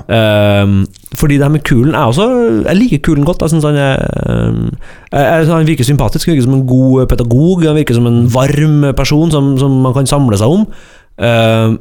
Um, 0.63 0.85
fordi 1.19 1.39
det 1.41 1.47
her 1.47 1.51
med 1.55 1.65
Kulen 1.67 1.95
er 1.97 2.07
også 2.13 2.29
Jeg 2.69 2.77
liker 2.79 3.03
Kulen 3.09 3.27
godt. 3.27 3.43
Jeg 3.43 3.51
synes 3.51 3.67
han, 3.67 3.75
er, 3.75 3.99
ehm, 4.31 4.67
jeg, 5.11 5.25
jeg, 5.25 5.49
han 5.51 5.67
virker 5.67 5.89
sympatisk, 5.89 6.29
han 6.29 6.37
virker 6.37 6.47
som 6.47 6.55
en 6.61 6.67
god 6.69 7.09
pedagog. 7.11 7.65
Han 7.67 7.79
virker 7.81 7.99
som 7.99 8.07
en 8.07 8.21
varm 8.31 8.85
person 8.95 9.33
som, 9.35 9.49
som 9.59 9.81
man 9.83 9.97
kan 9.97 10.07
samle 10.07 10.39
seg 10.39 10.55
om. 10.55 10.63
Ehm, 11.19 11.75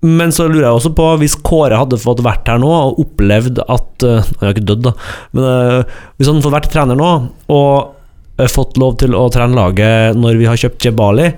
men 0.00 0.32
så 0.32 0.46
lurer 0.48 0.64
jeg 0.64 0.78
også 0.78 0.92
på, 0.96 1.06
hvis 1.20 1.36
Kåre 1.44 1.76
hadde 1.76 2.00
fått 2.00 2.22
vært 2.24 2.48
her 2.48 2.60
nå 2.62 2.70
og 2.72 3.00
opplevd 3.02 3.60
at 3.66 4.04
eh, 4.06 4.28
Han 4.38 4.46
har 4.46 4.54
ikke 4.54 4.68
dødd, 4.70 4.86
da. 4.86 4.92
Men 5.36 5.48
eh, 5.50 5.96
hvis 6.16 6.30
han 6.30 6.38
hadde 6.38 6.46
fått 6.46 6.56
vært 6.56 6.70
trener 6.72 6.96
nå, 6.96 7.10
og 7.52 8.40
eh, 8.40 8.48
fått 8.48 8.80
lov 8.80 8.96
til 9.02 9.16
å 9.18 9.26
trene 9.32 9.58
laget 9.58 10.16
når 10.16 10.40
vi 10.40 10.48
har 10.48 10.60
kjøpt 10.60 10.88
Jebali 10.88 11.30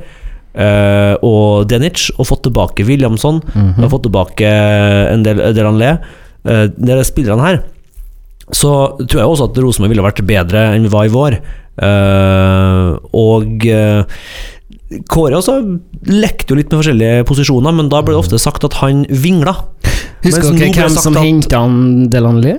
og 0.52 1.64
Denic, 1.64 2.10
og 2.20 2.26
fått 2.28 2.42
tilbake 2.44 2.84
Williamson, 2.84 3.38
og 3.40 3.86
fått 3.88 4.02
tilbake 4.04 4.50
en 5.08 5.22
del 5.24 5.38
Delanlé, 5.56 5.94
uh, 6.44 6.66
de 6.68 6.98
spillerne 7.08 7.46
her, 7.46 7.56
så 8.52 8.72
tror 8.98 9.22
jeg 9.22 9.30
også 9.30 9.46
at 9.48 9.60
Rosenborg 9.64 9.94
ville 9.94 10.04
vært 10.04 10.20
bedre 10.28 10.66
enn 10.74 10.84
vi 10.84 10.92
var 10.92 11.08
i 11.08 11.14
vår. 11.14 11.38
Eh, 11.72 12.88
og 13.16 13.64
Kåre 15.08 15.38
også 15.38 15.56
lekte 16.10 16.52
jo 16.52 16.58
litt 16.58 16.70
med 16.72 16.82
forskjellige 16.82 17.24
posisjoner, 17.28 17.74
men 17.74 17.88
da 17.92 18.02
ble 18.02 18.14
det 18.14 18.20
ofte 18.24 18.38
sagt 18.42 18.64
at 18.68 18.74
han 18.82 19.04
vingla. 19.08 19.54
Husker 20.22 20.52
dere 20.52 20.58
ble 20.58 20.70
hvem 20.76 20.94
som 20.96 21.16
at- 21.16 21.22
han 21.22 22.08
Delanley? 22.12 22.58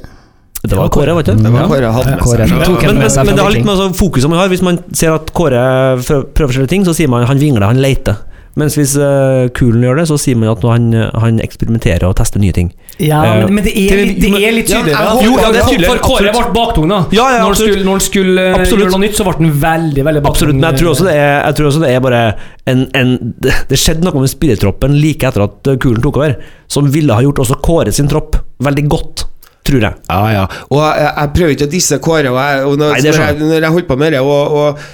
Det 0.63 0.77
var 0.79 0.87
Kåre, 0.95 1.11
var 1.13 1.23
ikke 1.25 1.35
Det 1.35 1.43
det? 1.43 1.51
var 1.51 1.67
Kåre 1.67 1.89
hadde 1.91 2.17
Kåre 2.23 2.45
seg. 2.47 2.63
tok 2.63 2.83
Men, 2.87 2.95
men, 3.01 3.25
men 3.27 3.35
det 3.35 3.43
har 3.43 3.51
litt 3.51 3.65
med 3.65 3.73
altså, 3.75 3.87
fokuset 3.99 4.29
man 4.31 4.39
har. 4.39 4.47
Hvis 4.47 4.61
man 4.63 4.77
ser 4.95 5.11
at 5.11 5.33
Kåre 5.35 5.63
prøver 5.99 6.47
forskjellige 6.47 6.69
ting, 6.71 6.85
så 6.87 6.93
sier 6.95 7.09
man 7.11 7.25
han 7.27 7.37
vingler, 7.41 7.65
han 7.67 7.81
leter. 7.83 8.15
Mens 8.59 8.75
hvis 8.77 8.91
uh, 9.01 9.47
Kulen 9.57 9.81
gjør 9.81 9.97
det, 9.97 10.03
så 10.11 10.17
sier 10.21 10.37
man 10.37 10.51
at 10.51 10.61
han, 10.69 10.91
han 11.23 11.39
eksperimenterer 11.41 12.05
og 12.05 12.13
tester 12.19 12.41
nye 12.41 12.53
ting. 12.53 12.67
Ja, 13.01 13.17
uh, 13.23 13.29
men, 13.47 13.55
men 13.57 13.65
det, 13.65 13.73
er, 13.73 14.01
litt- 14.05 14.19
det 14.21 14.29
er 14.29 14.53
litt 14.53 14.67
tydeligere. 14.69 14.93
Ja, 14.93 15.15
Jo, 15.25 15.31
ja, 15.39 15.47
det 15.49 15.61
er 15.63 15.69
tydeligere, 15.71 15.95
For 15.95 16.03
Kåre 16.05 16.33
ble 16.35 16.43
baktung, 16.53 16.91
da. 16.91 16.99
Ja, 17.15 17.25
ja, 17.33 17.39
når 17.41 17.55
han 17.55 17.59
skulle, 17.63 17.85
når 17.87 17.97
han 17.97 18.03
skulle 18.05 18.45
eh, 18.51 18.65
gjøre 18.69 18.91
noe 18.91 19.01
nytt, 19.05 19.17
så 19.17 19.25
ble 19.25 19.35
han 19.39 19.55
veldig 19.63 20.05
veldig 20.09 20.23
baktung. 20.27 20.35
Absolutt, 20.35 20.59
men 20.59 20.67
jeg 20.69 20.81
tror 20.83 20.91
også 20.91 21.07
det 21.09 21.15
er, 21.17 21.33
jeg 21.33 21.57
tror 21.57 21.69
også 21.71 21.81
det 21.83 21.89
er 21.89 22.03
bare 22.05 22.23
en, 22.69 22.83
en 22.99 23.13
Det 23.43 23.55
det 23.73 23.79
skjedde 23.81 24.05
noe 24.05 24.21
med 24.21 24.31
spillertroppen 24.31 24.97
like 25.01 25.29
etter 25.31 25.45
at 25.47 25.71
Kulen 25.81 26.03
tok 26.05 26.19
over, 26.21 26.35
som 26.69 26.89
ville 26.93 27.17
ha 27.17 27.25
gjort 27.25 27.41
også 27.47 27.57
Kåre 27.65 27.93
sin 27.95 28.11
tropp 28.11 28.37
veldig 28.63 28.83
godt, 28.91 29.25
tror 29.65 29.87
jeg. 29.87 29.97
Ja, 30.11 30.21
ja. 30.35 30.43
Og 30.69 30.83
jeg, 30.83 31.07
jeg 31.09 31.33
prøver 31.39 31.55
ikke 31.57 31.69
å 31.71 31.73
disse 31.73 31.99
Kåre. 32.03 32.29
Og 32.29 32.37
jeg, 32.37 32.67
og 32.69 32.77
når, 32.77 32.93
Nei, 32.93 33.01
når, 33.07 33.19
jeg, 33.25 33.39
når 33.41 33.57
jeg 33.65 33.73
holder 33.77 33.89
på 33.89 33.97
med 34.03 34.13
det, 34.13 34.21
og, 34.21 34.59
og, 34.61 34.85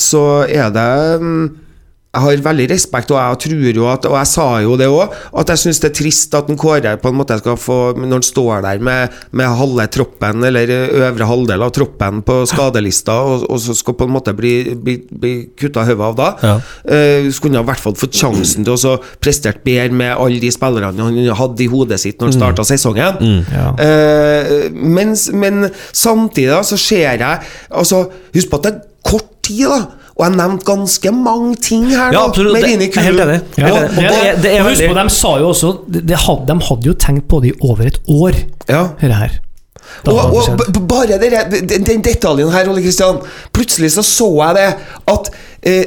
så 0.00 0.24
er 0.48 0.72
det 0.72 0.88
mm, 1.20 1.44
Jeg 2.14 2.22
har 2.22 2.42
veldig 2.44 2.66
respekt, 2.70 3.10
og 3.10 3.18
jeg 3.18 3.38
tror 3.44 3.76
jo 3.78 3.86
at 3.90 4.04
Og 4.06 4.14
jeg 4.20 4.28
sa 4.30 4.44
jo 4.62 4.76
det 4.78 4.86
òg, 4.90 5.14
at 5.40 5.50
jeg 5.50 5.62
syns 5.64 5.80
det 5.82 5.88
er 5.90 5.94
trist 5.98 6.34
at 6.38 6.50
en 6.52 6.58
Kåre 6.60 6.92
på 7.02 7.10
en 7.10 7.16
måte 7.18 7.36
skal 7.40 7.56
få 7.58 7.78
Når 7.98 8.12
han 8.12 8.26
står 8.26 8.62
der 8.64 8.82
med, 8.86 9.16
med 9.34 9.50
halve 9.58 9.86
troppen, 9.90 10.44
eller 10.46 10.70
øvre 11.08 11.26
halvdel 11.28 11.64
av 11.66 11.72
troppen 11.74 12.20
på 12.26 12.36
skadelista, 12.50 13.16
og, 13.26 13.46
og 13.50 13.60
så 13.64 13.74
skal 13.76 13.96
på 13.98 14.06
en 14.06 14.14
måte 14.14 14.34
bli, 14.36 14.52
bli, 14.78 14.96
bli 15.10 15.32
kutta 15.58 15.84
hodet 15.88 16.06
av 16.08 16.16
da, 16.18 16.28
Ja. 16.44 16.54
uh, 16.60 17.28
skulle 17.34 17.58
han 17.58 17.66
i 17.66 17.70
hvert 17.72 17.82
fall 17.82 17.96
fått 17.98 18.16
sjansen 18.18 18.66
til 18.66 18.76
å 18.76 18.94
prestere 19.22 19.60
bedre 19.64 19.94
med 19.96 20.14
alle 20.14 20.38
de 20.42 20.50
spillerne 20.54 21.08
han 21.08 21.34
hadde 21.40 21.64
i 21.66 21.68
hodet 21.72 21.98
sitt 22.02 22.20
når 22.20 22.30
han 22.30 22.36
starta 22.38 22.66
sesongen. 22.68 23.44
Ja. 23.50 23.66
uh, 23.74 24.70
mens, 24.74 25.28
men 25.34 25.68
samtidig 25.90 26.52
da, 26.52 26.62
så 26.66 26.78
ser 26.80 27.18
jeg 27.18 27.38
altså, 27.70 28.04
Husk 28.34 28.50
på 28.50 28.58
at 28.60 28.66
det 28.66 28.72
er 28.74 28.80
kort 29.06 29.30
tid, 29.44 29.66
da. 29.70 30.03
Og 30.16 30.24
jeg 30.28 30.36
nevnte 30.36 30.64
ganske 30.68 31.10
mange 31.12 31.56
ting 31.56 31.88
her 31.90 32.12
Ja, 32.12 32.26
nå. 32.28 32.52
med 32.52 32.62
det- 32.62 32.68
Rini 32.70 32.84
er 32.86 33.00
helt 33.02 33.20
enig. 33.20 33.40
Ja, 33.58 33.70
Og- 33.72 33.80
det, 33.80 33.90
og 33.90 34.02
det 34.04 34.42
det 34.42 34.50
er 34.54 34.60
og 34.62 34.68
husk 34.70 34.82
på, 34.88 34.94
De 35.02 35.10
sa 35.10 35.28
jo 35.38 35.48
også 35.48 35.72
det, 35.92 36.02
det 36.08 36.16
hadde, 36.16 36.46
De 36.46 36.60
hadde 36.68 36.86
jo 36.86 36.92
tenkt 36.94 37.28
på 37.28 37.40
det 37.42 37.48
i 37.48 37.58
over 37.62 37.86
et 37.86 37.98
år, 38.08 38.32
Ja. 38.68 38.82
dette 39.00 39.14
her. 39.14 39.30
Da 40.06 40.10
Og, 40.12 40.34
og 40.34 40.88
bare 40.88 41.18
dere, 41.18 41.50
den, 41.50 41.84
den 41.84 42.00
detaljen 42.02 42.50
her, 42.52 42.68
Ole 42.70 42.82
Kristian. 42.82 43.18
Plutselig 43.52 43.90
så 43.92 44.02
så 44.02 44.28
jeg 44.42 44.54
det 44.54 44.76
at 45.08 45.30
eh, 45.62 45.84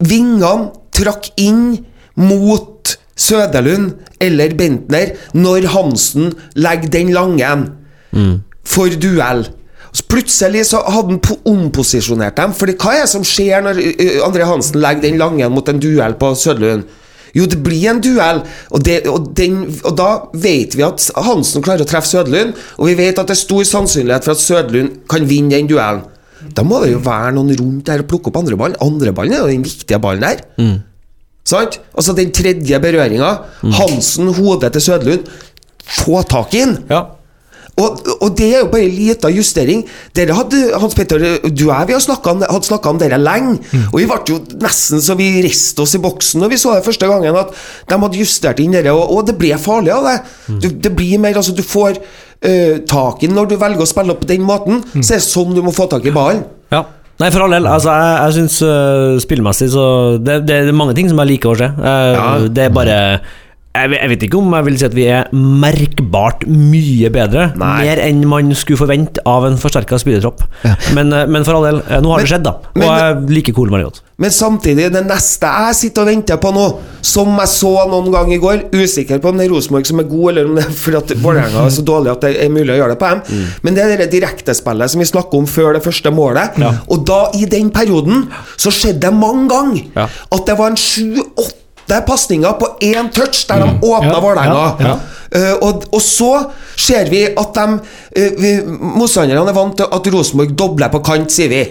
vingene 0.00 0.70
trakk 0.92 1.30
inn 1.36 1.84
mot 2.16 2.96
Søderlund 3.16 3.92
eller 4.20 4.48
Bentner 4.58 5.12
når 5.34 5.66
Hansen 5.68 6.32
legger 6.56 6.88
den 6.88 7.12
lange 7.14 7.44
en 7.52 8.42
for 8.64 8.88
duell. 9.00 9.46
Så 9.92 10.06
plutselig 10.08 10.62
så 10.70 10.78
hadde 10.88 11.10
han 11.12 11.20
po- 11.20 11.40
omposisjonert 11.52 12.36
dem. 12.38 12.52
Fordi 12.56 12.74
hva 12.80 12.94
er 12.96 13.02
det 13.04 13.10
som 13.12 13.24
skjer 13.28 13.60
når 13.66 13.80
eh, 13.82 14.18
André 14.24 14.46
Hansen 14.48 14.80
legger 14.80 15.04
den 15.04 15.18
lange 15.20 15.48
mot 15.52 15.68
en 15.68 15.80
duell 15.82 16.14
på 16.20 16.30
Sødlund? 16.40 16.86
Jo, 17.36 17.46
det 17.48 17.58
blir 17.64 17.86
en 17.88 18.00
duell, 18.04 18.42
og, 18.68 18.82
det, 18.84 18.98
og, 19.08 19.30
den, 19.36 19.62
og 19.88 19.94
da 19.96 20.08
vet 20.36 20.74
vi 20.76 20.82
at 20.84 21.06
Hansen 21.24 21.62
klarer 21.64 21.80
å 21.84 21.88
treffe 21.88 22.10
Sødlund, 22.10 22.50
og 22.76 22.90
vi 22.90 22.96
vet 22.98 23.16
at 23.22 23.30
det 23.30 23.32
er 23.32 23.40
stor 23.40 23.62
sannsynlighet 23.64 24.26
for 24.26 24.34
at 24.34 24.42
Sødlund 24.42 24.98
kan 25.08 25.24
vinne 25.30 25.54
den 25.54 25.70
duellen. 25.70 26.02
Da 26.52 26.64
må 26.66 26.82
det 26.82 26.90
jo 26.92 27.00
være 27.04 27.30
noen 27.36 27.54
rundt 27.56 27.86
der 27.88 28.02
og 28.02 28.08
plukke 28.10 28.28
opp 28.32 28.36
andre 28.42 28.58
ballen. 28.60 28.76
Andre 28.84 29.12
ballen 29.16 29.32
er 29.36 29.44
jo 29.46 29.52
den 29.52 29.64
viktige 29.64 30.00
ballen 30.02 30.24
der. 30.26 30.42
Sant? 31.48 31.78
Altså 31.96 32.12
den 32.18 32.32
tredje 32.36 32.80
berøringa. 32.82 33.30
Hansen, 33.78 34.28
hodet 34.36 34.72
til 34.76 34.84
Sødlund. 34.90 35.28
Få 36.02 36.20
tak 36.28 36.52
i 36.58 36.64
den! 36.66 36.76
Ja. 36.92 37.00
Og, 37.80 38.02
og 38.20 38.34
det 38.36 38.50
er 38.52 38.58
jo 38.60 38.68
bare 38.72 38.84
en 38.84 38.92
liten 38.98 39.32
justering. 39.32 39.80
Dere 40.16 40.34
hadde, 40.36 40.58
Hans 40.82 40.94
Petter, 40.94 41.22
du 41.40 41.62
og 41.64 41.72
jeg 41.72 41.88
vi 41.88 41.94
har 41.96 42.02
snakket 42.04 42.44
hadde 42.50 42.68
snakka 42.68 42.90
om 42.92 42.98
dere 43.00 43.18
lenge. 43.20 43.54
Og 43.92 43.96
vi 44.02 44.04
ble 44.10 44.18
jo 44.28 44.40
nesten 44.60 45.00
så 45.02 45.16
vi 45.18 45.30
riste 45.46 45.80
oss 45.86 45.96
i 45.96 46.02
boksen 46.04 46.42
når 46.44 46.52
vi 46.52 46.60
så 46.60 46.74
det 46.76 46.84
første 46.84 47.08
gangen, 47.08 47.38
at 47.40 47.54
de 47.88 47.98
hadde 48.04 48.20
justert 48.20 48.60
inn 48.60 48.76
dere, 48.76 48.92
og, 48.92 49.08
og 49.16 49.24
det 49.30 49.38
ble 49.40 49.56
farlig 49.58 49.94
av 49.96 50.04
det. 50.10 50.16
Du, 50.60 50.68
det 50.84 50.92
blir 50.98 51.18
mer, 51.22 51.38
altså 51.40 51.54
Du 51.56 51.62
får 51.64 51.96
uh, 51.98 52.76
tak 52.88 53.22
i 53.24 53.30
den 53.30 53.38
når 53.40 53.52
du 53.54 53.56
velger 53.60 53.86
å 53.86 53.88
spille 53.88 54.12
opp 54.14 54.20
på 54.26 54.32
den 54.34 54.44
måten. 54.46 54.82
Så 55.00 55.16
er 55.16 55.22
det 55.22 55.26
sånn 55.30 55.56
du 55.56 55.62
må 55.64 55.72
få 55.74 55.88
tak 55.90 56.04
i 56.04 56.12
ballen. 56.14 56.44
Ja. 56.72 56.84
Nei, 57.20 57.28
for 57.30 57.44
all 57.44 57.52
del. 57.54 57.66
Altså, 57.70 57.92
jeg, 57.92 58.14
jeg 58.18 58.36
syns 58.40 58.54
uh, 58.66 59.16
spillmessig 59.22 59.68
så 59.72 59.84
det, 60.18 60.40
det 60.48 60.56
er 60.66 60.74
mange 60.74 60.94
ting 60.96 61.08
som 61.10 61.20
jeg 61.22 61.34
liker 61.36 61.52
å 61.52 61.58
se. 61.60 61.68
Uh, 61.78 61.88
Ja. 62.16 62.28
Det 62.52 62.64
er 62.68 62.72
bare 62.74 62.96
jeg, 63.74 64.08
vet- 64.10 64.22
ikke 64.26 64.36
om 64.38 64.52
jeg 64.52 64.64
vil 64.66 64.78
si 64.78 64.84
at 64.84 64.94
vi 64.96 65.04
er 65.08 65.28
merkbart 65.32 66.44
mye 66.46 67.08
bedre. 67.14 67.48
Nei. 67.56 67.84
Mer 67.86 68.00
enn 68.04 68.22
man 68.28 68.50
skulle 68.58 68.80
forvente 68.80 69.22
av 69.28 69.46
en 69.48 69.56
forsterka 69.60 69.96
spillertropp. 70.00 70.42
Men, 70.94 71.12
eh, 71.12 71.26
men 71.26 71.44
for 71.44 71.54
all 71.56 71.64
del, 71.70 71.78
eh, 71.88 72.00
nå 72.00 72.10
har 72.12 72.18
Men- 72.18 72.26
det 72.26 72.32
skjedd, 72.34 72.42
da. 72.44 72.50
Og 72.52 72.76
men- 72.76 72.88
jeg 72.88 73.30
liker 73.36 73.52
veldig 73.54 73.84
godt. 73.88 74.00
Men 74.18 74.30
samtidig, 74.30 74.92
det 74.92 75.06
neste 75.08 75.46
jeg 75.48 75.74
sitter 75.74 76.02
og 76.02 76.08
venter 76.08 76.36
på 76.36 76.52
nå, 76.52 76.78
som 77.00 77.26
jeg 77.38 77.48
så 77.48 77.88
noen 77.90 78.12
gang 78.12 78.32
i 78.32 78.38
går 78.38 78.70
Usikker 78.72 79.18
på 79.18 79.28
om 79.30 79.36
det 79.38 79.46
er 79.48 79.54
Rosenborg 79.54 79.86
som 79.86 79.98
er 79.98 80.04
god, 80.04 80.28
eller 80.30 80.44
om 80.44 80.54
det 80.54 80.64
er 80.64 80.96
at 80.96 81.08
Vålerenga 81.16 81.64
er 81.66 81.70
så 81.70 81.82
dårlig 81.84 82.12
at 82.12 82.20
det 82.20 82.36
er 82.44 82.48
mulig 82.48 82.70
å 82.70 82.78
gjøre 82.78 82.90
det 82.90 82.98
på 83.00 83.08
dem. 83.10 83.48
Men 83.64 83.74
det 83.74 83.82
er 83.84 83.96
det 83.96 84.10
direktespillet 84.12 84.90
som 84.90 84.98
vi 85.00 85.06
snakker 85.06 85.34
om 85.38 85.46
før 85.46 85.72
det 85.74 85.82
første 85.82 86.12
målet. 86.14 86.50
Og 86.88 87.04
da, 87.06 87.30
i 87.34 87.46
den 87.46 87.70
perioden, 87.70 88.28
så 88.56 88.70
skjedde 88.70 89.00
det 89.00 89.14
mange 89.14 89.48
ganger 89.48 89.82
Ja. 89.96 90.06
at 90.30 90.46
det 90.46 90.58
var 90.58 90.66
en 90.68 90.76
sju-åtte 90.76 91.54
pasninger 92.06 92.52
på 92.60 92.66
én 92.80 93.10
touch 93.12 93.46
der 93.48 93.64
de 93.64 93.78
åpna 93.82 94.12
Ja, 94.12 94.20
Vålerenga. 94.20 94.76
ja, 94.80 94.86
ja. 94.86 94.96
uh, 95.36 95.68
og, 95.68 95.84
og 95.92 96.00
så 96.02 96.32
ser 96.76 97.10
vi 97.10 97.24
at 97.26 97.54
de 97.54 97.66
uh, 97.76 98.72
Motstanderne 98.96 99.48
er 99.50 99.56
vant 99.56 99.76
til 99.76 99.86
at 99.92 100.12
Rosenborg 100.14 100.58
dobler 100.58 100.88
på 100.92 101.02
kant, 101.04 101.32
sier 101.32 101.48
vi. 101.48 101.62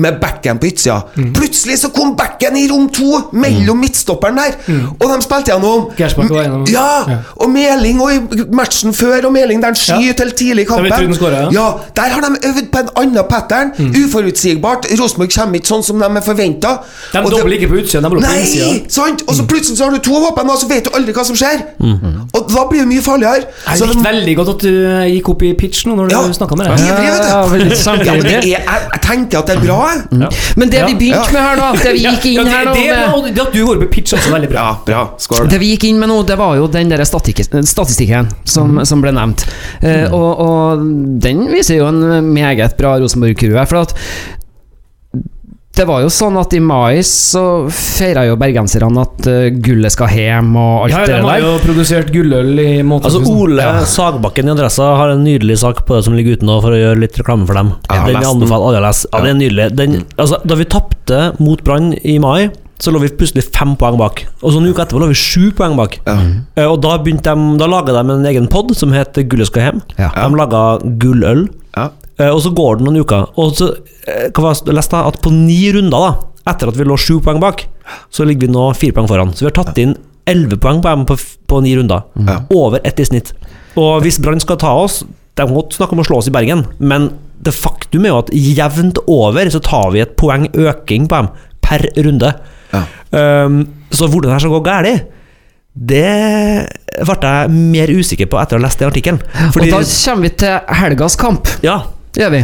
Med 0.00 0.16
backen 0.22 0.58
på 0.62 0.66
utsida. 0.70 1.00
Plutselig 1.36 1.78
så 1.82 1.90
kom 1.94 2.14
backen 2.16 2.56
i 2.56 2.66
rom 2.70 2.86
to, 2.94 3.18
mellom 3.32 3.80
midtstopperen 3.82 4.38
der! 4.40 4.56
Og 5.00 5.06
de 5.10 5.18
spilte 5.24 5.52
gjennom. 5.52 5.88
Gjennom. 5.98 6.64
Ja! 6.72 6.86
Ja. 7.10 7.18
Og 7.36 7.50
Meling 7.52 8.00
og 8.00 8.12
i 8.14 8.44
matchen 8.56 8.94
før, 8.96 9.26
og 9.28 9.32
Meling 9.34 9.60
der 9.62 9.72
han 9.74 9.78
skyter 9.78 10.30
ja. 10.30 10.36
tidlig 10.36 10.64
i 10.64 10.68
kampen. 10.70 10.92
den 10.92 11.14
skårer, 11.18 11.50
ja. 11.52 11.66
Der 11.96 12.08
har 12.14 12.20
de 12.26 12.30
øvd 12.48 12.70
på 12.72 12.78
en 12.84 12.90
annen 13.02 13.24
pattern. 13.30 13.72
Uforutsigbart. 14.04 14.86
Rosenborg 15.00 15.30
kommer 15.34 15.60
ikke 15.60 15.70
sånn 15.70 15.84
som 15.86 16.00
de 16.02 16.08
er 16.08 16.24
forventa. 16.24 16.72
De 17.12 17.22
dobler 17.32 17.56
ikke 17.58 17.70
på 17.72 17.80
utsida, 17.82 18.00
de 18.00 18.08
dobler 18.08 18.24
på 18.26 18.34
innsida. 18.40 18.70
sant? 18.92 19.24
Og 19.28 19.34
så 19.38 19.46
plutselig 19.50 19.78
så 19.78 19.88
har 19.88 19.94
du 19.96 20.00
to 20.04 20.20
våpen, 20.22 20.50
og 20.50 20.58
så 20.60 20.68
vet 20.70 20.88
du 20.88 20.90
aldri 20.96 21.14
hva 21.16 21.24
som 21.28 21.36
skjer. 21.38 21.62
Og 22.34 22.50
da 22.50 22.64
blir 22.70 22.84
det 22.84 22.88
mye 22.90 23.04
farligere. 23.04 23.44
Jeg 23.68 23.78
Så 23.78 23.86
likte 23.90 23.98
de- 24.02 24.08
veldig 24.08 24.36
godt 24.36 24.48
at 24.54 24.60
du 24.64 24.70
eh, 24.70 25.06
gikk 25.16 25.28
opp 25.34 25.42
i 25.42 25.52
pitch 25.54 25.86
nå 25.86 25.96
når 25.96 26.08
du 26.08 26.14
Ja. 26.14 26.22
snakka 26.40 26.56
med 26.56 26.66
deg. 26.66 26.78
Ja. 26.78 26.86
Ja, 26.86 27.02
ja, 27.02 27.10
Ja, 27.10 27.16
ja, 27.20 27.30
ja, 27.30 28.04
ja, 28.04 28.12
er, 28.14 28.42
jeg, 28.46 28.64
jeg 28.66 29.00
tenker 29.02 29.38
at 29.38 29.46
det 29.46 29.56
er 29.56 29.60
bra, 29.60 29.89
jeg. 29.90 30.30
Men 30.60 30.72
det 30.72 30.82
vi 30.86 30.96
begynte 31.04 31.34
med 31.34 31.42
her, 31.44 31.60
nå 31.60 31.70
det 31.84 31.94
vi 31.96 32.04
gikk 32.06 32.26
inn 32.32 32.40
det, 32.42 32.54
her 32.54 32.68
nå 32.68 32.74
det, 32.76 32.86
med 32.90 33.14
og 33.16 33.28
det 33.28 33.44
at 33.44 33.54
du 33.54 33.60
går 33.66 33.82
på 33.84 33.90
pitch, 33.96 34.16
også 34.18 34.34
veldig 34.34 34.50
bra. 34.52 34.66
Ja, 34.66 34.76
bra. 34.86 35.04
Skål. 35.20 35.48
Det 35.50 35.60
vi 35.62 35.72
gikk 35.74 35.88
inn 35.90 36.00
med 36.02 36.12
nå, 36.12 36.20
det 36.28 36.38
var 36.40 36.58
jo 36.58 36.68
den 36.70 36.92
der 36.92 37.04
statistikken 37.06 38.30
som, 38.44 38.76
mm. 38.76 38.84
som 38.88 39.04
ble 39.04 39.14
nevnt. 39.16 39.46
Uh, 39.84 40.06
og, 40.16 40.44
og 40.44 40.84
den 41.22 41.46
viser 41.52 41.80
jo 41.80 41.88
en 41.90 42.30
meget 42.32 42.76
bra 42.80 42.96
Rosenborg-kurve. 43.00 43.66
For 43.70 43.84
at 43.84 43.96
det 45.80 45.86
var 45.88 46.02
jo 46.04 46.10
sånn 46.12 46.36
at 46.36 46.52
i 46.52 46.58
mai 46.60 47.00
så 47.06 47.42
feira 47.72 48.26
jo 48.28 48.34
bergenserne 48.40 49.00
at 49.00 49.28
eh, 49.30 49.46
gullet 49.64 49.94
skal 49.94 50.12
hjem 50.12 50.50
og 50.60 50.84
alt 50.84 50.92
Ja, 50.92 51.02
det 51.08 51.20
de 51.22 51.28
har 51.30 51.40
jo 51.40 51.52
produsert 51.64 52.10
gulløl 52.12 52.50
i 52.60 52.68
Altså 52.84 53.22
Ole 53.24 53.64
Ole 53.64 53.86
Sagbakken 53.88 54.50
i 54.50 54.52
Adressa 54.52 54.90
har 54.98 55.14
en 55.14 55.24
nydelig 55.24 55.56
sak 55.62 55.84
på 55.88 55.96
det 55.96 56.04
som 56.04 56.16
ligger 56.18 56.36
ute 56.36 56.48
nå, 56.48 56.58
for 56.60 56.76
å 56.76 56.80
gjøre 56.80 57.00
litt 57.00 57.16
reklame 57.16 57.48
for 57.48 57.56
dem. 57.56 57.72
Ja, 57.88 58.02
den 58.04 58.20
anbefaler 58.20 58.74
alle 58.74 58.82
å 58.82 58.84
lese. 58.84 59.08
Ja, 59.08 59.22
det 59.24 59.32
er 59.32 59.38
nydelig. 59.38 59.68
Den, 59.78 59.96
altså, 60.20 60.40
da 60.44 60.58
vi 60.60 60.66
tapte 60.68 61.22
mot 61.40 61.62
Brann 61.64 61.94
i 62.04 62.18
mai, 62.20 62.50
så 62.80 62.92
lå 62.92 63.00
vi 63.02 63.10
plutselig 63.12 63.46
fem 63.54 63.72
poeng 63.80 63.96
bak. 64.00 64.22
Og 64.40 64.52
så 64.52 64.60
en 64.60 64.68
uke 64.68 64.84
etterpå 64.84 65.00
lå 65.02 65.10
vi 65.10 65.18
sju 65.20 65.48
poeng 65.56 65.76
bak. 65.80 65.96
Ja. 66.04 66.18
Uh, 66.58 66.66
Og 66.70 66.78
da 66.84 66.96
begynte 67.00 67.32
de 67.36 67.56
Da 67.60 67.68
laga 67.68 67.96
de 67.96 68.04
en 68.18 68.28
egen 68.28 68.48
pod 68.52 68.72
som 68.76 68.92
het 68.96 69.16
Gullet 69.30 69.48
skal 69.50 69.68
hjem. 69.68 69.82
Ja. 70.00 70.12
De 70.16 70.40
laga 70.40 70.62
gulløl. 71.02 71.46
Eh, 72.20 72.30
Og 72.30 72.42
så 72.44 72.52
går 72.54 72.78
det 72.78 72.86
noen 72.86 73.00
uker. 73.02 73.30
Og 73.40 73.54
så 73.58 73.70
eh, 74.06 74.28
hva 74.28 74.44
var 74.50 74.58
det 74.58 74.72
jeg 74.72 74.78
leste 74.78 75.04
at 75.10 75.20
på 75.24 75.32
ni 75.34 75.62
runder, 75.74 75.96
da 76.10 76.50
etter 76.50 76.70
at 76.70 76.78
vi 76.78 76.86
lå 76.88 76.96
sju 76.98 77.18
poeng 77.24 77.40
bak, 77.42 77.66
så 78.12 78.26
ligger 78.26 78.48
vi 78.48 78.54
nå 78.54 78.70
fire 78.78 78.96
poeng 78.96 79.08
foran. 79.10 79.32
Så 79.36 79.44
vi 79.44 79.50
har 79.50 79.56
tatt 79.60 79.80
inn 79.80 79.96
elleve 80.30 80.58
poeng 80.62 80.80
på 80.84 80.94
på, 81.08 81.16
på 81.50 81.62
ni 81.64 81.74
runder. 81.78 82.06
Ja. 82.26 82.40
Over 82.54 82.80
ett 82.84 83.00
i 83.00 83.06
snitt. 83.08 83.32
Og 83.78 84.02
hvis 84.04 84.20
Brann 84.22 84.42
skal 84.42 84.58
ta 84.58 84.72
oss 84.74 85.04
De 85.38 85.44
kan 85.46 85.54
godt 85.54 85.76
snakke 85.76 85.94
om 85.94 86.00
å 86.02 86.04
slå 86.04 86.16
oss 86.18 86.26
i 86.26 86.32
Bergen, 86.34 86.64
men 86.82 87.06
det 87.40 87.54
faktum 87.54 88.04
er 88.04 88.10
jo 88.10 88.18
at 88.18 88.32
jevnt 88.34 88.98
over 89.08 89.48
så 89.48 89.60
tar 89.64 89.92
vi 89.94 90.02
et 90.02 90.16
poeng 90.20 90.48
øking 90.50 91.06
på 91.08 91.20
dem 91.20 91.28
per 91.64 91.86
runde. 92.02 92.32
Ja. 92.74 92.82
Um, 93.14 93.62
så 93.94 94.08
hvordan 94.10 94.34
det 94.34 94.42
skal 94.42 94.52
gå 94.52 94.60
galt, 94.66 95.06
det 95.70 96.10
ble 97.06 97.16
jeg 97.22 97.54
mer 97.54 97.94
usikker 97.94 98.28
på 98.28 98.40
etter 98.42 98.58
å 98.58 98.60
ha 98.60 98.66
lest 98.66 98.82
den 98.82 98.90
artikkelen. 98.90 99.22
Og 99.54 99.62
da 99.70 99.80
kommer 99.86 100.26
vi 100.26 100.32
til 100.42 100.76
helgas 100.82 101.16
kamp, 101.16 101.48
ja, 101.64 101.78
gjør 102.16 102.30
vi. 102.34 102.40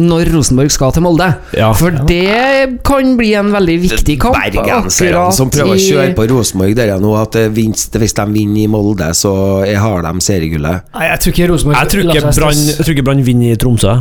Når 0.00 0.28
Rosenborg 0.32 0.70
skal 0.70 0.92
til 0.94 1.02
Molde. 1.02 1.26
Ja. 1.58 1.72
For 1.76 1.90
det 1.90 2.78
kan 2.86 3.16
bli 3.18 3.32
en 3.36 3.50
veldig 3.52 3.74
viktig 3.82 4.14
kamp. 4.22 4.36
Bergenserne 4.38 5.32
som 5.34 5.50
prøver 5.50 5.74
å 5.74 5.80
kjøre 5.82 6.14
på 6.16 6.28
Rosenborg 6.30 6.76
der 6.78 6.92
nå, 7.02 7.10
at 7.20 7.34
vinst, 7.52 7.98
hvis 7.98 8.14
de 8.16 8.26
vinner 8.32 8.62
i 8.62 8.66
Molde, 8.70 9.10
så 9.18 9.32
er- 9.66 9.76
har 9.82 10.02
de 10.06 10.20
seriegullet. 10.20 10.82
Nei, 10.94 11.08
jeg 11.10 11.20
tror 11.20 11.32
ikke 11.34 11.48
Rosenborg 11.50 11.76
Jeg 11.76 12.84
tror 12.84 12.94
ikke 12.94 13.04
Brann 13.04 13.24
vinner 13.26 13.52
i 13.52 13.56
Tromsø. 13.56 13.96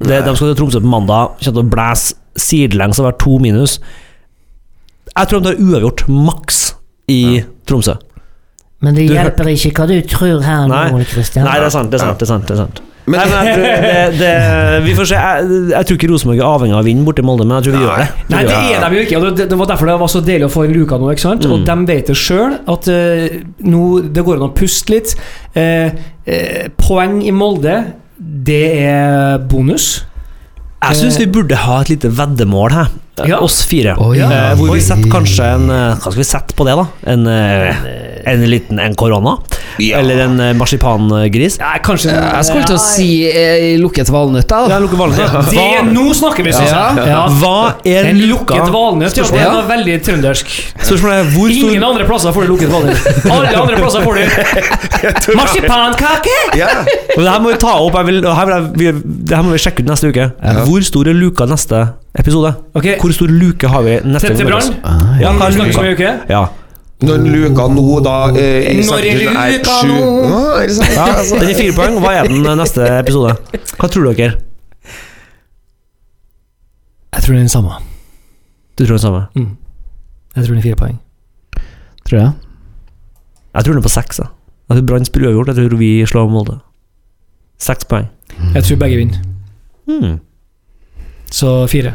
Det, 0.00 0.24
de 0.24 0.34
skal 0.36 0.54
til 0.54 0.56
Tromsø 0.64 0.80
på 0.80 0.86
mandag. 0.90 1.38
Kommer 1.38 1.62
til 1.62 1.62
å 1.62 1.70
blæse 1.70 2.14
sidelengs 2.36 2.98
og 2.98 3.06
være 3.06 3.18
to 3.18 3.38
minus. 3.38 3.78
Jeg 5.16 5.28
tror 5.28 5.40
de 5.42 5.50
tar 5.54 5.62
uavgjort 5.62 6.04
maks 6.08 6.74
i 7.08 7.42
Tromsø. 7.66 7.96
Men 8.82 8.94
det 8.96 9.08
Du 9.08 9.14
hjelper 9.14 9.44
ikke 9.52 9.72
hva 9.76 9.86
du 9.88 10.00
tror 10.08 10.42
her 10.42 10.66
Nei. 10.70 10.90
nå, 10.90 11.04
Kristian. 11.04 11.44
Nei, 11.44 11.58
det 11.60 11.66
er 11.66 11.70
sant. 11.74 11.90
det 11.90 12.00
er 12.00 12.04
sant, 12.06 12.18
det 12.18 12.22
er 12.22 12.26
sant, 12.34 12.46
det 12.46 12.54
er 12.56 12.56
sant. 12.64 12.80
Men- 13.10 13.20
Nei, 13.20 13.44
men 13.44 13.60
det, 13.60 14.18
det, 14.20 14.32
Vi 14.84 14.94
får 14.98 15.08
se. 15.10 15.20
Jeg, 15.20 15.48
jeg 15.72 15.88
tror 15.88 15.98
ikke 15.98 16.10
Rosenborg 16.12 16.42
er 16.42 16.46
avhengig 16.48 16.76
av 16.76 16.82
å 16.82 16.86
vinne 16.86 17.06
borte 17.06 17.24
i 17.24 17.26
Molde, 17.26 17.46
men 17.48 17.58
jeg 17.58 17.66
tror 17.66 17.76
vi 17.76 17.82
gjør 17.84 18.02
det. 18.02 18.26
Nei, 18.30 18.42
det 18.46 18.58
er 18.58 18.84
de 18.84 19.00
jo 19.00 19.06
ikke. 19.06 19.18
og 19.20 19.38
Det, 19.40 19.48
det 19.50 19.58
var 19.60 19.70
derfor 19.72 19.90
det 19.90 19.96
var 20.02 20.12
så 20.12 20.22
deilig 20.26 20.46
å 20.46 20.52
få 20.52 20.66
en 20.66 20.76
luka 20.76 20.98
nå. 21.00 21.10
ikke 21.14 21.24
sant? 21.26 21.48
Og 21.50 21.64
de 21.66 21.76
vet 21.90 22.12
det 22.12 22.18
sjøl, 22.18 22.54
at 22.74 22.90
uh, 22.92 23.40
nå 23.66 23.82
det 24.14 24.26
går 24.26 24.38
an 24.38 24.46
å 24.46 24.52
puste 24.56 24.94
litt. 24.94 25.16
Uh, 25.56 25.90
uh, 26.28 26.68
poeng 26.80 27.18
i 27.26 27.34
Molde, 27.34 27.80
det 28.50 28.62
er 28.84 29.42
bonus. 29.50 29.90
Jeg 30.80 30.96
syns 30.96 31.18
vi 31.20 31.26
burde 31.28 31.58
ha 31.60 31.80
et 31.82 31.90
lite 31.92 32.08
veddemål 32.16 32.72
her. 32.72 32.94
Ja. 33.28 33.42
Oss 33.44 33.58
fire. 33.68 33.98
Oh, 34.00 34.14
ja. 34.16 34.30
hvor 34.56 34.70
vi 34.72 34.80
setter 34.80 35.10
kanskje 35.12 35.44
en 35.58 35.66
Hva 35.68 35.98
skal 36.06 36.22
vi 36.22 36.24
sette 36.24 36.56
på 36.56 36.64
det, 36.64 36.78
da? 36.78 36.86
En, 37.12 37.26
en 38.26 38.44
liten 38.50 38.78
en 38.82 38.94
korona? 38.98 39.36
Ja. 39.80 39.98
Eller 40.00 40.18
en 40.26 40.40
eh, 40.40 40.52
marsipangris? 40.58 41.56
Ja, 41.60 41.76
kanskje 41.84 42.10
Jeg 42.12 42.44
skulle 42.44 42.66
til 42.68 42.76
å 42.76 42.80
si 42.82 43.06
eh, 43.30 43.78
lukket 43.80 44.10
valnøtt, 44.12 44.48
da. 44.50 44.64
Ja, 44.72 44.80
lukket 44.82 44.98
valnøtt. 45.00 45.50
det, 45.50 45.66
Nå 45.94 46.08
snakker 46.16 46.44
vi, 46.44 46.52
syns 46.52 46.72
jeg. 46.74 47.06
Ja. 47.08 47.22
Hva 47.40 47.54
er 47.86 48.10
En 48.10 48.20
lukket 48.30 48.68
valnøtt, 48.74 49.16
ja, 49.16 49.24
det 49.30 49.40
Ja. 49.40 49.52
var 49.54 49.68
veldig 49.70 49.96
trøndersk. 50.06 50.50
Spørsmålet 50.80 51.16
er 51.22 51.30
hvor 51.36 51.54
Ingen 51.54 51.84
andre 51.86 52.04
plasser 52.08 52.34
får 52.36 52.46
du 52.46 52.52
lukket 52.54 52.72
valnøtt. 52.72 53.08
Alle 53.30 53.54
andre 53.62 53.80
plasser 53.80 54.04
får 54.04 54.20
du 54.20 55.36
marsipankake! 55.40 56.36
Ja. 56.58 56.68
Men 57.16 57.24
det 57.24 57.30
her 57.32 57.40
må 57.42 57.52
vi 57.54 57.58
ta 57.62 57.74
opp. 57.80 57.96
Jeg 58.00 58.10
vil, 58.10 58.20
her 58.26 58.50
vil 58.50 58.56
jeg, 58.56 58.70
vi, 58.76 59.16
det 59.30 59.36
her 59.38 59.46
må 59.46 59.54
vi 59.54 59.62
sjekke 59.62 59.84
ut 59.84 59.90
neste 59.92 60.12
uke. 60.12 60.28
Hvor 60.66 60.86
stor 60.86 61.10
er 61.10 61.16
luka 61.16 61.46
neste 61.50 61.82
episode? 62.18 62.54
Okay. 62.76 62.96
Hvor 63.00 63.14
stor 63.16 63.30
luke 63.32 63.70
har 63.70 63.86
vi 63.86 63.98
neste 64.04 64.34
til 64.34 64.46
episode? 64.48 64.80
Brann. 64.82 65.20
Ja, 65.22 65.32
luka? 65.32 65.86
uke. 65.94 66.14
Ja. 66.30 66.44
Når 67.00 67.22
luka 67.24 67.64
nå, 67.72 67.84
da 68.04 68.14
eh, 68.36 68.66
Når 68.76 69.06
er 69.08 69.20
luka 69.22 69.76
nå? 69.88 70.00
Ja, 70.30 70.40
det 70.66 70.74
sant? 70.76 70.90
ja. 70.96 71.06
Altså. 71.16 71.38
Den 71.40 71.48
er 71.48 71.56
fire 71.56 71.76
poeng. 71.78 71.98
Hva 72.04 72.12
er 72.18 72.28
den 72.28 72.48
neste 72.60 72.88
episode? 72.98 73.36
Hva 73.80 73.88
tror 73.88 74.10
dere? 74.10 74.34
Jeg 77.10 77.22
tror 77.24 77.32
den 77.32 77.40
er 77.40 77.46
den 77.46 77.52
samme. 77.52 77.78
Du 78.78 78.84
tror 78.84 78.96
den 78.98 79.04
samme? 79.06 79.22
Jeg 79.34 80.44
tror 80.44 80.52
den 80.52 80.58
er 80.60 80.66
fire 80.68 80.76
poeng. 80.82 81.00
Tror 82.08 82.18
jeg. 82.18 82.32
Jeg 83.54 83.64
tror 83.64 83.72
den 83.72 83.80
er 83.82 83.86
på 83.88 83.94
seks. 83.96 84.18
Jeg, 84.18 84.28
jeg 84.68 84.76
tror 84.78 84.86
Brann 84.92 85.04
spiller 85.08 85.28
uavgjort. 85.32 85.56
Jeg 85.56 85.70
tror 85.70 85.78
vi 85.80 85.90
slår 86.06 86.28
Molde. 86.30 86.58
Seks 87.60 87.84
poeng. 87.84 88.06
Jeg 88.54 88.64
tror 88.64 88.76
begge 88.84 88.96
vinner. 88.96 89.24
Mm. 89.88 90.18
Så 91.32 91.66
fire. 91.66 91.94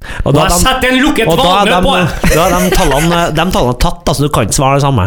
Og 0.00 0.30
Og 0.30 0.34
da 0.34 0.46
er 0.46 0.48
de, 0.48 0.58
setter 0.62 0.94
en 0.94 1.00
lukket 1.04 1.28
og 1.28 1.36
da 1.36 1.44
valnøtt 1.44 1.84
på! 1.84 1.94
de, 2.00 2.34
da 2.34 2.44
er 2.46 2.52
de, 2.56 2.74
tallene, 2.76 3.20
de 3.36 3.44
tallene 3.52 3.78
tatt, 3.84 4.02
da, 4.06 4.14
så 4.16 4.24
du 4.24 4.30
kan 4.32 4.46
ikke 4.48 4.56
svare 4.56 4.78
det 4.78 4.84
samme. 4.86 5.06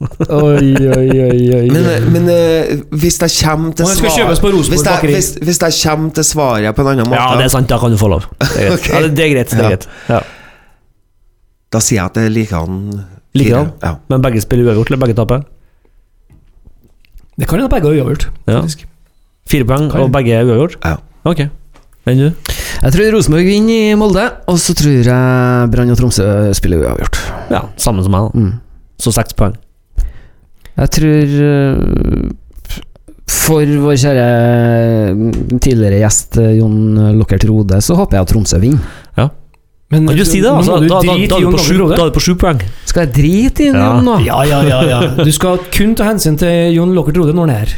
Oi, 0.00 0.70
oi, 0.80 1.08
oi, 1.12 1.40
oi. 1.58 1.64
Men, 1.68 1.86
eh, 1.90 2.04
men 2.08 2.28
eh, 2.32 2.70
hvis 3.02 3.18
jeg 3.20 3.34
kommer 3.42 3.74
til 3.76 3.84
svaret 3.84 3.98
den 3.98 3.98
skal 4.00 4.14
kjøpes 4.16 4.40
på 4.40 4.52
hvis, 4.56 4.84
jeg, 4.86 5.10
hvis, 5.10 5.28
hvis 5.44 5.60
jeg 5.60 5.76
kommer 5.82 6.14
til 6.16 6.24
svaret 6.24 6.76
på 6.78 6.84
en 6.86 6.92
annen 6.94 7.10
måte, 7.10 7.20
Ja, 7.20 7.34
det 7.36 7.44
er 7.50 7.52
sant. 7.52 7.68
Da 7.68 7.76
kan 7.82 7.92
du 7.92 7.98
få 8.00 8.08
lov. 8.14 8.24
Det 8.40 8.48
er 8.48 8.70
greit. 8.70 8.72
okay. 8.78 8.94
Ja, 8.94 9.02
det, 9.04 9.10
det 9.18 9.26
er 9.26 9.34
greit. 9.34 9.50
Det 9.52 9.58
er 9.58 9.62
Ja. 9.66 9.68
greit. 9.74 9.88
Ja. 10.08 10.20
da 11.70 11.82
sier 11.84 12.00
jeg 12.00 12.06
at 12.06 12.16
det 12.16 12.24
er 12.30 12.32
likedan. 12.38 12.78
Likedan? 13.36 13.72
Ja. 13.84 13.92
Men 14.10 14.24
begge 14.24 14.40
spiller 14.42 14.70
uavgjort, 14.70 14.88
eller 14.94 15.02
begge 15.04 15.18
taper? 15.20 15.44
Det 17.36 17.48
kan 17.48 17.60
hende 17.60 17.70
begge 17.74 17.90
har 17.90 18.00
uavgjort. 18.00 18.28
Ja. 18.46 18.60
faktisk. 18.62 18.86
Fire 19.50 19.66
poeng, 19.68 19.90
og 20.00 20.12
begge 20.16 20.32
er 20.38 20.48
uavgjort? 20.48 20.78
Ja. 20.84 20.96
Ok. 21.28 21.44
Enn 22.10 22.22
du? 22.24 22.52
Jeg 22.80 22.94
tror 22.96 23.12
Rosenborg 23.16 23.48
vinner 23.48 23.90
i 23.92 23.96
Molde, 23.98 24.26
og 24.50 24.58
så 24.60 24.74
tror 24.78 24.98
jeg 24.98 25.70
Brann 25.72 25.92
og 25.92 25.98
Tromsø 26.00 26.26
spiller 26.56 26.84
uavgjort. 26.84 27.18
Ja, 27.52 27.64
samme 27.80 28.04
som 28.06 28.14
meg. 28.14 28.28
da. 28.30 28.44
Mm. 28.44 28.52
Så 29.00 29.12
seks 29.16 29.36
poeng. 29.38 29.56
Jeg 30.80 30.90
tror 30.96 31.32
øh, 31.44 32.30
For 33.30 33.72
vår 33.84 33.98
kjære 34.00 34.28
mm, 35.16 35.58
tidligere 35.60 36.00
gjest 36.02 36.38
øh, 36.40 36.54
Jon 36.58 36.78
Lockert 37.18 37.44
Rode, 37.48 37.80
så 37.84 37.96
håper 37.98 38.18
jeg 38.18 38.26
at 38.26 38.32
Tromsø 38.34 38.60
vinner. 38.62 38.96
Men 39.90 40.06
Kan 40.06 40.16
du 40.20 40.24
si 40.24 40.38
det, 40.38 40.46
altså? 40.46 40.76
du 40.78 40.86
Da, 40.86 41.00
da, 41.02 41.14
da, 41.18 41.26
da, 41.26 41.36
er 41.36 41.42
du 41.42 41.50
på 41.50 41.58
sju, 41.64 41.74
da 41.90 41.96
er 41.98 42.10
du 42.12 42.14
på 42.14 42.22
sju 42.22 42.34
poeng. 42.38 42.60
Skal 42.86 43.08
jeg 43.08 43.14
drite 43.16 43.64
i 43.64 43.70
Ja. 43.72 43.88
Jon 43.88 44.04
nå? 44.06 44.18
Ja, 44.22 44.42
ja, 44.46 44.60
ja, 44.62 44.82
ja. 44.86 44.98
Du 45.18 45.30
skal 45.34 45.58
kun 45.74 45.96
ta 45.98 46.06
hensyn 46.06 46.38
til 46.38 46.76
Jon 46.76 46.94
Lockert 46.94 47.18
Rode 47.18 47.34
når 47.34 47.48
han 47.48 47.54
er 47.56 47.64
her. 47.64 47.72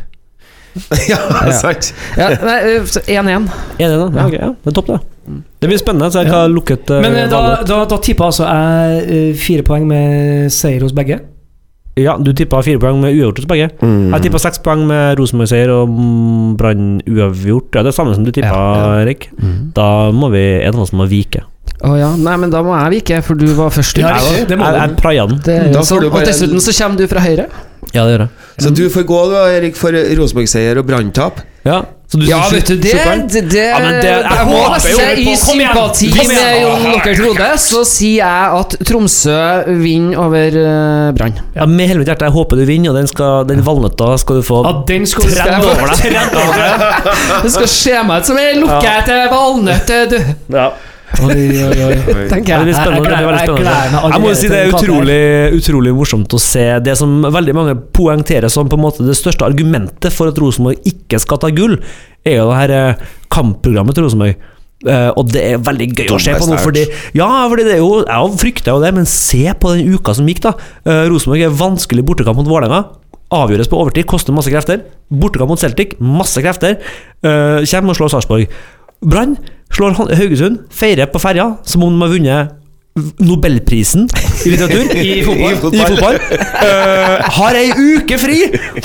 ja, 1.12 1.18
sant. 1.52 1.90
Ja, 2.16 2.30
nei, 2.40 2.58
øh, 2.78 2.86
så 2.88 3.02
1-1. 3.04 3.48
Ja, 3.78 3.88
da? 3.92 4.06
Ja, 4.16 4.26
okay, 4.26 4.38
ja. 4.40 4.52
Det 4.64 4.72
er 4.72 4.76
topp, 4.78 4.88
det. 4.92 5.00
Det 5.62 5.68
blir 5.70 5.78
spennende. 5.78 6.08
Så 6.10 6.22
jeg 6.22 6.32
Ja. 6.32 6.38
har 6.40 6.48
lukket 6.50 6.90
uh, 6.90 7.00
Men 7.04 7.14
eh, 7.16 7.28
da, 7.30 7.42
da, 7.68 7.84
da 7.86 7.98
tippa 8.02 8.24
altså 8.30 8.48
jeg 8.48 9.04
eh, 9.06 9.36
fire 9.38 9.62
poeng 9.62 9.84
med 9.86 10.48
seier 10.50 10.82
hos 10.82 10.94
begge. 10.96 11.20
Ja, 12.00 12.14
du 12.16 12.32
tippa 12.32 12.62
fire 12.64 12.80
poeng 12.80 13.02
med 13.02 13.12
uavgjort 13.12 13.42
hos 13.42 13.46
begge. 13.50 13.68
Mm. 13.84 14.14
Jeg 14.14 14.22
tippa 14.26 14.40
seks 14.40 14.62
poeng 14.64 14.86
med 14.88 15.18
Rosenborg-seier 15.20 15.70
og 15.74 15.92
mm, 15.92 16.56
Brann 16.56 16.86
uavgjort. 17.04 17.68
Ja, 17.76 17.84
det 17.84 17.92
er 17.92 17.98
samme 17.98 18.14
som 18.16 18.24
du 18.24 18.32
tippa, 18.32 18.48
Ja, 18.48 19.02
Erik. 19.04 19.28
Da 19.76 20.10
må 20.10 20.32
vi 20.32 20.40
en 20.64 20.74
av 20.74 20.86
oss 20.86 20.94
må 20.96 21.04
vike. 21.10 21.44
Å 21.82 21.96
ja. 21.98 22.10
Nei, 22.16 22.36
men 22.38 22.50
da 22.50 22.62
må 22.62 22.76
jeg 22.78 23.02
vike, 23.02 23.22
for 23.26 23.34
du 23.34 23.46
var 23.58 23.70
først. 23.74 23.98
Ja, 23.98 24.12
riktig. 24.14 24.46
Det 24.52 24.58
må 24.60 24.68
Jeg, 24.70 24.80
jeg 24.80 24.96
praia 25.02 25.26
den. 25.26 25.40
Det 25.42 25.54
er 25.58 25.64
Da 25.72 25.80
jo 25.80 25.82
får 25.82 25.88
sånn. 25.90 26.00
du 26.00 26.06
Og 26.06 26.12
bare- 26.18 26.26
dessuten 26.30 26.60
så 26.62 26.72
kommer 26.78 26.96
du 27.02 27.06
fra 27.10 27.20
høyre. 27.20 27.48
Ja, 27.92 28.04
det 28.06 28.12
gjør 28.14 28.22
jeg. 28.22 28.28
Så 28.62 28.70
du 28.74 28.84
får 28.88 29.02
gå, 29.08 29.18
da, 29.32 29.40
Erik, 29.56 29.74
for 29.76 29.90
Rosenborg-seier 29.92 30.78
og 30.78 30.86
Brann-tap. 30.86 31.40
Ja, 31.66 31.80
så 32.10 32.18
du 32.18 32.24
Ja, 32.26 32.38
sju- 32.46 32.54
vet 32.56 32.66
du, 32.70 32.76
det, 32.76 32.90
sju 32.92 32.98
poeng? 33.02 33.20
det, 33.32 33.42
det 33.50 33.64
Ja, 33.66 33.78
men 33.78 33.94
det- 34.00 34.04
jeg 34.04 34.22
Jeg 34.22 34.46
må 34.46 34.56
håper 34.62 34.90
jo 34.90 34.96
på- 34.98 35.02
i 35.02 35.24
kom 35.24 35.60
igjen. 35.60 35.72
sympati 35.72 36.08
Kom 36.10 36.18
igjen. 36.18 36.28
med 36.32 36.62
Jon 36.62 36.92
Lokkert 36.92 37.18
Rode, 37.26 37.48
så 37.58 37.84
sier 37.84 38.16
jeg 38.22 38.60
at 38.60 38.76
Tromsø 38.84 39.64
vinner 39.82 40.18
over 40.18 40.48
uh, 40.48 41.12
Brann. 41.12 41.34
Ja, 41.56 41.66
med 41.66 41.88
helvete 41.88 42.06
hjerte, 42.14 42.26
jeg 42.26 42.32
håper 42.32 42.56
du 42.56 42.64
vinner, 42.66 42.90
og 42.90 42.96
den, 42.96 43.06
skal, 43.06 43.44
den 43.44 43.62
valnøtta 43.62 44.18
skal 44.18 44.36
du 44.36 44.42
få 44.42 44.62
Ja, 44.64 44.72
den 44.86 45.06
skal 45.06 45.24
du 45.24 45.34
Trend 45.34 45.64
over 45.64 45.86
deg. 45.90 47.42
Det 47.42 47.50
skal 47.52 47.66
se 47.68 48.02
meg 48.06 48.20
ut 48.22 48.26
som 48.26 48.38
ei 48.38 48.54
lukkete 48.54 49.18
valnøtt, 49.30 49.92
du. 50.10 50.18
Ja. 50.56 50.70
Oi, 51.20 51.34
oi, 51.66 51.80
oi. 51.86 52.22
Tenker 52.30 52.54
jeg. 52.54 52.72
Det 52.72 52.92
blir 52.96 53.12
veldig 53.12 53.32
Jeg 53.36 53.48
spennende. 53.48 53.74
meg 53.92 54.14
Jeg 54.14 54.22
må 54.24 54.32
si 54.38 54.50
det 54.52 54.60
er 54.62 54.72
utrolig, 54.72 55.18
utrolig 55.58 55.92
morsomt 55.96 56.36
å 56.36 56.40
se 56.42 56.64
det 56.84 56.96
som 56.98 57.20
veldig 57.26 57.56
mange 57.58 57.76
poengterer 57.94 58.52
som 58.52 58.70
på 58.70 58.78
en 58.78 58.84
måte 58.86 59.06
det 59.06 59.18
største 59.18 59.46
argumentet 59.46 60.14
for 60.14 60.32
at 60.32 60.40
Rosenborg 60.40 60.80
ikke 60.88 61.20
skal 61.22 61.42
ta 61.42 61.52
gull, 61.54 61.76
er 62.24 62.38
jo 62.38 62.48
det 62.48 62.58
her 62.60 62.74
eh, 62.78 63.06
kampprogrammet 63.32 63.98
til 63.98 64.06
Rosenborg. 64.06 64.48
Uh, 64.82 65.12
og 65.14 65.28
det 65.30 65.42
er 65.46 65.60
veldig 65.62 65.86
gøy 65.94 66.08
å 66.10 66.18
se 66.18 66.32
på 66.34 66.46
nå, 66.48 66.56
fordi 66.58 66.80
Ja, 67.14 67.28
fordi 67.46 67.62
det 67.68 67.76
er 67.76 67.84
jo 67.84 68.00
Jeg 68.02 68.38
frykter 68.40 68.72
jo 68.74 68.80
det, 68.82 68.88
men 68.96 69.06
se 69.06 69.44
på 69.54 69.76
den 69.76 69.92
uka 69.94 70.10
som 70.18 70.26
gikk, 70.26 70.40
da. 70.42 70.56
Uh, 70.82 71.04
Rosenborg 71.12 71.44
er 71.46 71.54
vanskelig 71.54 72.02
bortekamp 72.08 72.40
mot 72.40 72.50
Vålerenga. 72.50 72.80
Avgjøres 73.32 73.70
på 73.70 73.78
overtid, 73.78 74.08
koster 74.10 74.34
masse 74.34 74.50
krefter. 74.50 74.82
Bortekamp 75.06 75.54
mot 75.54 75.62
Celtic, 75.62 75.94
masse 76.02 76.42
krefter. 76.42 76.80
Uh, 77.22 77.62
kommer 77.62 77.94
og 77.94 78.00
slår 78.00 78.12
Sarpsborg. 78.16 78.58
Brann 79.02 79.36
slår 79.72 79.96
Haugesund, 80.18 80.64
feirer 80.72 81.08
på 81.12 81.20
ferja 81.22 81.52
som 81.64 81.84
om 81.86 81.94
de 81.94 82.04
har 82.04 82.12
vunnet 82.16 82.58
Nobelprisen 83.24 84.04
i 84.44 84.50
litteratur. 84.52 84.90
I 85.00 85.22
fotball. 85.24 85.72
I 85.72 85.84
fotball. 85.94 86.18
Eh, 86.60 87.30
har 87.38 87.56
ei 87.56 87.70
uke 87.72 88.18
fri! 88.20 88.42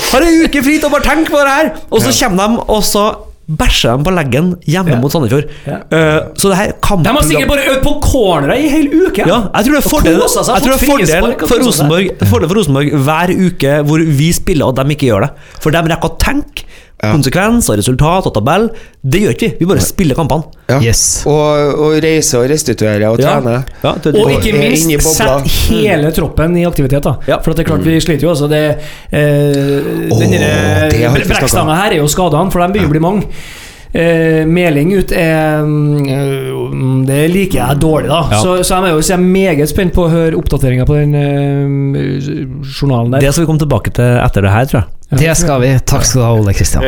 Har 0.08 0.24
ei 0.24 0.46
uke 0.46 0.62
fri 0.64 0.78
til 0.78 0.88
å 0.88 0.92
bare 0.94 1.04
tenke 1.04 1.34
på 1.34 1.42
det 1.44 1.56
her! 1.58 1.68
Og 1.92 2.00
så 2.00 2.14
kommer 2.16 2.48
de, 2.54 2.62
og 2.72 2.86
så 2.88 3.02
bæsjer 3.48 3.96
de 3.96 4.04
på 4.04 4.12
leggen 4.12 4.48
hjemme 4.68 4.92
Ja. 4.94 4.98
mot 5.00 5.12
Sandefjord. 5.12 5.52
Ja. 5.68 5.78
Uh, 5.92 6.32
så 6.36 6.50
det 6.52 6.56
her 6.58 6.72
kan 6.84 7.04
De 7.04 7.12
har 7.16 7.24
sikkert 7.24 7.48
bare 7.52 7.68
øvd 7.74 7.84
på 7.84 7.92
cornera 8.04 8.56
i 8.60 8.68
hele 8.72 9.06
uke! 9.08 9.24
ja, 9.28 9.38
jeg 9.54 9.68
tror 9.68 9.76
det 9.76 9.80
er 9.80 9.88
fordel, 9.88 10.18
jeg 10.20 10.64
tror 10.64 10.68
det 10.68 10.74
er 10.74 10.84
fordel 10.88 11.46
for. 11.48 11.62
Rosenborg 11.68 12.26
Fordel 12.32 12.50
for 12.50 12.60
Rosenborg 12.60 12.98
hver 13.08 13.32
uke 13.36 13.78
hvor 13.88 14.04
vi 14.20 14.28
spiller 14.36 14.68
og 14.68 14.76
de 14.80 14.96
ikke 14.96 15.08
gjør 15.08 15.28
det. 15.28 15.32
For 15.64 15.72
de 15.72 15.84
rekker 15.94 16.12
å 16.12 16.18
tenke 16.20 16.68
konsekvens 17.02 17.68
og 17.70 17.78
resultat 17.78 18.26
og 18.26 18.34
tabell. 18.34 18.68
Det 19.02 19.20
gjør 19.22 19.34
ikke 19.36 19.48
vi. 19.48 19.56
Vi 19.60 19.68
bare 19.70 19.84
spiller 19.84 20.18
kampene. 20.18 20.48
Ja. 20.68 20.80
Yes. 20.82 21.02
Og, 21.30 21.78
og 21.78 21.94
reise 22.02 22.40
og 22.40 22.48
restituere 22.50 23.08
og 23.12 23.20
Ja. 23.22 23.36
trene. 23.38 23.64
Ja, 23.84 23.92
Og 23.92 24.18
Og 24.24 24.32
ikke 24.34 24.52
minst 24.58 25.16
sett 25.16 25.46
hele 25.70 26.10
troppen 26.12 26.56
i 26.58 26.64
aktivitet. 26.66 27.02
da 27.04 27.14
Ja. 27.28 27.38
For 27.38 27.50
at 27.52 27.56
det 27.56 27.66
er 27.66 27.70
klart 27.70 27.84
vi 27.84 28.00
sliter 28.00 28.22
jo. 28.26 28.30
Altså 28.30 28.48
det, 28.48 28.78
eh, 29.12 30.10
oh, 30.10 31.14
Brekkstanga 31.14 31.74
her 31.74 31.92
er 31.92 31.96
jo 32.02 32.06
skadene, 32.10 32.50
for 32.52 32.60
de 32.66 32.72
begynner 32.72 32.88
å 32.88 32.96
bli 32.96 33.00
mange. 33.00 33.22
Eh, 33.88 34.44
meling 34.44 34.90
ut 34.98 35.12
er 35.16 35.62
mm, 35.64 37.06
Det 37.08 37.22
liker 37.32 37.62
jeg 37.62 37.80
dårlig, 37.80 38.10
da. 38.10 38.18
Ja. 38.34 38.40
Så, 38.42 38.58
så 38.60 38.76
jeg 38.76 38.90
er 38.90 38.98
jo 38.98 39.00
så 39.00 39.14
jeg 39.14 39.20
er 39.20 39.30
meget 39.38 39.70
spent 39.70 39.94
på 39.96 40.04
å 40.04 40.10
høre 40.12 40.36
oppdateringer 40.36 40.88
på 40.88 40.98
den 40.98 41.14
eh, 41.16 42.18
journalen 42.68 43.14
der. 43.14 43.24
det 43.24 43.32
skal 43.32 43.46
vi 43.46 43.48
komme 43.52 43.64
tilbake 43.64 43.94
til 43.96 44.20
etter 44.20 44.44
det 44.44 44.52
her, 44.52 44.68
tror 44.68 44.82
jeg. 44.82 45.22
Det 45.24 45.38
skal 45.40 45.64
vi. 45.64 45.72
Takk 45.88 46.04
skal 46.04 46.20
du 46.20 46.26
ha, 46.26 46.34
Ole 46.36 46.54
Kristian. 46.56 46.84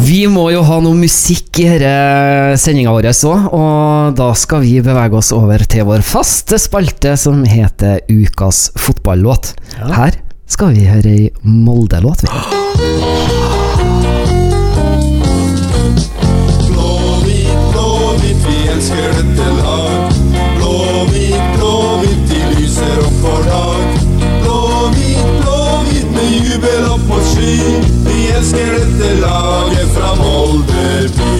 Vi 0.00 0.22
må 0.30 0.48
jo 0.54 0.62
ha 0.66 0.78
noe 0.82 0.96
musikk 0.96 1.60
i 1.62 1.66
denne 1.68 2.56
sendinga 2.58 2.94
vår 2.94 3.10
òg, 3.10 3.46
og 3.54 4.18
da 4.18 4.30
skal 4.38 4.64
vi 4.64 4.78
bevege 4.82 5.18
oss 5.18 5.30
over 5.36 5.62
til 5.70 5.86
vår 5.88 6.02
faste 6.06 6.58
spalte 6.62 7.16
som 7.20 7.42
heter 7.46 8.02
Ukas 8.10 8.70
fotballåt. 8.80 9.54
Her 9.78 10.18
skal 10.50 10.74
vi 10.74 10.88
høre 10.90 11.16
ei 11.16 11.30
Molde-låt. 11.42 12.26
vi. 12.26 13.19
Mot 27.10 27.24
Ski. 27.26 27.56
Vi 28.06 28.18
elsker 28.36 28.72
dette 28.78 29.08
laget 29.20 29.88
fra 29.96 30.14
Molde 30.14 31.08
by. 31.16 31.32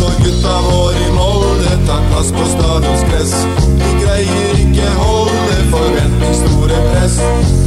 Når 0.00 0.14
gutta 0.24 0.54
våre 0.66 1.04
i 1.06 1.12
Molde 1.16 1.76
tar 1.88 2.02
plass 2.10 2.32
på 2.36 2.44
stadions 2.52 3.04
gress. 3.10 3.34
De 3.80 3.90
greier 4.02 4.60
ikke 4.64 4.88
holde 5.00 5.58
forventningsstore 5.72 6.80
press. 6.90 7.16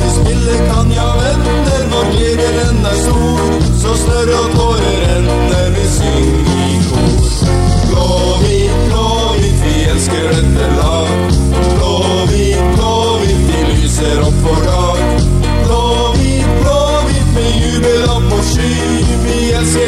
De 0.02 0.10
spiller 0.18 0.60
kan 0.72 0.94
ja 0.98 1.10
venner, 1.22 1.88
når 1.94 2.12
gleden 2.14 2.60
den 2.60 2.86
er 2.92 3.00
stor. 3.06 3.42
Så 3.82 3.96
snørr 4.04 4.34
og 4.42 4.52
tårer 4.58 5.00
renner, 5.06 5.74
vi 5.78 5.88
synger 5.96 6.62
i 6.68 6.84
kor. 6.90 7.32
Blåhvit, 7.90 8.78
blåhvit, 8.90 9.66
vi 9.66 9.76
elsker 9.96 10.30
dette 10.36 10.70
lag. 10.78 11.10
Blåhvit, 11.74 12.64
blåhvit, 12.76 13.44
de 13.50 13.66
lyser 13.74 14.24
opp 14.28 14.46
for 14.46 14.70
dag. 14.70 14.88
Vi 19.70 19.86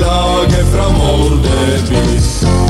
laget 0.00 0.66
fra 0.72 0.86
Molde 0.98 1.54
by. 1.88 2.02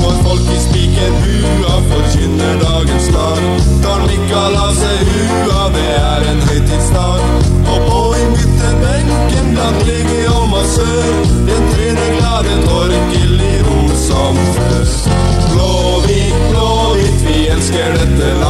Når 0.02 0.14
folk 0.24 0.46
i 0.56 0.60
spikerbua 0.66 1.74
forkynner 1.90 2.54
dagens 2.62 3.08
lag, 3.16 3.42
tar 3.84 4.00
hua, 5.10 5.66
det 5.74 5.90
er 5.98 6.24
en 6.30 6.40
høytidsdag. 6.48 7.20
Og 7.72 7.78
på 7.88 8.00
innbytterbenken 8.22 9.52
blant 9.52 9.86
lege 9.90 10.24
og 10.32 10.48
massør, 10.54 11.12
den 11.50 11.70
trener 11.74 12.10
glad 12.18 12.50
en 12.54 12.66
i 13.50 13.54
ro 13.68 13.80
som 14.08 14.42
før. 14.56 14.90
Blåhvit, 15.52 16.42
blåhvit, 16.50 17.24
vi 17.28 17.48
elsker 17.52 17.98
dette 18.00 18.34
lag. 18.40 18.45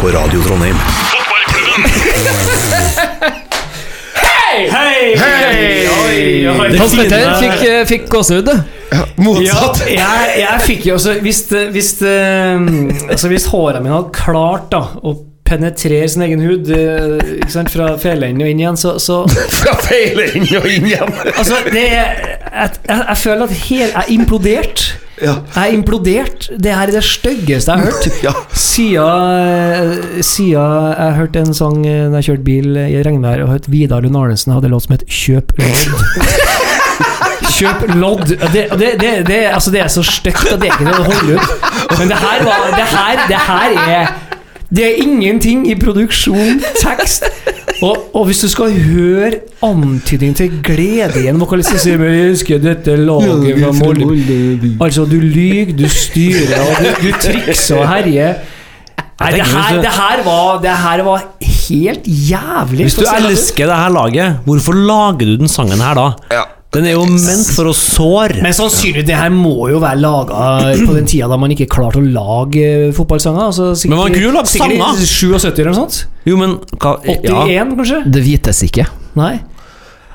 På 0.00 0.08
Radio 0.12 0.40
Trondheim. 0.42 0.76
Hei! 4.14 5.16
Hei! 5.16 6.44
Hans 6.78 6.94
Petter 6.96 7.32
fikk, 7.40 7.62
eh, 7.68 7.84
fikk 7.88 8.08
gåsehud, 8.12 8.44
du. 8.48 8.52
Ja, 8.92 9.02
Motsatt. 9.20 9.82
jeg, 9.90 10.28
jeg 10.40 10.60
fikk 10.64 10.86
jo 10.88 10.94
også 10.96 11.12
Hvis, 11.20 11.42
det- 11.50 11.66
hvis, 11.74 11.90
altså 12.02 13.28
hvis 13.28 13.44
håra 13.52 13.82
mine 13.84 13.92
hadde 13.98 14.14
klart 14.16 14.70
da 14.72 14.80
å 15.04 15.12
penetrere 15.48 16.08
sin 16.08 16.22
egen 16.24 16.40
hud 16.44 16.70
eh, 16.72 17.18
ikke 17.38 17.52
sant, 17.52 17.70
fra 17.72 17.90
feleenden 18.00 18.42
og 18.46 18.50
inn 18.52 18.62
igjen, 18.64 18.76
så, 18.80 18.96
så 19.00 19.22
Fra 19.28 19.74
feilen 19.84 20.48
og 20.58 20.66
inn 20.72 20.88
igjen. 20.88 21.12
Altså, 21.34 21.60
det 21.72 21.84
er 21.92 22.08
Jeg, 22.48 22.70
jeg, 22.88 23.04
jeg 23.08 23.18
føler 23.22 23.44
at 23.44 23.56
hel, 23.68 23.86
Jeg 23.88 23.96
er 24.02 24.10
implodert. 24.16 24.86
Ja. 25.22 25.34
Jeg 25.54 25.62
er 25.62 25.74
implodert. 25.74 26.48
Det 26.62 26.74
her 26.74 26.86
er 26.88 26.94
det 26.98 27.04
styggeste 27.04 27.72
jeg 27.72 27.80
har 27.80 27.84
hørt. 27.90 28.08
Ja. 28.26 28.32
Siden, 28.54 30.22
siden 30.22 30.52
jeg 30.98 31.14
hørte 31.18 31.42
en 31.42 31.54
sang 31.54 31.82
da 31.84 32.18
jeg 32.20 32.28
kjørte 32.30 32.44
bil 32.46 32.76
i 32.82 33.02
regnvær 33.06 33.42
og 33.44 33.52
hørte 33.54 33.70
Vidar 33.72 34.02
Lund 34.04 34.16
Arnesen 34.18 34.52
hadde 34.54 34.70
låt 34.72 34.86
som 34.86 34.94
het 34.96 35.04
'Kjøp 35.08 35.52
lodd'. 35.58 36.58
Kjøp 37.58 37.84
lodd. 37.94 38.26
Det, 38.52 38.64
det, 38.78 38.90
det, 39.00 39.12
det, 39.26 39.38
altså 39.54 39.70
det 39.74 39.80
er 39.80 39.88
så 39.90 40.02
stygt 40.02 40.52
at 40.52 40.60
det 40.62 40.70
ikke 40.70 40.92
å 40.94 41.06
holde 41.08 41.38
ut. 41.38 41.54
Men 41.98 42.08
det 42.12 42.18
her 42.22 42.44
var 42.46 42.66
Det 42.76 42.88
her, 42.94 43.22
det 43.28 43.40
her 43.48 43.70
er 43.88 44.06
Det 44.70 44.84
er 44.84 45.02
ingenting 45.02 45.64
i 45.70 45.74
produksjon, 45.80 46.60
tekst. 46.82 47.24
Og, 47.82 47.96
og 48.14 48.24
hvis 48.26 48.40
du 48.42 48.48
skal 48.50 48.74
høre 48.74 49.30
antydning 49.62 50.34
til 50.36 50.50
glede 50.66 51.20
i 51.22 51.28
en 51.30 51.38
vokalist 51.38 51.70
som 51.70 51.78
sier 51.78 52.00
'Jeg 52.02 52.30
elsker 52.30 52.58
dette 52.58 52.96
laget 52.96 53.60
fra 53.60 53.70
Molde' 53.78 54.72
Altså, 54.84 55.04
du 55.04 55.18
lyver, 55.22 55.76
du 55.78 55.88
styrer, 55.88 56.58
og 56.58 56.82
du, 56.82 57.06
du 57.06 57.12
trikser 57.22 57.78
og 57.78 57.88
herjer. 57.88 58.34
Nei, 59.20 59.30
det 59.34 59.46
her, 59.46 59.80
det 59.82 59.90
her 59.90 60.20
var 60.24 60.60
Det 60.62 60.70
her 60.70 61.02
var 61.02 61.22
helt 61.68 62.06
jævlig. 62.06 62.84
Hvis 62.84 62.94
du 62.94 63.04
elsker 63.30 63.66
det 63.66 63.76
her 63.76 63.88
laget, 63.94 64.38
hvorfor 64.44 64.72
lager 64.72 65.26
du 65.26 65.36
den 65.36 65.48
sangen 65.48 65.80
her 65.80 65.94
da? 65.94 66.10
Ja. 66.34 66.42
Den 66.76 66.84
er 66.84 66.98
jo 66.98 67.04
ment 67.08 67.48
for 67.56 67.70
å 67.70 67.72
såre. 67.72 68.42
Men 68.44 68.52
sannsynlig, 68.52 69.06
det 69.08 69.16
her 69.16 69.32
må 69.32 69.70
jo 69.72 69.78
være 69.80 70.02
laga 70.02 70.40
på 70.76 70.96
den 70.98 71.08
tida 71.08 71.30
da 71.30 71.38
man 71.40 71.54
ikke 71.54 71.64
klarte 71.72 72.02
å 72.02 72.04
lage 72.04 72.64
eh, 72.64 72.88
fotballsanger. 72.96 73.46
Altså, 73.46 73.70
sikkert, 73.72 73.94
Men 73.94 74.02
man 74.02 74.16
kunne 74.16 74.26
jo 74.26 74.32
lage 74.36 74.52
sikkert 74.52 74.74
sanger. 74.76 75.06
77 75.08 75.48
eller 75.62 75.70
noe 75.72 75.78
sånt. 75.78 76.00
Jo, 76.28 76.36
men 76.40 76.58
hva, 76.76 76.98
81, 77.06 77.54
ja. 77.54 77.64
kanskje? 77.78 78.02
Det 78.12 78.24
vites 78.26 78.60
ikke. 78.68 78.84
Nei. 79.16 79.38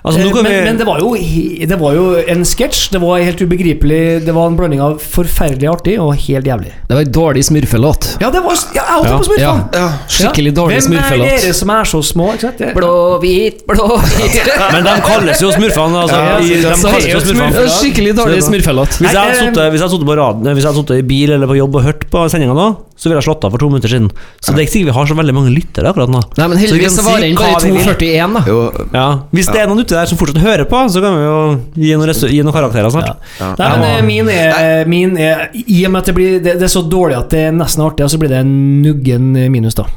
Altså, 0.04 0.20
nå 0.20 0.28
Eh, 0.28 0.34
kan 0.36 0.44
men, 0.44 0.52
vi 0.52 0.64
men 0.68 0.80
det 0.80 0.86
var, 0.88 1.00
jo, 1.00 1.14
det 1.16 1.78
var 1.80 1.94
jo 1.96 2.06
en 2.34 2.42
sketsj. 2.44 2.90
Det 2.92 3.00
var 3.00 3.22
helt 3.24 3.40
ubegripelig. 3.40 4.02
Det 4.26 4.34
var 4.36 4.50
en 4.50 4.58
blanding 4.60 4.82
av 4.84 4.98
forferdelig 5.00 5.70
artig 5.72 5.96
og 6.04 6.12
helt 6.26 6.48
jævlig. 6.50 6.74
Det 6.90 6.98
var 6.98 7.06
en 7.06 7.14
dårlig 7.16 7.44
smurfelåt. 7.48 8.10
Ja, 8.20 8.32
det 8.34 8.42
var 8.44 8.58
ja, 8.76 8.84
jeg 8.84 8.98
holdt 8.98 9.14
på 9.14 9.30
smurfa! 9.30 9.46
Ja, 9.46 9.54
ja. 9.80 9.88
Skikkelig 10.12 10.54
dårlig 10.58 10.82
Hvem 10.84 10.98
er 11.00 11.24
dere 11.24 11.54
som 11.56 11.72
er 11.72 11.88
så 11.88 12.02
små? 12.04 12.28
Ikke 12.36 12.50
sant? 12.50 12.64
Blå, 12.76 12.92
hvit, 13.24 13.64
blå, 13.70 13.88
hvit 14.04 14.52
Men 14.76 14.90
de 14.90 14.98
kalles 15.08 15.44
jo 15.46 15.54
smurfene. 15.56 16.04
Altså, 16.04 16.20
Ja, 16.20 16.36
i, 16.44 16.60
de 16.60 16.76
kalles 16.84 17.10
jo 17.14 17.24
smurfene. 17.30 17.68
Skikkelig 17.80 18.18
dårlig 18.20 18.44
smurfelåt. 18.50 19.00
Hvis 19.00 19.16
jeg 19.16 19.40
hadde 19.40 19.68
eh, 19.70 19.72
Hvis 19.72 19.86
jeg 19.86 20.68
hadde 20.68 20.82
sittet 20.82 21.00
i 21.00 21.08
bil 21.14 21.38
eller 21.38 21.48
på 21.48 21.58
jobb 21.62 21.80
og 21.80 21.88
hørt 21.88 22.08
på 22.12 22.28
sendinga 22.34 22.58
nå, 22.60 22.68
så 22.96 23.10
ville 23.10 23.18
jeg 23.20 23.26
slått 23.26 23.46
av 23.48 23.52
for 23.56 23.62
to 23.64 23.68
minutter 23.72 23.90
siden. 23.90 24.10
Så 24.40 24.54
det 24.54 24.60
er 24.62 24.66
ikke 24.68 24.74
sikkert 24.76 24.90
vi 24.92 24.96
har 24.98 25.08
så 25.10 25.16
veldig 25.18 25.34
mange 25.36 25.52
lyttere 25.56 25.90
akkurat 25.90 26.12
nå. 26.14 26.22
Nei, 26.38 26.48
men 26.52 26.60
heldigvis 26.62 26.98
så 27.00 27.06
var 27.08 27.18
det 27.24 27.30
den 27.32 27.40
bare 27.40 27.62
2,41, 27.64 28.36
da. 28.38 28.44
Jo, 28.48 28.60
Ja. 28.94 29.06
Hvis 29.34 29.50
det 29.50 29.62
er 29.64 29.72
noen 29.72 29.82
uti 29.82 29.96
der 29.98 30.12
som 30.12 30.20
fortsatt 30.22 30.42
hører 30.44 30.68
på, 30.70 30.82
så 30.94 31.02
kan 31.04 31.18
vi 31.18 31.24
jo 31.26 31.40
gi 31.88 31.96
noen, 31.98 32.14
gi 32.36 32.42
noen 32.46 32.56
karakterer 32.56 32.94
snart. 32.94 33.26
Nei, 33.58 33.72
men 33.82 33.88
eh, 33.90 34.02
min 34.08 34.30
er, 34.30 34.86
min 34.94 35.18
er 35.18 35.48
I 35.54 35.80
og 35.88 35.96
med 35.96 36.04
at 36.04 36.12
det, 36.12 36.16
blir, 36.20 36.38
det, 36.44 36.58
det 36.62 36.68
er 36.70 36.74
så 36.76 36.86
dårlig 36.86 37.18
at 37.18 37.34
det 37.34 37.48
er 37.48 37.58
nesten 37.58 37.84
artig, 37.88 38.10
så 38.14 38.22
blir 38.22 38.30
det 38.36 38.44
en 38.46 38.54
nuggen 38.86 39.32
minus, 39.52 39.76
da. 39.80 39.88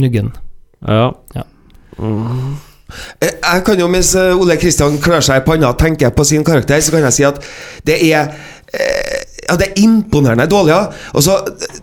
Nuggen. 0.00 0.32
Ja. 0.86 1.10
Eh, 3.20 3.32
Jeg 3.42 3.64
kan 3.66 3.80
jo, 3.80 3.88
Mens 3.90 4.12
eh, 4.14 4.36
Ole 4.38 4.56
Kristian 4.60 4.98
klør 5.02 5.24
seg 5.24 5.40
i 5.40 5.46
panna 5.46 5.72
og 5.72 5.78
tenker 5.80 6.12
på 6.14 6.24
sin 6.28 6.44
karakter, 6.46 6.78
så 6.84 6.94
kan 6.94 7.06
jeg 7.08 7.16
si 7.16 7.24
at 7.26 7.40
det 7.88 7.96
er 8.12 8.30
ja, 9.46 9.54
Det 9.56 9.66
er 9.68 9.82
imponerende 9.82 10.46
dårlig. 10.50 10.72
Ja. 10.74 10.84
Også, 11.14 11.36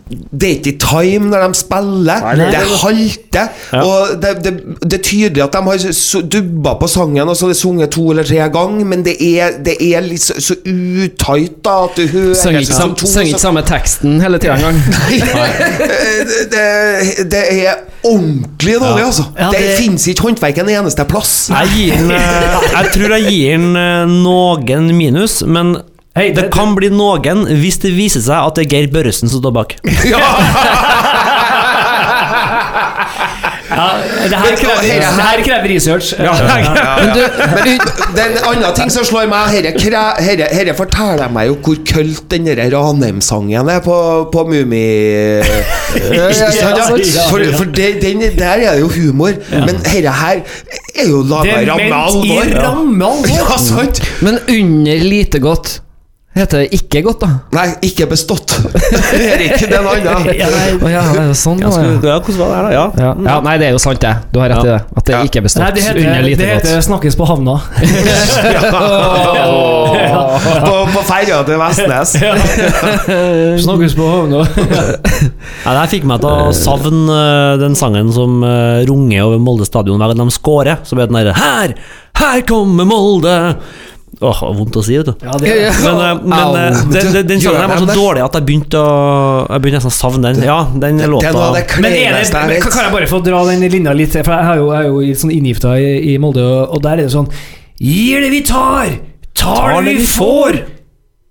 Det 0.10 0.44
er 0.50 0.56
ikke 0.58 0.74
i 0.74 0.78
time 0.80 1.30
når 1.32 1.48
de 1.48 1.56
spiller. 1.56 2.26
det 2.36 2.64
halter. 2.82 3.48
Og 3.80 4.08
det, 4.22 4.34
det, 4.44 4.54
det 4.84 4.94
er 5.00 5.04
tydelig 5.04 5.44
at 5.44 5.54
de 5.54 5.62
har 5.64 6.22
dubba 6.34 6.74
på 6.82 6.88
sangen 6.92 7.30
og 7.30 7.38
så 7.38 7.46
er 7.46 7.54
det 7.54 7.58
sunget 7.58 7.90
to 7.96 8.10
eller 8.12 8.24
tre 8.28 8.36
ganger, 8.52 8.86
men 8.86 9.06
det 9.06 9.16
er, 9.40 9.56
det 9.66 9.78
er 9.80 10.04
litt 10.04 10.22
så, 10.22 10.36
så 10.44 10.58
utight 10.66 11.62
da 11.66 11.78
at 11.88 11.98
du 11.98 12.04
hører 12.12 12.36
Sang 12.36 12.58
ikke, 12.60 12.74
sam, 12.74 12.96
to 13.00 13.08
sang 13.08 13.28
ikke 13.32 13.40
samme 13.42 13.64
teksten 13.68 14.20
hele 14.22 14.40
tida 14.44 14.58
engang. 14.60 14.82
det, 15.10 16.38
det, 16.52 17.32
det 17.32 17.44
er 17.68 17.74
ordentlig 18.04 18.76
dårlig, 18.82 19.06
altså. 19.06 19.24
Ja, 19.40 19.50
det 19.54 19.60
det- 19.64 19.78
fins 19.80 20.08
ikke 20.12 20.28
håndverk 20.28 20.58
en 20.64 20.70
eneste 20.70 21.06
plass. 21.10 21.34
Jeg 21.50 21.68
gir 21.78 21.98
den 21.98 22.12
eh, 22.12 22.70
Jeg 22.74 22.92
tror 22.94 23.16
jeg 23.18 23.32
gir 23.32 23.58
den 23.58 23.76
eh, 23.80 24.06
noen 24.12 24.92
minus, 24.98 25.42
men 25.48 25.76
Hei, 26.14 26.28
det 26.30 26.52
kan 26.54 26.76
bli 26.78 26.92
noen 26.94 27.48
hvis 27.58 27.80
det 27.82 27.90
viser 27.96 28.22
seg 28.22 28.38
at 28.38 28.60
det 28.60 28.68
er 28.68 28.74
Geir 28.76 28.92
Børresen 28.94 29.32
som 29.32 29.42
står 29.42 29.54
bak. 29.56 29.78
Ja, 33.74 33.88
det 34.30 34.38
her 34.38 34.56
krever, 34.60 34.82
det 34.86 35.24
her 35.26 35.40
krever 35.42 35.72
research. 35.72 36.12
Men 36.20 37.10
du, 37.16 37.22
Men 37.56 37.80
det 38.14 38.22
er 38.22 38.28
en 38.28 38.38
annen 38.52 38.76
ting 38.78 38.92
som 38.94 39.06
slår 39.08 39.26
meg. 39.32 39.56
Herre 39.82 40.76
forteller 40.78 41.32
meg 41.34 41.48
jo 41.50 41.56
hvor 41.66 41.80
kølt 41.90 42.28
den 42.30 42.52
Ranheim-sangen 42.60 43.72
er 43.74 43.82
på, 43.82 43.96
på 44.34 44.44
Mumi... 44.52 44.84
Ja? 46.14 46.30
For, 47.30 47.42
for 47.58 47.70
det, 47.74 47.88
den, 48.04 48.22
der 48.38 48.46
er 48.46 48.76
det 48.76 48.84
jo 48.84 48.92
humor. 48.94 49.34
Men 49.50 49.82
herre 49.90 50.14
her 50.20 50.44
er 50.94 51.10
jo 51.10 51.24
Det 51.24 51.32
laga 51.32 51.58
i 51.58 51.68
ramme 51.72 52.04
alvor. 52.04 52.54
ramme 52.68 53.10
alvor. 53.10 53.34
Ja, 53.34 53.58
sant? 53.62 54.04
men 54.22 54.38
under 54.50 55.04
lite 55.10 55.42
godt 55.42 55.80
heter 56.42 56.64
det 56.64 56.68
ikke 56.74 57.02
godt, 57.06 57.22
da. 57.22 57.28
Nei, 57.54 57.66
ikke 57.86 58.08
bestått. 58.10 58.56
Erik, 59.14 59.54
det 59.70 59.76
er 59.78 59.84
noe 59.86 60.00
annet. 60.02 60.32
Ja, 60.44 60.48
nei, 60.50 60.92
ja, 60.94 61.04
sånn, 61.38 61.60
ja, 61.62 61.70
skulle, 61.70 62.00
Ja, 62.02 62.18
hvordan 62.18 62.40
var 62.40 62.48
det 62.50 62.56
her, 62.58 62.64
da? 62.66 62.72
Ja. 62.74 62.86
Ja. 62.98 63.12
ja, 63.28 63.36
Nei, 63.46 63.54
det 63.62 63.68
er 63.70 63.76
jo 63.76 63.82
sant, 63.84 64.02
det. 64.02 64.14
Du 64.34 64.40
har 64.42 64.50
rett 64.50 64.66
i 64.66 64.72
det. 64.72 64.80
At 64.98 65.04
det 65.06 65.14
Ja. 65.14 65.22
ikke 65.28 65.44
er 65.44 65.48
nei, 65.62 65.70
det 65.76 65.84
heter, 65.86 66.00
under 66.00 66.14
heter, 66.14 66.26
lite 66.28 66.42
det 66.42 66.48
heter 66.50 66.74
godt. 66.74 66.88
'snakkes 66.88 67.16
på 67.20 67.26
havna'. 67.30 67.58
På, 70.64 70.74
på 70.94 71.02
ferja 71.08 71.40
til 71.48 71.60
Vestnes. 71.62 72.16
Snakkes 73.64 73.96
på 73.98 74.08
havna. 74.10 74.42
Ja, 74.44 75.70
det 75.70 75.78
her 75.78 75.92
fikk 75.92 76.08
meg 76.10 76.24
til 76.24 76.30
å 76.32 76.52
savne 76.58 77.20
eh, 77.20 77.54
den 77.62 77.78
sangen 77.78 78.10
som 78.16 78.42
uh, 78.44 78.82
runger 78.90 79.28
over 79.28 79.42
Molde 79.42 79.68
stadion 79.68 80.02
hver 80.02 80.14
gang 80.14 80.28
de 80.28 80.36
scorer. 80.36 80.82
Som 80.88 81.00
ble 81.00 81.08
den 81.10 81.20
derre 81.20 81.38
Her! 81.38 81.76
Her 82.20 82.44
kommer 82.48 82.86
Molde! 82.90 83.38
Åh, 84.22 84.42
vondt 84.54 84.76
å 84.78 84.84
si, 84.86 84.94
vet 85.00 85.08
du. 85.10 85.14
Ja, 85.26 85.34
det, 85.42 85.54
Men, 85.82 86.02
eh, 86.06 86.20
men 86.22 86.58
eh, 86.60 86.82
den, 86.92 87.08
den, 87.16 87.28
den 87.32 87.42
sangen 87.42 87.72
var 87.72 87.80
så 87.82 87.88
dårlig 87.90 88.22
at 88.22 88.36
jeg 88.38 88.46
begynte 88.46 88.78
å 88.78 88.92
Jeg 89.48 89.64
begynte 89.64 89.80
nesten 89.80 89.94
å 89.94 89.96
savne 89.96 90.34
den. 90.34 90.46
Ja, 90.46 90.60
den 90.70 91.02
låta 91.10 91.32
det 91.56 91.64
men 91.82 91.98
er 91.98 92.20
det, 92.20 92.30
men 92.34 92.62
kan 92.62 92.86
jeg 92.86 92.94
bare 92.94 93.10
få 93.10 93.20
dra 93.26 93.42
den 93.50 93.66
linja 93.74 93.96
litt? 93.98 94.14
For 94.14 94.36
jeg 94.36 94.62
jo, 94.62 94.70
jeg 94.70 94.82
er 94.84 94.88
jo 94.92 95.18
sånn 95.24 95.34
inngifta 95.34 95.74
i, 95.82 96.14
i 96.14 96.18
Molde, 96.22 96.46
og, 96.46 96.78
og 96.78 96.86
der 96.86 97.02
er 97.02 97.08
det 97.08 97.16
sånn 97.16 97.30
Gir 97.84 98.22
det 98.22 98.30
vi 98.32 98.44
tar, 98.46 98.94
tar 99.36 99.82
det 99.84 99.98
vi 99.98 100.06
får. 100.08 100.62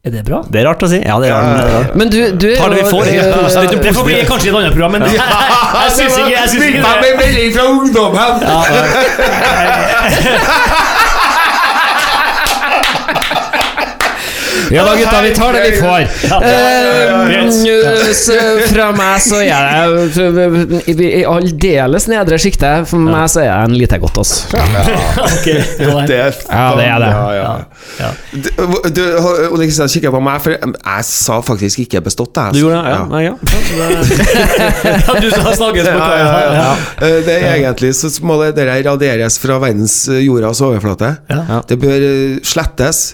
Er 0.02 0.10
det 0.10 0.24
bra? 0.26 0.40
Det 0.50 0.58
er 0.58 0.66
rart 0.66 0.82
å 0.82 0.88
si. 0.90 0.98
Ja, 0.98 1.20
det 1.22 1.30
er 1.30 1.36
rart. 1.38 1.46
Ja, 1.46 1.62
det 1.62 1.74
er. 1.78 1.84
Men 2.00 2.10
du, 2.10 2.18
du 2.34 2.48
er 2.50 2.58
Tar 2.58 2.74
det 2.74 2.82
vi 2.82 2.90
får, 2.90 3.06
ja. 3.14 3.22
Det 3.70 3.92
får 3.94 4.08
bli 4.08 4.16
kanskje 4.26 4.48
i 4.48 4.50
et 4.50 4.58
annet 4.58 4.74
program, 4.74 4.98
men 4.98 5.06
jeg, 5.14 5.14
jeg 5.22 5.92
syns 6.00 6.16
ikke, 6.18 6.32
jeg 6.34 6.48
synes 6.50 6.64
ikke 6.66 6.82
det. 6.82 6.94
Med 7.06 7.12
melding 7.22 7.50
fra 7.54 7.64
ungdommen! 7.70 8.34
Ja 14.72 14.84
da, 14.86 14.94
gutta, 14.96 15.22
vi 15.22 15.32
tar 15.36 15.52
det 15.56 15.62
vi 15.66 15.72
får. 15.80 16.00
Eh, 16.42 17.42
fra 18.72 18.86
meg 18.96 19.20
så 19.22 19.40
er 19.42 19.48
jeg 19.50 19.88
i, 20.88 20.94
i 21.20 21.24
aldeles 21.28 22.06
nedre 22.10 22.38
sjiktet. 22.40 22.88
For 22.90 22.98
meg 23.02 23.28
så 23.32 23.42
er 23.42 23.48
jeg 23.50 23.70
en 23.70 23.76
lite 23.78 23.98
godt, 24.02 24.16
altså. 24.22 24.36
Ok, 25.32 25.46
ja, 25.48 26.06
Det 26.08 26.18
er, 26.18 26.32
det. 26.76 26.86
Ja, 26.86 27.52
ja. 27.98 28.10
Du, 28.32 29.00
Ole 29.52 29.66
Kristian 29.66 29.90
kikker 29.92 30.12
på 30.14 30.20
meg, 30.24 30.40
for 30.44 30.56
jeg 30.56 31.06
sa 31.08 31.38
faktisk 31.44 31.84
ikke 31.86 32.02
bestått. 32.06 32.36
Jeg, 32.38 32.56
Du 32.56 32.62
gjorde 32.64 32.82
det? 32.82 32.92
Ja. 32.94 33.02
Nei, 33.10 33.22
ja. 33.26 33.34
Ja, 33.72 35.16
du 35.22 35.28
har 35.32 35.54
snakket 35.56 35.86
på 35.86 35.92
Ja, 35.92 36.08
ja, 36.16 36.32
ja, 36.32 36.52
ja. 36.56 36.72
Eh, 37.02 37.18
Det 37.26 37.36
er 37.38 37.54
egentlig 37.58 37.92
så 37.98 38.10
må 38.26 38.38
det 38.42 38.54
der 38.58 38.72
raderes 38.86 39.38
fra 39.42 39.58
verdens 39.62 39.96
eh, 40.10 40.22
jordas 40.24 40.60
overflate. 40.64 41.14
Det 41.68 41.78
bør 41.82 42.08
eh, 42.08 42.40
slettes. 42.46 43.04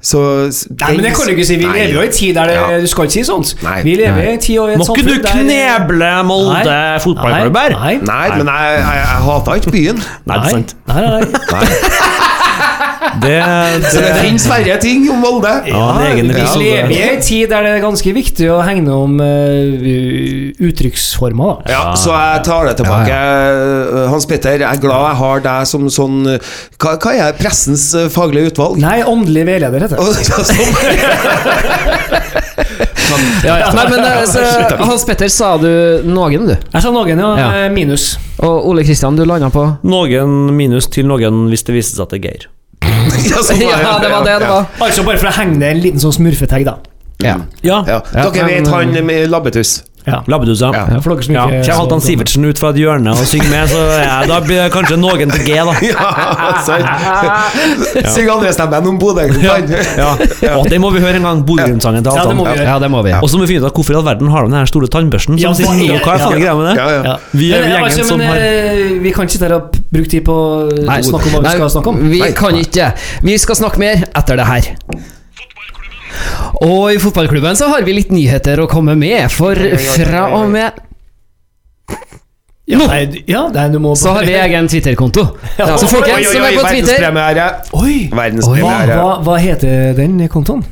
Så 0.00 0.18
Nei, 0.78 0.92
men 0.94 1.04
det 1.04 1.10
kan 1.16 1.26
du 1.26 1.32
ikke 1.34 1.44
si. 1.44 1.56
Vi 1.58 1.64
Nei. 1.66 1.72
lever 1.74 1.94
jo 1.94 2.00
i 2.00 2.06
en 2.06 2.12
tid 2.12 2.34
der 2.34 2.46
det, 2.46 2.54
Ja. 2.54 2.80
du 2.80 2.86
skal 2.86 3.04
ikke 3.08 3.12
si 3.18 3.24
sånt. 3.26 3.54
Nei. 3.62 3.82
Vi 3.82 3.94
lever 3.98 4.14
Nei. 4.14 4.28
i 4.28 4.32
en 4.32 4.38
tid 4.44 4.58
og 4.62 4.68
i 4.68 4.72
et 4.72 4.78
Må 4.78 4.84
ikke 4.94 5.08
du 5.08 5.26
kneble 5.26 6.10
Molde 6.24 6.76
fotballklubb 7.02 7.56
her? 7.58 7.74
Nei, 7.78 7.96
Nei, 8.06 8.28
men 8.38 8.46
jeg, 8.46 8.78
jeg, 8.78 9.00
jeg 9.02 9.24
hater 9.26 9.54
ikke 9.58 9.70
byen. 9.74 10.02
Nei, 10.26 10.38
det 10.38 10.44
er 10.44 10.50
sant. 10.50 10.76
Nei, 10.86 11.00
nei, 11.00 11.10
nei. 11.10 12.06
Det, 13.22 13.36
Så 13.90 14.00
det 14.00 14.08
det, 14.08 14.14
finnes 14.22 14.44
verre 14.50 14.76
ting 14.82 15.06
om 15.12 15.20
Molde. 15.22 15.52
Ja, 15.70 15.84
vi 16.02 16.22
lever 16.22 16.92
i 16.94 17.00
en 17.08 17.22
tid 17.22 17.48
der 17.50 17.66
det 17.66 17.72
er 17.76 17.82
ganske 17.84 18.12
viktig 18.14 18.48
å 18.52 18.58
hegne 18.66 18.94
om 18.94 19.18
uh, 19.22 20.58
uttrykksformer. 20.68 21.62
Ja, 21.70 21.94
så 21.98 22.14
jeg 22.14 22.44
tar 22.48 22.68
det 22.68 22.76
tilbake. 22.80 23.14
Eh, 23.18 24.08
Hans 24.12 24.26
Petter, 24.28 24.58
jeg 24.58 24.68
er 24.68 24.82
glad 24.82 25.06
jeg 25.08 25.18
har 25.22 25.44
deg 25.44 25.68
som 25.68 25.86
sånn 25.92 26.18
Hva, 26.26 26.94
hva 26.96 27.14
er 27.14 27.36
pressens 27.38 27.88
eh, 27.96 28.08
faglige 28.12 28.52
utvalg? 28.52 28.78
Nei, 28.82 29.00
åndelig 29.06 29.46
veileder 29.48 29.86
heter 29.86 29.96
det. 29.98 30.04
Ja, 30.28 30.42
sånn. 33.08 33.24
Ja, 33.46 33.54
ja. 33.62 33.68
Nei, 33.72 33.84
men 33.88 34.26
så, 34.28 34.42
Hans 34.82 35.04
Petter, 35.08 35.30
sa 35.32 35.54
du 35.60 36.04
noen, 36.06 36.44
du? 36.50 36.54
Jeg 36.54 36.84
sa 36.84 36.92
noen, 36.92 37.18
ja. 37.18 37.30
Ja. 37.38 37.68
Minus. 37.72 38.10
Og 38.44 38.68
Ole 38.70 38.84
Kristian, 38.86 39.16
du 39.18 39.24
landa 39.26 39.48
på 39.50 39.64
Noen 39.88 40.52
minus 40.54 40.90
til 40.92 41.08
noen 41.08 41.48
hvis 41.50 41.66
det 41.66 41.74
viser 41.78 41.98
seg 41.98 42.06
at 42.06 42.14
det 42.14 42.20
er 42.20 42.26
Geir. 42.28 42.48
Ja, 43.30 43.42
var 43.42 43.82
Ja, 43.86 43.98
det 44.02 44.10
var 44.12 44.24
det 44.24 44.36
det 44.42 44.48
var. 44.48 44.64
Altså 44.86 45.04
bare 45.06 45.18
for 45.20 45.30
å 45.30 45.34
henge 45.38 45.58
ned 45.58 45.70
en 45.76 45.82
liten 45.84 46.02
sånn 46.02 46.16
smurfetegg, 46.18 46.64
da. 46.68 46.78
Ja. 47.22 47.34
Ja. 47.62 47.82
Ja. 47.86 48.00
Ja, 48.14 48.28
Dere 48.30 48.46
vet 48.46 48.68
han 48.70 48.94
med 49.06 49.30
labbetuss? 49.30 49.82
Ja. 50.08 50.20
Labbetuss, 50.26 50.60
ja. 50.64 50.70
Ja. 50.74 50.84
Ja, 50.94 51.00
for 51.04 51.14
dere 51.14 51.26
som 51.26 51.34
ikke 51.36 51.62
Kjell 51.66 51.78
Halvdan 51.78 52.02
Sivertsen 52.04 52.48
ut 52.48 52.58
fra 52.62 52.70
et 52.74 52.80
hjørne 52.82 53.12
og 53.14 53.24
synger 53.28 53.50
med, 53.52 53.68
så 53.72 53.82
ja, 54.02 54.16
da 54.30 54.38
blir 54.44 54.62
det 54.62 54.68
kanskje 54.74 54.98
noen 55.00 55.32
til 55.34 55.44
G, 55.46 55.58
da. 55.68 55.74
Ja, 55.88 56.08
sant. 56.64 56.86
Syng 58.14 58.30
andre 58.32 58.52
stemmen 58.56 58.88
om 58.92 58.98
Bodø-Glimt. 59.00 59.72
Ja. 59.98 60.12
Å, 60.56 60.62
det 60.68 60.78
må 60.82 60.90
vi 60.94 61.02
høre 61.04 61.18
en 61.20 61.26
gang, 61.28 61.42
Bodø-Glimt-sangen 61.48 62.04
til 62.06 62.12
Ja, 62.18 62.24
Halvdan. 62.28 62.62
ja, 62.64 62.78
det 62.82 62.90
må 62.92 63.02
vi. 63.06 63.12
Ja. 63.14 63.20
Og 63.24 63.30
så 63.32 63.38
må 63.40 63.44
vi 63.46 63.52
finne 63.54 63.66
ut 63.66 63.70
av 63.70 63.76
hvorfor 63.78 63.96
i 63.96 64.00
all 64.00 64.06
verden 64.08 64.32
har 64.32 64.46
de 64.46 64.52
den 64.52 64.58
her 64.60 64.70
store 64.70 64.88
tannbørsten 64.92 65.38
Ja, 65.40 65.52
som 65.52 65.60
sitter 65.60 65.76
hva 65.76 65.98
er- 65.98 66.04
Hva 66.08 66.14
er 66.14 66.24
faen 66.24 66.40
greia 66.40 66.54
med 66.58 66.66
det? 66.70 66.74
Ja, 66.78 66.88
ja. 66.94 67.02
Ja. 67.12 67.16
Vi 67.32 67.52
er 67.52 67.66
gjengen 67.68 67.84
altså, 67.90 68.08
som 68.08 68.20
har 68.24 68.40
eh, 68.40 68.96
Vi 69.04 69.12
kan 69.14 69.28
ikke 69.28 69.36
sitte 69.36 69.48
her 69.50 69.56
og 69.58 69.78
bruke 69.92 70.10
tid 70.14 70.24
på 70.28 70.34
å 70.34 70.98
snakke 71.10 71.28
om 71.28 71.36
hva 71.38 71.44
vi 71.44 71.54
skal 71.58 71.70
snakke 71.76 71.92
om. 71.94 72.02
Vi 72.12 72.20
kan 72.38 72.58
ikke. 72.64 72.90
Vi 73.28 73.38
skal 73.38 73.58
snakke 73.62 73.82
mer 73.82 74.04
etter 74.16 74.40
det 74.40 74.48
her. 74.48 74.72
Og 76.64 76.92
i 76.94 76.98
fotballklubben 77.02 77.58
så 77.58 77.70
har 77.72 77.84
vi 77.86 77.96
litt 77.96 78.12
nyheter 78.14 78.60
å 78.62 78.68
komme 78.70 78.96
med, 78.98 79.26
for 79.32 79.58
fra 79.94 80.28
og 80.38 80.48
med 80.52 80.84
Ja, 82.68 82.82
nei, 82.84 83.22
ja, 83.24 83.46
nei, 83.48 83.68
du 83.72 83.78
må 83.80 83.94
så 83.96 84.12
har 84.12 84.26
vi 84.28 84.34
egen 84.36 84.66
Twitter-konto. 84.68 85.22
Så 85.56 85.88
folkens 85.88 86.28
som 86.28 86.44
er 86.44 86.56
på 86.58 86.66
Twitter. 86.68 87.06
Oi! 87.80 87.94
Verdenspremiere. 88.12 88.98
hva, 89.00 89.14
hva 89.24 89.38
heter 89.40 89.94
den 89.96 90.20
kontoen? 90.28 90.66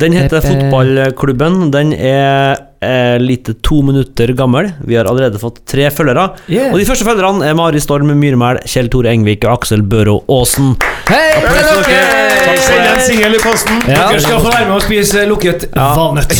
Den 0.00 0.14
heter 0.14 0.44
Fotballklubben. 0.44 1.72
Den 1.74 1.90
er 1.92 2.69
eh, 2.80 3.18
lite 3.20 3.54
to 3.62 3.82
minutter 3.82 4.32
gammel. 4.36 4.70
Vi 4.86 4.96
har 4.96 5.08
allerede 5.10 5.40
fått 5.40 5.62
tre 5.68 5.90
følgere. 5.94 6.30
Yeah. 6.48 6.72
Og 6.72 6.80
de 6.80 6.86
første 6.88 7.06
følgerne 7.06 7.46
er 7.46 7.56
Mari 7.58 7.80
Storm 7.82 8.12
Myrmæl, 8.20 8.62
Kjell 8.68 8.90
Tore 8.92 9.12
Engvik 9.14 9.44
og 9.46 9.58
Aksel 9.58 9.84
Børå 9.86 10.20
Aasen. 10.30 10.74
Hei 11.10 11.40
til 11.40 11.84
dere! 11.88 12.56
Send 12.60 12.86
en 12.86 13.00
singel 13.04 13.36
i 13.36 13.42
posten. 13.42 13.80
Ja. 13.88 14.08
Dere 14.10 14.20
skal 14.22 14.40
få 14.42 14.52
være 14.52 14.68
med 14.68 14.76
og 14.78 14.84
spise 14.86 15.26
lukket 15.30 15.68
valnøtt. 15.74 16.34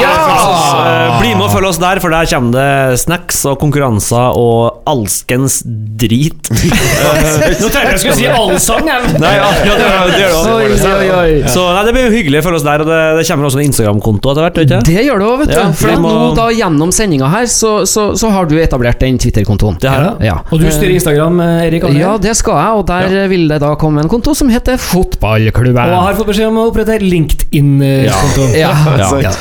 Ja 0.00 1.16
bli 1.20 1.32
med 1.34 1.46
og 1.46 1.52
følg 1.54 1.68
oss 1.70 1.78
der, 1.80 2.00
for 2.02 2.12
der 2.12 2.28
kommer 2.30 2.54
det 2.56 3.00
snacks 3.02 3.40
og 3.48 3.58
konkurranser 3.62 4.36
og 4.38 4.82
alskens 4.88 5.58
drit. 6.00 6.50
Nå 7.60 7.70
tenkte 7.70 7.94
jeg 7.94 8.02
skulle 8.02 8.18
si 8.18 8.28
allsang. 8.30 8.90
jeg. 8.90 9.14
Nei, 9.22 9.32
ja, 9.38 9.48
ja, 9.66 9.76
det, 9.78 9.88
det 10.12 10.20
gjør 10.20 10.34
det 10.34 10.38
også. 10.40 11.54
Så 11.56 11.66
nei, 11.72 11.84
det 11.88 11.94
blir 11.96 12.14
hyggelig 12.14 12.42
å 12.42 12.46
følge 12.46 12.60
oss 12.60 12.66
der, 12.66 12.84
og 12.84 12.90
det, 12.90 13.00
det 13.20 13.26
kommer 13.30 13.50
også 13.50 13.62
en 13.62 13.70
Instagram-konto 13.70 14.34
etter 14.34 14.46
hvert. 14.46 14.86
Det 14.90 15.06
gjør 15.08 15.22
du 15.22 15.26
òg, 15.28 15.44
vet 15.44 15.54
du. 15.54 15.85
Ja, 15.86 15.94
For 15.96 16.02
må- 16.02 16.12
nå 16.16 16.34
da 16.36 16.46
gjennom 16.50 16.92
sendinga 16.92 17.28
her, 17.30 17.46
så, 17.50 17.72
så, 17.86 18.08
så 18.18 18.30
har 18.34 18.46
du 18.50 18.56
etablert 18.58 18.98
den 19.00 19.18
Twitter-kontoen. 19.18 19.78
Det 19.80 19.90
her, 19.90 20.16
Ja. 20.24 20.38
Og 20.50 20.60
du 20.60 20.66
styrer 20.70 20.94
Instagram, 20.98 21.40
eh, 21.40 21.66
Erik? 21.68 21.84
Andre. 21.84 22.00
Ja, 22.00 22.16
det 22.18 22.36
skal 22.36 22.54
jeg, 22.60 22.80
og 22.80 22.86
der 22.86 23.28
vil 23.28 23.48
det 23.48 23.60
da 23.60 23.74
komme 23.76 24.02
en 24.02 24.08
konto 24.08 24.34
som 24.34 24.48
heter 24.52 24.76
Fotballklubben. 24.76 25.78
Og 25.86 25.94
jeg 25.94 26.02
har 26.08 26.14
fått 26.20 26.30
beskjed 26.32 26.48
om 26.50 26.58
å 26.62 26.66
opprette 26.72 26.98
LinkedIn-konto. 27.02 28.50
Ja. 28.56 28.72
Ja. 28.98 29.08
sant. 29.10 29.36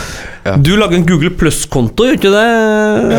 Ja. 0.45 0.51
Du 0.61 0.75
lager 0.77 0.93
en 0.99 1.05
Google 1.09 1.31
Plus-konto, 1.33 2.05
gjør 2.05 2.19
ikke 2.19 2.29
det? 2.29 2.45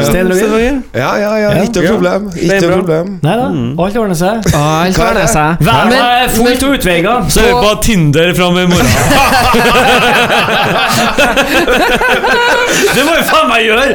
Stein 0.06 0.28
Roger? 0.30 0.76
Ja, 0.94 1.08
ja, 1.18 1.30
ja. 1.42 1.48
Ikke 1.64 1.82
noe 1.82 1.90
problem. 1.96 2.28
Ikke 2.38 2.54
er 2.54 2.60
noe 2.62 2.76
problem. 2.78 3.08
Nei 3.24 3.34
da, 3.40 3.46
alt 3.82 3.96
ordner 3.98 4.14
seg. 4.20 4.46
Alt 4.54 4.94
er 5.00 5.02
ordner 5.08 5.26
seg. 5.32 5.58
Vær 5.66 5.90
Men- 5.90 5.96
meg 5.96 6.30
fullt 6.36 6.62
og 6.68 6.76
utveiga. 6.78 7.14
Så 7.34 7.42
er 7.42 7.50
vi 7.50 7.54
på 7.66 7.72
Tinder 7.88 8.30
fram 8.38 8.54
i 8.62 8.64
morgen. 8.70 8.86
det 12.94 13.02
må 13.08 13.12
jo 13.18 13.24
faen 13.32 13.48
meg 13.50 13.60
gjøre! 13.66 13.86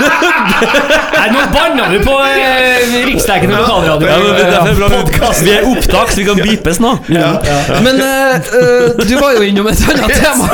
Nei, 0.00 1.26
nå 1.34 1.42
banna 1.54 1.88
du 1.92 1.98
på 2.04 2.14
eh, 2.24 3.04
riksdekkende 3.06 3.60
lokalradio. 3.60 4.08
Ja, 4.08 4.18
men 4.18 4.34
det 4.36 4.44
er 4.44 4.52
derfor 4.54 4.74
bra. 4.78 5.32
Vi 5.40 5.52
er 5.54 5.66
opptak, 5.68 6.12
så 6.12 6.20
vi 6.20 6.26
kan 6.28 6.40
beepes 6.40 6.80
nå. 6.82 6.92
Men 7.10 8.00
eh, 8.04 8.36
eh, 8.60 9.02
du 9.06 9.14
var 9.20 9.36
jo 9.36 9.44
innom 9.46 9.68
et 9.70 9.82
annet 9.90 10.14
tema 10.20 10.48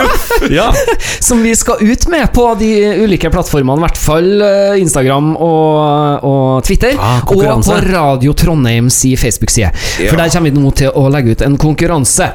Ja. 0.52 0.68
som 1.26 1.42
vi 1.44 1.54
skal 1.58 1.82
ut 1.82 2.08
med 2.12 2.28
på 2.34 2.46
de 2.60 2.70
ulike 3.04 3.30
plattformene, 3.32 3.78
i 3.80 3.86
hvert 3.86 4.00
fall 4.00 4.28
eh, 4.46 4.80
Instagram 4.82 5.32
og, 5.36 6.26
og 6.26 6.64
Twitter. 6.66 6.96
Ah, 6.98 7.20
og 7.22 7.30
konkurranse. 7.34 7.76
på 7.76 7.94
Radio 7.94 8.34
Trondheims 8.36 9.00
Facebook-side. 9.20 9.72
For 10.08 10.18
der 10.18 10.32
kommer 10.32 10.50
vi 10.50 10.60
nå 10.66 10.74
til 10.76 10.92
å 10.94 11.06
legge 11.12 11.36
ut 11.36 11.46
en 11.46 11.58
konkurranse. 11.60 12.32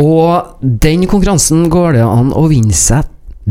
Og 0.00 0.60
den 0.60 1.06
konkurransen 1.10 1.66
går 1.72 1.98
det 1.98 2.04
an 2.06 2.34
å 2.36 2.46
vinne 2.50 2.76
seg 2.76 3.08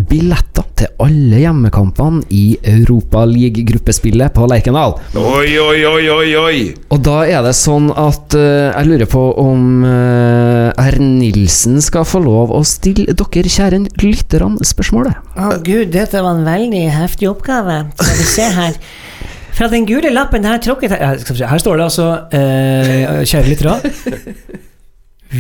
billetter 0.10 0.66
til 0.80 0.92
alle 1.04 1.42
hjemmekampene 1.42 2.22
i 2.32 2.58
Europaliga-gruppespillet 2.72 4.34
på 4.36 4.48
Lerkendal. 4.50 4.96
Oi, 5.20 5.52
oi, 5.60 5.80
oi, 5.88 6.04
oi, 6.14 6.30
oi. 6.40 6.60
Og 6.94 7.02
da 7.06 7.22
er 7.28 7.44
det 7.46 7.56
sånn 7.58 7.90
at 7.92 8.36
uh, 8.38 8.70
jeg 8.72 8.88
lurer 8.88 9.10
på 9.12 9.24
om 9.42 9.84
uh, 9.84 10.70
R. 10.80 11.00
Nilsen 11.04 11.82
skal 11.84 12.08
få 12.08 12.24
lov 12.24 12.54
å 12.56 12.62
stille 12.68 13.12
dere 13.12 13.52
kjære 13.52 13.84
lytterne 14.00 14.66
spørsmålet. 14.68 15.20
Å 15.36 15.60
gud, 15.66 15.92
dette 15.96 16.24
var 16.24 16.38
en 16.38 16.48
veldig 16.48 16.86
heftig 16.96 17.30
oppgave. 17.32 17.82
Skal 18.00 18.18
vi 18.22 18.30
se 18.38 18.50
her. 18.60 18.80
Fra 19.60 19.68
den 19.68 19.84
gule 19.90 20.12
lappen 20.14 20.46
jeg 20.46 20.62
trukket 20.64 20.94
her 20.94 21.18
Her 21.20 21.60
står 21.60 21.80
det 21.82 21.84
altså, 21.90 22.06
uh, 22.32 23.24
kjære 23.28 23.50
lyttere 23.50 23.74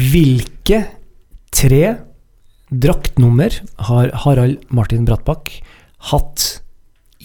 Hvilke 0.09 0.81
tre 1.55 1.83
draktnummer 2.69 3.53
har 3.89 4.11
Harald 4.25 4.65
Martin 4.69 5.05
Brattbakk 5.07 5.51
hatt 6.11 6.61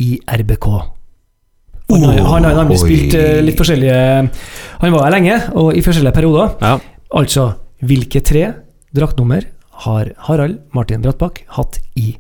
i 0.01 0.19
RBK? 0.27 0.69
Han 1.93 2.05
har, 2.07 2.19
han 2.19 2.47
har 2.49 2.59
nemlig 2.63 2.79
spilt 2.81 3.15
eh, 3.19 3.43
litt 3.45 3.59
forskjellige 3.61 3.97
Han 4.81 4.95
var 4.95 5.05
her 5.05 5.13
lenge, 5.13 5.37
og 5.53 5.77
i 5.77 5.83
forskjellige 5.85 6.17
perioder. 6.17 6.55
Ja. 6.65 6.79
Altså, 7.15 7.51
hvilke 7.85 8.23
tre 8.25 8.47
draktnummer 8.97 9.45
har 9.85 10.11
Harald 10.29 10.63
Martin 10.75 11.03
Brattbakk 11.05 11.43
hatt 11.59 11.81
i 11.99 12.15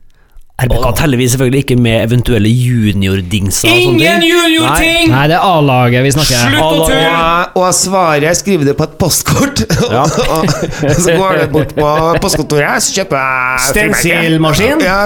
RBK? 0.55 0.84
Teller 0.94 1.18
vi 1.18 1.24
selvfølgelig 1.28 1.59
ikke 1.64 1.76
med 1.82 1.96
eventuelle 2.05 2.48
juniordingser. 2.48 3.68
Ingen 3.74 4.22
juniorting! 4.22 5.09
Nei, 5.11 5.24
det 5.26 5.34
er 5.34 5.42
A-laget 5.42 6.05
vi 6.07 6.12
snakker 6.14 6.44
Slutt 6.44 6.62
å 6.62 6.84
tulle! 6.86 7.09
Og, 7.59 7.66
svaret 7.74 8.38
skriver 8.38 8.68
du 8.70 8.72
på 8.78 8.86
et 8.86 8.94
postkort. 9.00 9.64
Ja. 9.94 10.05
så 10.09 11.14
går 11.14 11.36
det 11.38 11.48
bort 11.52 11.74
på 11.76 11.88
postkontoret, 12.22 12.82
så 12.82 12.94
kjøper 13.00 13.18
jeg 13.20 13.66
Stensilmaskin? 13.68 14.82
Ja, 14.82 14.96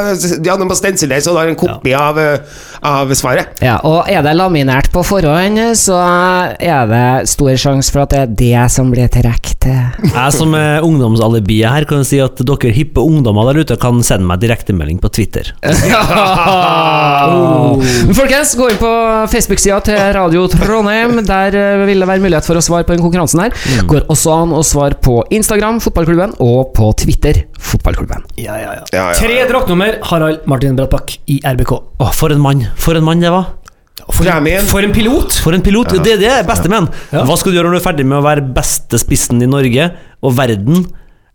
ja, 0.46 0.54
på 0.60 0.68
må 0.68 0.76
stensile, 0.78 1.18
så 1.24 1.34
du 1.34 1.40
har 1.40 1.50
en 1.50 1.58
kopi 1.58 1.92
av, 1.96 2.20
eh, 2.20 2.60
av 2.88 3.12
svaret. 3.18 3.58
Ja, 3.64 3.78
og 3.88 4.08
er 4.08 4.22
det 4.24 4.36
laminert 4.38 4.92
på 4.94 5.02
forhånd, 5.04 5.60
så 5.80 5.98
er 5.98 6.88
det 6.92 7.28
stor 7.32 7.58
sjanse 7.60 7.92
for 7.92 8.04
at 8.06 8.14
det 8.14 8.22
er 8.22 8.36
det 8.44 8.68
som 8.72 8.92
blir 8.92 9.10
trukket. 9.12 9.57
Jeg 9.68 10.34
som 10.34 10.54
er 10.58 10.84
ungdomsalibiet 10.86 11.68
her, 11.70 11.86
kan 11.88 12.04
si 12.06 12.20
at 12.22 12.40
dere 12.40 12.72
hippe 12.74 13.02
ungdommer 13.02 13.48
der 13.50 13.62
ute 13.64 13.76
kan 13.80 14.00
sende 14.06 14.28
meg 14.28 14.40
direktemelding 14.42 14.98
på 15.02 15.10
Twitter. 15.14 15.50
oh. 17.28 17.82
Folkens, 18.16 18.54
gå 18.58 18.70
inn 18.72 18.80
på 18.80 18.92
Facebook-sida 19.32 19.80
til 19.86 20.00
Radio 20.16 20.46
Trondheim. 20.52 21.20
Der 21.28 21.56
eh, 21.58 21.84
vil 21.88 22.02
det 22.02 22.08
være 22.10 22.24
mulighet 22.24 22.48
for 22.48 22.58
å 22.58 22.64
svare 22.64 22.86
på 22.88 22.94
den 22.96 23.04
konkurransen 23.04 23.44
her. 23.44 23.56
Går 23.90 24.08
også 24.12 24.34
an 24.34 24.56
å 24.56 24.62
svare 24.66 24.98
på 25.04 25.20
Instagram, 25.34 25.80
Fotballklubben, 25.84 26.36
og 26.44 26.72
på 26.76 26.90
Twitter, 27.04 27.44
Fotballklubben. 27.58 28.26
Ja, 28.40 28.58
ja, 28.60 28.78
ja. 28.80 28.84
Ja, 28.92 29.06
ja. 29.12 29.16
Tre 29.18 29.46
draktnummer 29.50 30.00
Harald 30.10 30.44
Martin 30.50 30.78
Brattbakk 30.78 31.18
i 31.30 31.40
RBK. 31.44 31.72
Å, 31.98 32.12
for 32.16 32.34
en 32.34 32.42
mann! 32.42 32.66
For 32.80 32.98
en 32.98 33.06
mann 33.06 33.24
det 33.24 33.32
var! 33.34 33.54
Premien. 34.08 34.64
For 34.68 34.82
en 34.84 34.92
pilot! 34.94 35.38
For 35.44 35.54
en 35.54 35.62
pilot! 35.64 35.92
Det 36.02 36.16
er 36.16 36.20
det 36.22 36.34
beste 36.48 36.70
med 36.70 36.80
han. 36.82 36.88
Ja. 37.12 37.22
Hva 37.28 37.36
skal 37.38 37.52
du 37.52 37.58
gjøre 37.58 37.70
når 37.70 37.78
du 37.78 37.80
er 37.82 37.86
ferdig 37.90 38.06
med 38.08 38.18
å 38.18 38.24
være 38.24 38.44
beste 38.56 38.98
spissen 39.00 39.42
i 39.44 39.48
Norge 39.50 39.90
og 40.24 40.36
verden? 40.38 40.86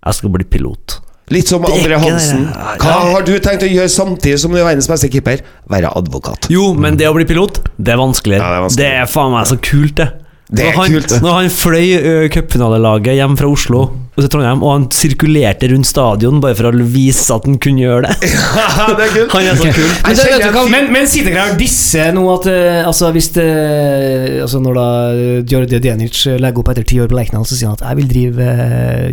Jeg 0.03 0.17
skal 0.19 0.33
bli 0.33 0.47
pilot. 0.49 0.97
Litt 1.31 1.47
som 1.47 1.63
er 1.63 1.71
André 1.77 1.97
Hansen. 2.03 2.41
Hva 2.81 2.95
har 3.13 3.23
du 3.23 3.31
tenkt 3.39 3.63
å 3.63 3.69
gjøre 3.69 3.91
samtidig 3.91 4.41
som 4.41 4.51
du 4.51 4.59
er 4.59 4.67
verdens 4.67 4.89
beste 4.91 5.07
keeper? 5.13 5.39
Være 5.71 5.93
advokat. 5.95 6.49
Jo, 6.51 6.73
men 6.75 6.97
det 6.99 7.07
å 7.07 7.13
bli 7.15 7.23
pilot, 7.29 7.61
det 7.77 7.93
er 7.95 8.01
vanskeligere. 8.01 8.43
Ja, 8.43 8.49
det 8.51 8.59
er 8.59 8.65
vanskelig. 8.67 8.83
det 8.83 8.91
er 8.99 9.09
faen 9.13 9.31
meg 9.37 9.47
så 9.47 9.57
kult, 9.63 9.95
det. 10.01 10.09
Det 10.53 10.67
er 10.67 10.75
når 10.75 10.83
han, 10.83 10.93
kult, 10.93 11.09
det. 11.09 11.19
Når 11.23 11.35
han 11.39 11.51
fløy 11.53 11.87
uh, 11.97 12.25
cupfinalelaget 12.33 13.17
hjem 13.17 13.37
fra 13.39 13.49
Oslo 13.49 13.83
til 14.13 14.27
Trondheim, 14.29 14.59
og 14.61 14.69
han 14.75 14.83
sirkulerte 14.93 15.65
rundt 15.71 15.87
stadion 15.89 16.37
bare 16.43 16.53
for 16.53 16.69
å 16.69 16.85
vise 16.93 17.33
at 17.33 17.47
han 17.49 17.55
kunne 17.57 17.81
gjøre 17.81 18.11
det. 18.11 18.29
ja, 18.59 18.85
det 18.93 19.07
er 19.07 19.13
kult. 19.15 19.33
Han 19.33 19.49
er 19.49 19.57
så 19.57 19.71
kul. 19.73 19.89
Men 20.05 20.19
det, 20.19 20.51
du 20.53 20.59
Men, 20.69 20.91
men 20.93 21.09
sitter 21.09 21.33
dere 21.33 21.55
og 22.13 22.19
nå 22.19 22.27
at 22.35 22.47
altså 22.83 23.09
hvis 23.15 23.31
det, 23.33 23.47
altså 24.43 24.61
Når 24.61 24.77
da 24.77 24.85
Djordje 25.49 25.81
Djenic 25.81 26.21
legger 26.37 26.61
opp 26.61 26.71
etter 26.75 26.85
ti 26.85 27.01
år 27.01 27.09
på 27.09 27.17
Lerkendal, 27.17 27.47
så 27.49 27.57
sier 27.57 27.71
han 27.71 27.79
at 27.79 27.85
'jeg 27.87 27.99
vil 27.99 28.09
drive 28.13 28.47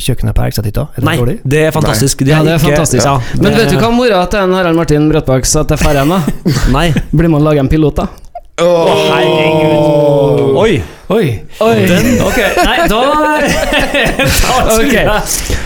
kjøkkenet 0.04 0.36
på 0.36 0.44
Elgstadhytta'. 0.46 0.86
Er 0.92 1.00
det 1.00 1.08
Nei, 1.08 1.16
dårlig? 1.16 1.36
det 1.44 1.64
er 1.64 1.72
fantastisk. 1.72 2.20
ja, 2.20 2.42
det 2.44 2.52
er 2.52 2.60
ikke- 2.60 2.68
fantastisk. 2.68 3.04
Ja, 3.04 3.16
Men 3.40 3.52
det- 3.52 3.58
vet 3.64 3.72
du 3.72 3.78
hva 3.80 3.90
mora 3.90 4.26
til 4.28 4.40
en 4.44 4.52
Harald 4.52 4.76
Martin 4.76 5.08
Brattbakk 5.08 5.46
sa 5.46 5.64
til 5.64 5.80
Færøyene? 5.80 6.20
Blir 7.16 7.34
og 7.34 7.42
lage 7.42 7.60
en 7.60 7.68
pilot, 7.68 7.96
da. 7.96 8.29
Herregud. 8.60 10.56
Oi. 10.60 10.82
Oi! 11.10 11.42
Den, 11.58 12.20
ok, 12.22 12.36
nei, 12.62 12.84
da 12.86 12.98
Da 14.44 14.58
tror 14.68 14.92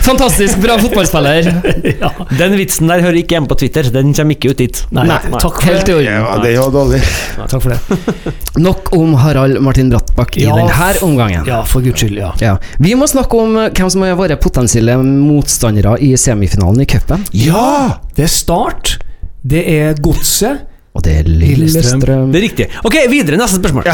Fantastisk 0.05 0.57
bra 0.57 0.77
fotballspiller. 0.81 1.49
ja. 2.01 2.09
Den 2.39 2.55
vitsen 2.57 2.89
der 2.89 3.03
hører 3.05 3.19
ikke 3.19 3.37
hjemme 3.37 3.49
på 3.51 3.57
Twitter. 3.61 3.85
Den 3.93 4.13
kommer 4.17 4.33
ikke 4.33 4.55
ut 4.55 4.63
dit. 4.63 4.81
Nei, 4.95 5.05
takk 5.37 5.45
for 5.45 5.69
Helt 5.69 5.89
i 5.89 5.95
orden. 5.99 6.09
Ja, 6.09 6.33
det 6.41 6.55
var 6.57 6.73
dårlig. 6.73 7.01
Takk 7.37 7.61
for 7.61 7.75
det. 7.75 8.33
Nok 8.65 8.89
om 8.97 9.13
Harald 9.21 9.61
Martin 9.65 9.93
Brattbakk 9.93 10.39
i 10.41 10.47
Ja, 10.47 10.57
denne 10.57 10.91
omgangen. 11.05 11.45
Ja, 11.49 11.61
for 11.69 11.85
guds 11.85 12.01
skyld, 12.01 12.17
ja. 12.21 12.33
Ja. 12.41 12.57
Vi 12.81 12.97
må 12.97 13.05
snakke 13.09 13.37
om 13.37 13.57
eh, 13.61 13.69
hvem 13.69 13.91
som 13.93 14.05
er 14.05 14.17
våre 14.17 14.37
potensielle 14.41 14.97
motstandere 15.05 15.97
i 16.01 16.15
semifinalen 16.17 16.85
i 16.85 16.89
cupen. 16.89 17.25
Ja! 17.37 17.99
Det 18.17 18.25
er 18.25 18.33
Start, 18.33 18.97
det 19.45 19.65
er 19.69 20.01
Godset 20.01 20.65
Og 20.95 21.03
det 21.03 21.13
er 21.19 21.27
Lillestrøm. 21.27 21.99
Lillestrøm. 21.99 22.31
Det 22.31 22.39
er 22.39 22.45
riktig. 22.45 22.65
Ok, 22.87 22.95
videre. 23.11 23.39
Neste 23.39 23.59
spørsmål. 23.59 23.83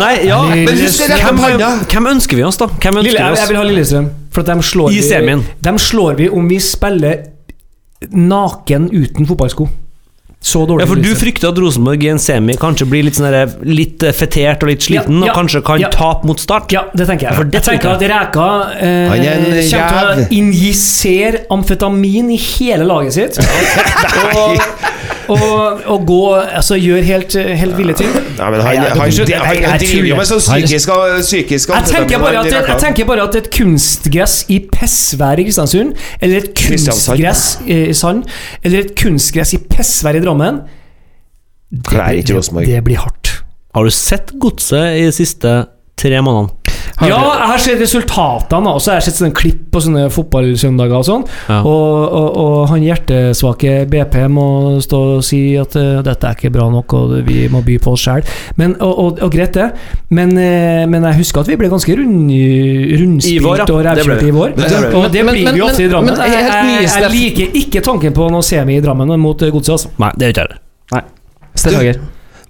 Nei, 0.00 0.14
ja 0.26 0.38
Men 0.50 0.76
husk 0.76 1.06
det 1.08 1.18
hvem, 1.22 1.38
hvem 1.88 2.08
ønsker 2.10 2.36
vi 2.36 2.42
oss, 2.44 2.58
da? 2.60 2.66
Hvem 2.68 2.98
ønsker 3.00 3.06
Lille, 3.06 3.28
vi 3.30 3.40
jeg 3.40 3.48
vil 3.50 3.58
ha 3.60 3.66
Lillestrøm. 3.68 4.08
For 4.34 4.42
at 4.42 4.50
de 4.50 4.66
slår 4.66 4.96
I 4.96 5.02
semien. 5.06 5.44
De 5.62 5.74
slår 5.80 6.18
vi 6.18 6.26
om 6.34 6.50
vi 6.50 6.58
spiller 6.62 7.22
naken 8.10 8.90
uten 8.90 9.28
fotballsko. 9.28 9.68
Så 10.42 10.62
dårlig 10.66 10.86
Ja, 10.86 10.88
for 10.88 10.96
Du 10.96 11.10
frykter 11.20 11.50
at 11.50 11.58
Rosenborg 11.60 12.04
i 12.04 12.08
en 12.14 12.20
semi 12.22 12.54
kanskje 12.60 12.86
blir 12.88 13.04
litt, 13.04 13.18
sånn 13.18 13.28
der, 13.28 13.50
litt 13.68 14.02
eh, 14.06 14.14
fetert 14.16 14.64
og 14.64 14.70
litt 14.72 14.86
sliten, 14.86 15.18
Ja, 15.20 15.28
ja, 15.28 15.34
og 15.34 15.36
kanskje 15.36 15.60
kan 15.66 15.82
ja. 15.82 15.90
tape 15.92 16.28
mot 16.28 16.40
Start? 16.40 16.72
Ja, 16.72 16.86
det 16.96 17.06
tenker 17.10 17.28
jeg. 17.28 17.36
For 17.36 17.50
det 17.50 17.60
jeg 17.60 17.66
tenker 17.68 17.92
at 17.92 18.04
Reka 18.14 18.48
eh, 18.80 19.12
er 19.12 19.26
en 19.34 19.44
kommer 19.68 19.90
til 19.92 20.24
å 20.24 20.28
injisere 20.40 21.44
amfetamin 21.52 22.32
i 22.32 22.40
hele 22.40 22.88
laget 22.88 23.18
sitt. 23.18 23.40
og, 24.40 24.64
og, 25.30 25.80
og 25.94 26.06
gå 26.08 26.18
Altså 26.40 26.76
gjøre 26.80 27.02
helt, 27.06 27.34
helt 27.60 27.76
ville 27.78 27.94
ting. 27.98 28.10
Nei, 28.38 28.50
men 28.50 28.60
han, 28.60 28.76
han, 28.76 28.86
han, 28.98 29.10
jeg- 29.10 29.28
jeg 29.30 29.70
han 29.70 29.78
driver 29.82 30.08
jo 30.10 30.16
med 30.20 30.28
sånn 30.30 30.42
psykisk, 30.42 30.92
psykisk 31.24 31.72
Jeg 31.74 31.84
tenker, 31.90 32.18
bare 32.24 32.42
at, 32.42 32.50
jeg 32.70 32.80
tenker 32.84 33.08
bare 33.10 33.26
at 33.28 33.38
et 33.40 33.50
kunstgress 33.54 34.36
i 34.48 34.58
pissvær 34.72 35.38
i 35.42 35.46
Kristiansund, 35.48 35.94
eller 36.20 36.36
et 36.42 36.50
kunstgress 36.58 37.44
i 37.66 37.80
Sand, 37.96 38.24
eller 38.64 38.84
et 38.86 38.94
kunstgress 38.98 39.54
i 39.54 39.62
pissvær 39.70 40.18
i 40.18 40.24
Drammen 40.24 40.62
det, 41.70 42.24
det, 42.26 42.34
det 42.66 42.80
blir 42.84 42.98
hardt. 42.98 43.34
Har 43.74 43.86
du 43.86 43.90
sett 43.94 44.32
Godset 44.42 44.96
i 44.98 45.04
de 45.06 45.12
siste 45.14 45.52
tre 46.00 46.18
månedene? 46.24 46.56
Har 46.96 47.08
Ja, 47.08 47.18
jeg 47.18 47.48
har 47.50 47.58
sett 47.58 47.80
resultatene, 47.80 48.68
også. 48.68 48.74
og 48.74 48.80
så 48.80 48.90
har 48.90 48.98
jeg 49.00 49.06
sett 49.08 49.18
sånne 49.20 49.36
klipp 49.36 49.60
på 49.70 49.82
sånne 49.84 50.04
fotballsøndager 50.10 50.96
og 50.98 51.06
sånn. 51.06 51.24
Ja. 51.48 51.60
Og, 51.62 52.14
og, 52.20 52.28
og 52.42 52.68
han 52.72 52.82
hjertesvake 52.84 53.74
BP 53.90 54.16
må 54.32 54.46
stå 54.82 55.00
og 55.16 55.24
si 55.24 55.40
at 55.60 55.76
uh, 55.78 56.00
dette 56.06 56.26
er 56.26 56.38
ikke 56.38 56.52
bra 56.54 56.68
nok, 56.72 56.94
og 56.98 57.14
vi 57.28 57.46
må 57.52 57.62
by 57.66 57.78
på 57.82 57.94
oss 57.94 58.06
sjæl. 58.06 58.24
Og, 58.60 58.90
og, 58.90 59.20
og 59.22 59.32
greit, 59.32 59.54
det. 59.54 59.70
Men, 60.10 60.34
uh, 60.36 60.84
men 60.90 61.06
jeg 61.10 61.20
husker 61.22 61.44
at 61.44 61.52
vi 61.52 61.58
ble 61.60 61.70
ganske 61.72 61.96
rund, 62.00 62.32
rundspilt 63.04 63.46
vår, 63.46 63.62
ja. 63.62 63.68
og 63.68 63.84
Det 63.84 63.86
rævkjørt 63.90 64.26
i 64.26 64.34
vår. 64.36 64.56
Det 64.56 64.94
og 64.94 65.08
det 65.12 65.24
blir 65.26 65.44
men- 65.44 65.54
vi 65.54 65.64
ofte 65.66 65.84
i 65.84 65.90
Drammen. 65.90 66.16
men 66.16 66.32
Jeg, 66.32 66.48
jeg, 66.50 66.90
jeg 67.02 67.10
liker 67.14 67.60
ikke 67.64 67.84
tanken 67.84 68.16
på 68.16 68.30
noe 68.32 68.42
semi 68.46 68.76
i 68.78 68.84
Drammen 68.84 69.14
mot 69.20 69.38
Godset. 69.40 69.72
Altså. 69.76 69.94
Nei, 69.98 70.10
det 70.16 70.30
gjør 70.30 70.34
ikke 70.34 70.40
jeg 70.40 70.48
heller. 70.50 70.66
Hager. 71.80 72.00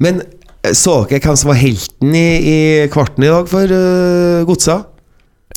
Men 0.01 0.23
så 0.77 1.01
dere 1.09 1.23
hvem 1.25 1.39
som 1.41 1.53
var 1.53 1.61
helten 1.61 2.15
i, 2.17 2.27
i 2.37 2.57
kvarten 2.93 3.25
i 3.25 3.31
dag 3.33 3.49
for 3.49 3.73
uh, 3.73 4.47
Godset? 4.49 4.90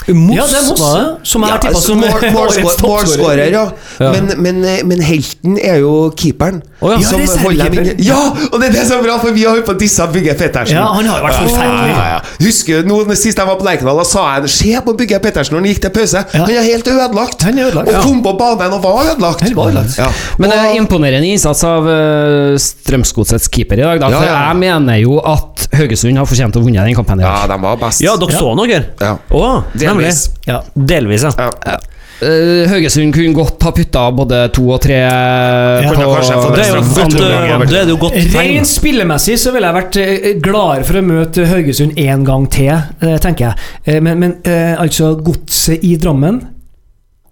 Moss, 0.03 0.35
Ja, 0.35 0.43
det 0.49 0.57
er 0.57 0.63
Moss, 0.67 0.79
var 0.81 0.95
det? 0.99 1.27
som 1.29 1.43
jeg 1.45 1.51
har 1.53 1.59
tippa 1.61 1.75
altså, 1.77 1.87
som 1.93 1.99
mål-. 2.01 2.79
Målskårer, 2.83 3.51
ja. 3.53 3.61
Ja. 4.01 4.09
Men, 4.11 4.31
men, 4.41 4.57
eh, 4.67 4.81
men 4.89 4.99
helten 5.05 5.53
er 5.61 5.77
jo 5.79 6.09
keeperen. 6.19 6.57
Oh, 6.81 6.89
ja. 6.91 6.97
Som 7.07 7.21
Ja, 7.21 7.27
det 7.29 7.37
er 7.37 7.43
holder 7.45 7.69
dem 7.77 8.01
Ja, 8.03 8.17
og 8.51 8.57
det 8.59 8.67
er 8.67 8.73
det 8.73 8.81
som 8.89 8.97
er 8.99 9.05
bra, 9.05 9.15
for 9.21 9.31
vi 9.31 9.45
har 9.45 9.53
holdt 9.55 9.67
på 9.69 9.75
disse 9.79 10.03
Bygge 10.11 10.33
Pettersen. 10.35 10.75
Ja, 10.75 10.89
han 10.97 11.05
har 11.07 11.21
vært 11.23 11.37
forferdelig. 11.45 11.93
Ja, 11.93 12.01
ja, 12.01 12.17
ja. 12.17 12.19
Husker 12.43 12.81
du 12.83 12.89
nå 12.89 12.97
Sist 13.15 13.37
jeg 13.39 13.47
var 13.47 13.55
på 13.61 13.63
Lerkendal, 13.69 14.01
da 14.01 14.07
sa 14.09 14.25
jeg 14.41 14.49
Se 14.57 14.73
på 14.89 14.95
Bygge 14.99 15.21
Pettersen 15.23 15.55
når 15.55 15.61
han 15.63 15.69
gikk 15.71 15.81
til 15.85 15.93
pause. 15.95 16.25
Ja. 16.33 16.41
Han 16.41 16.51
er 16.57 16.67
helt 16.67 16.89
ødelagt. 16.91 17.45
Han 17.47 17.61
er 17.61 17.69
ødelagt, 17.69 17.93
og 17.93 18.03
kom 18.09 18.19
på 18.25 18.33
banen 18.41 18.75
og 18.75 18.83
var 18.83 18.99
ødelagt. 19.13 19.45
Var 19.55 19.71
ødelagt. 19.71 19.97
Ja. 20.01 20.09
Men 20.41 20.49
det 20.51 20.57
er 20.59 20.67
Og- 20.73 20.81
imponerende 20.81 21.31
innsats 21.37 21.63
av 21.69 21.87
uh, 21.87 22.57
Strømsgodsets 22.59 23.47
keeper 23.53 23.79
i 23.79 23.85
dag. 23.85 24.01
Da, 24.03 24.09
Ja, 24.11 24.19
for 24.19 24.27
jeg 24.33 24.59
mener 24.65 24.99
jo 24.99 25.19
at 25.21 25.67
Haugesund 25.73 26.17
har 26.19 26.27
fortjent 26.27 26.57
å 26.59 26.65
vinne 26.65 26.83
den 26.83 26.97
kampen. 26.97 27.21
i 27.21 27.23
ja, 27.23 27.47
de 27.47 27.55
var 27.61 27.77
best. 27.81 28.01
Ja, 28.03 28.17
dere 28.19 28.35
så 28.35 28.51
noe, 28.57 28.67
her 28.67 28.89
Ja. 28.99 29.15
Oh. 29.31 29.63
Delvis. 29.97 30.29
Ja. 30.49 30.61
Delvis, 30.73 31.25
ja. 31.27 31.49
Ja. 31.65 31.79
Uh, 32.23 32.69
Haugesund 32.69 33.11
kunne 33.11 33.33
godt 33.35 33.63
ha 33.65 33.71
putta 33.75 34.03
både 34.15 34.37
to 34.55 34.63
og 34.71 34.77
tre 34.83 34.99
på 35.03 35.89
Kunne 35.89 36.05
kanskje 36.13 36.37
fått 36.37 36.55
Det 36.55 36.63
er 36.63 36.69
jo 36.77 36.83
godt, 36.93 37.15
eh, 37.17 37.65
det 37.67 37.79
er 37.81 37.89
jo 37.89 37.97
godt. 37.99 38.17
Rent 38.37 38.69
spillemessig 38.69 39.35
så 39.41 39.51
ville 39.51 39.67
jeg 39.67 39.79
vært 39.79 39.97
glad 39.97 40.39
gladere 40.45 40.87
for 40.87 41.01
å 41.01 41.03
møte 41.09 41.47
Haugesund 41.49 41.99
en 41.99 42.23
gang 42.27 42.47
til, 42.53 42.71
eh, 43.03 43.17
tenker 43.19 43.49
jeg. 43.49 43.69
Eh, 43.85 43.99
Men, 44.05 44.21
men 44.21 44.37
eh, 44.47 44.75
altså, 44.79 45.15
godset 45.19 45.83
i 45.83 45.97
Drammen 45.99 46.39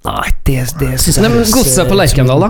Nei, 0.01 0.32
det, 0.47 0.64
det 0.82 0.95
syns 0.97 1.20
jeg 1.20 1.30
men 1.30 1.43
Godset 1.45 1.86
på 1.86 1.93
eh, 1.93 1.99
Lerkendal, 1.99 2.47
da? 2.47 2.49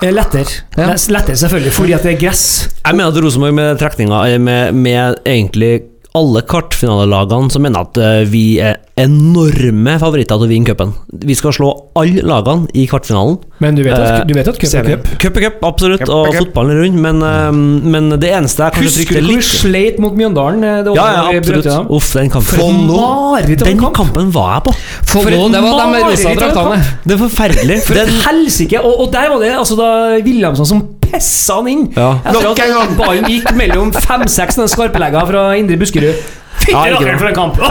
Eh, 0.00 0.08
Lettere. 0.14 0.62
Ja. 0.72 0.94
Lettere, 1.12 1.36
selvfølgelig, 1.36 1.72
fordi 1.76 1.92
at 1.98 2.06
det 2.06 2.14
er 2.14 2.20
gress. 2.22 2.44
Jeg 2.80 2.96
mener 2.96 3.12
at 3.12 3.20
Rosenborg 3.24 3.56
med 3.58 3.76
trekninga 3.82 4.22
eh, 4.32 4.38
med, 4.40 4.72
med 4.72 5.20
egentlig 5.28 5.72
alle 6.18 6.42
kvartfinalelagene 6.48 7.50
som 7.54 7.62
mener 7.64 7.86
at 7.86 7.98
eh, 8.02 8.24
vi 8.28 8.44
er 8.62 8.76
enorme 8.98 9.92
favoritter 10.02 10.34
til 10.40 10.46
å 10.46 10.50
vinne 10.50 10.66
cupen. 10.66 10.90
Vi 11.22 11.34
skal 11.38 11.52
slå 11.54 11.68
alle 11.98 12.24
lagene 12.26 12.66
i 12.74 12.86
kvartfinalen. 12.90 13.36
Men 13.62 13.76
du 13.78 13.84
vet 13.86 13.94
at, 13.94 14.06
Eh, 14.08 14.24
du 14.26 14.32
vet 14.34 14.48
at 14.50 14.58
cup 14.58 14.74
er 14.74 14.88
cup. 14.96 15.08
Cup 15.22 15.38
er 15.38 15.44
cup, 15.46 15.60
absolutt, 15.68 16.02
Cup 16.02 16.10
og 16.14 16.26
cup. 16.32 16.38
fotballen 16.42 16.74
er 16.74 16.80
rund, 16.82 16.98
men, 17.04 17.22
eh, 17.22 17.52
men 17.94 18.10
det 18.18 18.32
eneste 18.34 18.66
jeg 18.66 18.74
kanskje 18.74 18.88
Husker 18.88 18.98
du 18.98 19.14
frykter 19.14 19.22
hvor 19.22 19.30
vi 19.30 19.36
litt 19.38 19.52
sleit 19.52 19.98
mot 20.02 20.18
Mjøndalen? 20.18 20.66
Det 20.88 20.96
Ja, 20.98 21.06
ja, 21.14 21.38
absolutt. 21.38 21.70
Uff, 21.98 22.10
den 22.18 22.30
kampen. 22.34 22.58
For 22.58 22.68
en 22.68 22.86
mareritt 22.90 23.64
Den 23.64 23.78
kamp! 23.78 23.94
kampen 24.02 24.32
var 24.34 24.50
jeg 24.58 24.62
på. 24.68 24.76
For, 25.06 25.22
for 25.22 25.30
det 25.30 25.38
var 25.38 25.54
de 25.54 25.62
rosa 25.62 25.88
mareritt 25.94 26.42
draktene. 26.42 26.82
Det 27.04 27.14
er 27.14 27.22
forferdelig. 27.22 27.80
For 27.86 28.02
et 28.02 28.14
helsike! 28.26 28.82
Og, 28.82 29.00
og 29.06 29.12
der 29.14 29.30
var 29.30 29.38
det 29.46 29.54
altså 29.54 29.78
da 29.78 29.90
Williamson 30.26 30.66
som 30.66 30.82
pessa 31.12 31.58
han 31.60 31.70
inn. 31.72 31.86
Ja. 31.96 32.10
Etter 32.22 32.48
Nok 32.48 32.62
en 32.64 32.74
at 32.74 32.90
gang. 32.90 32.98
ballen 32.98 33.30
gikk 33.32 33.52
mellom 33.58 33.92
fem-seks 33.96 34.60
skarpelegger 34.74 35.28
fra 35.30 35.48
Indre 35.58 35.78
Buskerud. 35.80 36.36
Ja, 36.68 36.82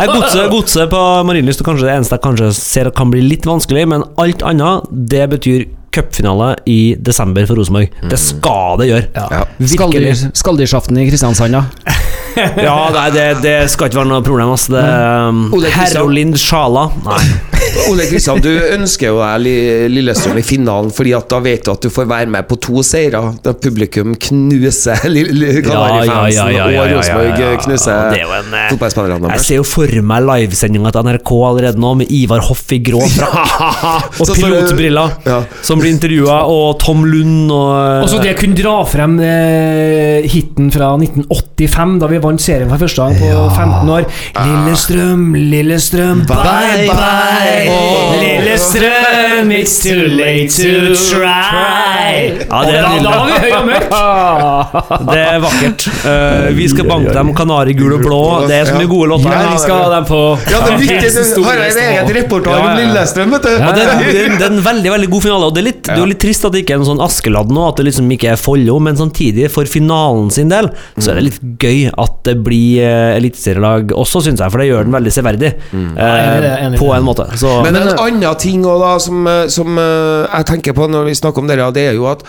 Godset 0.08 0.48
godse 0.50 0.86
på 0.90 1.02
Marienlyst 1.28 1.62
er 1.62 1.68
kanskje 1.68 1.90
det 1.90 1.96
eneste 1.98 2.18
jeg 2.18 2.24
kanskje 2.24 2.52
ser 2.56 2.90
kan 2.96 3.12
bli 3.14 3.22
litt 3.26 3.46
vanskelig, 3.46 3.84
men 3.92 4.06
alt 4.18 4.46
annet, 4.48 4.88
det 4.90 5.26
betyr 5.36 5.66
cupfinale 5.98 6.54
i 6.70 6.80
desember 7.00 7.48
for 7.50 7.60
Rosenborg. 7.60 7.92
Det 8.12 8.20
skal 8.22 8.78
det 8.82 8.90
gjøre. 8.92 9.08
Ja. 9.18 9.44
Virkelig. 9.60 10.16
Skalldyrsaften 10.38 11.02
i 11.04 11.10
Kristiansand, 11.12 11.58
da. 11.60 11.66
Ja, 12.38 12.92
nei, 12.94 13.08
det, 13.16 13.22
det 13.42 13.54
skal 13.74 13.90
ikke 13.90 13.98
være 13.98 14.12
noe 14.12 14.22
problem. 14.22 14.52
Altså. 14.54 14.76
Det 14.76 14.82
er 14.86 15.30
um, 15.32 15.40
Herolind 15.74 16.36
Sjala. 16.38 16.84
Nei. 17.02 17.22
Ole 17.90 18.06
Kristian, 18.10 18.40
du 18.42 18.50
ønsker 18.76 19.10
jo 19.10 19.18
deg 19.22 19.42
Li- 19.42 19.88
Lillestrøm 19.92 20.38
i 20.40 20.44
finalen, 20.46 20.92
Fordi 20.94 21.12
at 21.18 21.26
da 21.32 21.40
vet 21.44 21.66
du 21.66 21.72
at 21.74 21.82
du 21.86 21.90
får 21.94 22.08
være 22.10 22.30
med 22.34 22.46
på 22.50 22.58
to 22.62 22.84
seire. 22.86 23.20
Da 23.44 23.54
publikum 23.58 24.14
knuser 24.28 25.02
Li- 25.10 25.26
Li- 25.34 25.64
Kanarifansen, 25.66 26.54
og 26.62 26.92
Rosenborg 26.94 27.64
knuser 27.66 28.12
Det 28.14 28.22
er 28.22 28.26
jo 28.28 28.34
en, 28.38 28.54
eh, 28.54 28.68
fotballspillerne 28.74 29.32
Jeg 29.34 29.46
ser 29.48 29.60
jo 29.62 29.66
for 29.68 29.98
meg 30.12 30.26
livesendinga 30.30 30.94
til 30.94 31.10
NRK 31.10 31.32
allerede 31.50 31.82
nå, 31.82 31.94
med 32.04 32.14
Ivar 32.20 32.44
Hoff 32.48 32.64
i 32.76 32.80
grå 32.86 33.02
frakk 33.14 34.20
og 34.22 34.24
Så 34.30 34.38
pilotbriller, 34.38 35.18
som 35.66 35.82
blir 35.82 35.87
intervjua, 35.90 36.38
og 36.52 36.78
Tom 36.82 37.04
Lund 37.08 37.52
og 37.54 38.04
Og 38.04 38.10
så 38.12 38.20
det 38.24 38.36
kunne 38.40 38.58
dra 38.58 38.76
frem 38.88 39.18
eh, 39.24 40.28
hiten 40.30 40.70
fra 40.74 40.92
1985, 40.98 41.98
da 42.02 42.10
vi 42.12 42.22
vant 42.24 42.42
serien 42.44 42.70
for 42.72 42.82
første 42.84 43.04
gang 43.06 43.18
på 43.22 43.46
15 43.56 43.92
år. 43.96 44.08
Lillestrøm, 44.48 45.26
Lillestrøm, 45.52 46.24
bye 46.30 46.88
bye. 46.90 47.78
Lillestrøm, 48.22 49.52
it's 49.58 49.78
too 49.84 50.08
late 50.18 50.52
to 50.58 50.96
try. 50.96 52.34
Ja, 52.48 52.62
det 52.68 52.78
er 52.78 52.84
da, 52.84 52.92
da 53.04 53.16
var 53.18 53.32
vi 53.32 53.40
høy 53.46 53.58
og 53.58 53.68
mørk. 53.72 53.86
Det 55.08 55.20
er 55.22 55.40
vakkert. 55.42 55.86
Uh, 56.04 56.48
vi 56.58 56.68
skal 56.72 56.88
banke 56.90 57.14
dem 57.16 57.32
kanari 57.38 57.74
gul 57.78 57.96
og 57.98 58.04
blå. 58.04 58.22
Det 58.50 58.56
er 58.58 58.70
så 58.70 58.76
mye 58.78 58.90
gode 58.90 59.10
låter. 59.14 59.32
Ja, 59.34 59.52
vi 59.54 59.60
skal 59.62 59.82
ha 59.84 59.90
dem 59.96 60.08
på 60.10 60.20
Ja, 60.50 60.62
det 60.66 60.74
er 60.74 60.82
viktig. 60.82 61.12
Du 61.38 61.44
har 61.46 61.62
en 61.64 61.82
egen 61.84 62.12
reportasje 62.18 62.58
Ja, 62.58 62.72
om. 62.72 62.80
Lillestrøm, 62.82 63.36
vet 63.36 63.48
du. 63.48 63.54
Ja, 63.54 63.72
det, 63.76 63.86
det, 64.02 64.24
er, 64.24 64.36
det 64.38 64.48
er 64.48 64.54
en 64.56 64.64
veldig 64.66 64.94
veldig 64.96 65.10
god 65.14 65.26
finale. 65.28 65.50
Og 65.50 65.56
Det 65.56 65.62
er 65.64 65.68
litt, 65.70 65.77
det 65.84 65.94
er 65.94 66.02
jo 66.02 66.10
litt 66.10 66.22
trist 66.22 66.46
at 66.48 66.56
det 66.56 66.64
ikke 66.64 66.76
er 66.76 66.82
noe 66.82 66.90
sånn 66.90 67.04
Askeladd 67.04 67.52
nå, 67.54 67.64
at 67.70 67.80
det 67.80 67.88
liksom 67.90 68.10
ikke 68.16 68.32
er 68.34 68.42
Follo, 68.42 68.78
men 68.84 68.98
samtidig, 69.00 69.48
for 69.54 69.70
finalen 69.70 70.32
sin 70.34 70.52
del, 70.52 70.70
så 70.98 71.12
er 71.12 71.20
det 71.20 71.28
litt 71.30 71.40
gøy 71.62 71.86
at 71.94 72.20
det 72.28 72.36
blir 72.46 72.84
uh, 72.84 73.16
eliteserielag 73.18 73.94
også, 73.96 74.24
syns 74.26 74.44
jeg, 74.44 74.54
for 74.54 74.64
det 74.64 74.70
gjør 74.70 74.88
den 74.88 74.98
veldig 74.98 75.14
severdig. 75.14 75.54
eh, 75.96 76.66
enig 76.66 76.78
i 76.78 76.82
på 76.82 76.92
en 76.96 77.08
måte. 77.08 77.28
Så, 77.40 77.62
Men 77.66 77.80
en 77.80 77.94
annen 77.94 78.28
ting 78.42 78.66
også 78.66 78.84
da 78.84 78.92
som, 79.04 79.24
eh, 79.32 79.48
som 79.54 79.80
eh, 79.82 80.28
jeg 80.28 80.52
tenker 80.52 80.78
på 80.78 80.90
når 80.92 81.10
vi 81.10 81.18
snakker 81.18 81.44
om 81.44 81.50
det, 81.50 81.60
det 81.76 81.90
er 81.92 81.98
jo 81.98 82.08
at 82.10 82.24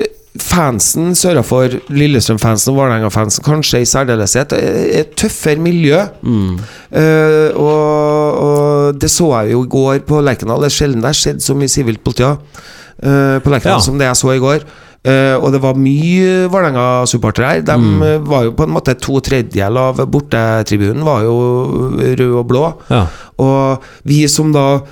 eh, 0.00 0.10
fansen 0.40 1.12
sørafor, 1.18 1.76
Lillestrøm-fansen 1.92 2.72
og 2.72 2.78
Vålerenga-fansen 2.80 3.44
kanskje 3.44 3.82
i 3.82 3.88
særdeleshet, 3.88 4.54
er 4.56 4.86
et 5.02 5.12
tøffere 5.20 5.60
miljø. 5.60 5.98
Eh, 6.90 7.50
og, 7.52 8.38
og 8.46 9.00
det 9.00 9.10
så 9.12 9.28
jeg 9.42 9.52
jo 9.52 9.64
i 9.66 9.72
går 9.76 10.06
på 10.08 10.22
Lerkendal. 10.24 10.64
Det 10.64 10.72
er 10.72 10.78
sjelden 10.78 11.04
det 11.04 11.12
har 11.12 11.20
skjedd 11.20 11.44
så 11.44 11.56
mye 11.58 11.72
sivilt 11.72 12.02
politi 12.04 12.24
uh, 12.24 12.38
på 13.02 13.50
Lerkendal 13.52 13.80
Ja. 13.80 13.84
som 13.84 13.98
det 13.98 14.06
jeg 14.10 14.20
så 14.22 14.32
i 14.36 14.40
går. 14.42 14.64
Uh, 15.02 15.34
og 15.42 15.48
det 15.50 15.58
var 15.58 15.74
mye 15.74 16.46
Vålerenga-supportere 16.46 17.48
her. 17.48 17.62
De 17.66 17.74
mm. 17.74 18.02
var 18.28 18.44
jo 18.46 18.52
på 18.54 18.68
en 18.68 18.74
måte 18.76 18.94
to 19.02 19.16
tredjedeler 19.18 19.90
av 19.90 19.98
bortetribunen 20.06 21.02
var 21.02 21.24
jo 21.26 21.32
rød 21.98 22.36
og 22.38 22.44
blå. 22.46 22.68
ja. 22.92 23.06
Og 23.42 23.82
vi 24.06 24.20
som 24.30 24.52
da 24.54 24.82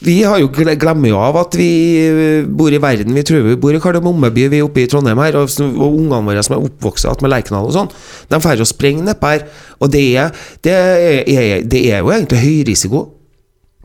Vi 0.00 0.22
har 0.24 0.38
jo 0.40 0.48
gle- 0.48 0.76
glemmer 0.80 1.10
jo 1.10 1.18
av 1.20 1.36
at 1.36 1.56
vi 1.56 1.68
eh, 2.00 2.44
bor 2.48 2.72
i 2.72 2.78
verden. 2.80 3.12
Vi 3.14 3.22
tror 3.22 3.42
vi 3.44 3.56
bor 3.60 3.74
i 3.76 3.80
Kardemommeby, 3.80 4.46
vi 4.48 4.58
er 4.58 4.64
oppe 4.64 4.80
i 4.80 4.86
Trondheim 4.88 5.18
her. 5.20 5.36
Og, 5.36 5.48
og 5.60 5.96
ungene 5.98 6.22
våre 6.24 6.42
som 6.44 6.56
er 6.56 6.64
oppvokst 6.64 7.20
med 7.20 7.30
Lerkendal 7.30 7.68
og 7.68 7.74
sånn, 7.76 7.90
de 8.32 8.38
drar 8.40 8.62
og 8.64 8.68
sprenger 8.68 9.04
nedpå 9.10 9.32
her. 9.34 9.44
Og 9.80 9.92
det 9.92 10.04
er, 10.16 10.32
det, 10.64 10.72
er, 10.72 11.66
det 11.68 11.82
er 11.92 12.00
jo 12.00 12.12
egentlig 12.16 12.40
høy 12.40 12.64
risiko. 12.68 13.02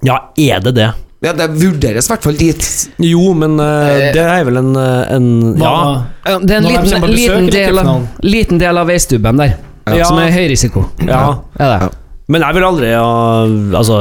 ja, 0.07 0.19
er 0.39 0.63
det 0.63 0.75
det? 0.75 0.89
Ja, 1.23 1.31
Det 1.33 1.47
vurderes 1.57 2.07
i 2.09 2.11
hvert 2.11 2.25
fall 2.27 2.37
dit. 2.37 2.65
Jo, 3.01 3.33
men 3.37 3.55
uh, 3.59 4.11
det 4.13 4.21
er 4.21 4.43
vel 4.45 4.59
en, 4.59 4.73
eh, 4.75 5.13
en 5.15 5.27
Ja. 5.57 5.75
Ja, 6.25 6.39
Det 6.39 6.51
er 6.51 6.57
en 6.57 6.67
liten, 6.67 6.89
kommer 6.91 7.07
liten, 7.13 7.47
del 7.51 7.79
av, 7.79 8.07
liten 8.21 8.59
del 8.61 8.77
av 8.77 8.87
veistubben 8.87 9.37
der, 9.37 9.55
Ja. 9.87 10.05
som 10.05 10.19
er 10.19 10.31
høy 10.31 10.47
risiko. 10.51 10.85
ja. 11.05 11.39
Er 11.59 11.79
det. 11.79 11.93
Men 12.27 12.41
jeg 12.41 12.55
vil 12.57 12.63
aldri 12.65 12.87
ja, 12.89 13.05
Altså, 13.77 13.97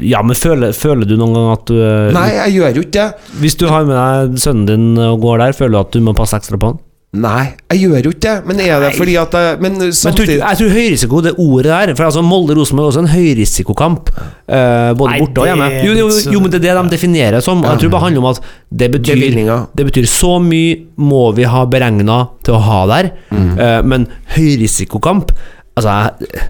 ja, 0.00 0.20
men 0.22 0.36
føler, 0.38 0.70
føler 0.72 1.08
du 1.10 1.16
noen 1.18 1.34
gang 1.34 1.48
at 1.56 1.64
du 1.66 1.78
Nei, 2.14 2.28
jeg 2.36 2.54
gjør 2.54 2.76
jo 2.78 2.84
ikke 2.86 2.92
det. 2.98 3.06
Hvis 3.42 3.56
du 3.58 3.66
har 3.66 3.84
med 3.88 3.96
deg 3.98 4.38
sønnen 4.38 4.66
din 4.68 4.98
og 5.02 5.20
går 5.24 5.38
der, 5.42 5.56
føler 5.58 5.74
du 5.74 5.80
at 5.80 5.96
du 5.96 6.00
må 6.06 6.14
passe 6.14 6.38
ekstra 6.38 6.58
på 6.60 6.70
han? 6.72 6.78
Nei, 7.16 7.54
jeg 7.72 7.86
gjør 7.88 8.02
jo 8.04 8.10
ikke 8.12 8.20
det. 8.20 8.32
Men 8.44 8.58
er 8.60 8.82
det 8.82 8.90
fordi 8.98 9.14
at 9.16 9.32
jeg 9.32 9.60
Men 9.64 9.72
Men 9.72 9.80
tror, 9.80 9.92
samtidig 9.96 10.34
ikke- 10.36 10.48
jeg 10.48 10.58
tror 10.58 10.74
høyrisiko, 10.76 11.20
det 11.24 11.32
ordet 11.38 11.64
der 11.64 11.94
For 11.94 12.04
altså 12.04 12.20
Molde-Rosenborg 12.22 12.84
er 12.84 12.90
også 12.92 12.98
en 12.98 13.14
høyrisikokamp, 13.14 14.10
Uh, 14.48 14.94
både 14.96 15.10
Nei, 15.10 15.18
borte 15.20 15.40
og 15.40 15.46
hjemme. 15.46 15.66
Jo, 15.84 15.92
jo, 15.92 16.08
jo, 16.32 16.40
men 16.40 16.50
det 16.50 16.64
er 16.64 16.74
det 16.74 16.84
de 16.90 16.96
definerer 16.96 17.42
som. 17.44 17.58
Og 17.62 17.68
jeg 17.70 17.80
tror 17.80 17.90
det 17.90 18.00
handler 18.00 18.18
om 18.22 18.28
at 18.30 18.40
det 18.72 18.90
betyr, 18.92 19.68
det 19.76 19.86
betyr 19.86 20.06
så 20.08 20.38
mye 20.40 20.86
må 20.96 21.34
vi 21.36 21.42
ha 21.44 21.64
beregna 21.66 22.28
til 22.44 22.54
å 22.54 22.60
ha 22.60 22.86
der, 22.86 23.10
eh, 23.32 23.82
men 23.82 24.06
høyrisikokamp 24.36 25.32
Altså, 25.78 25.90
jeg, 25.90 26.40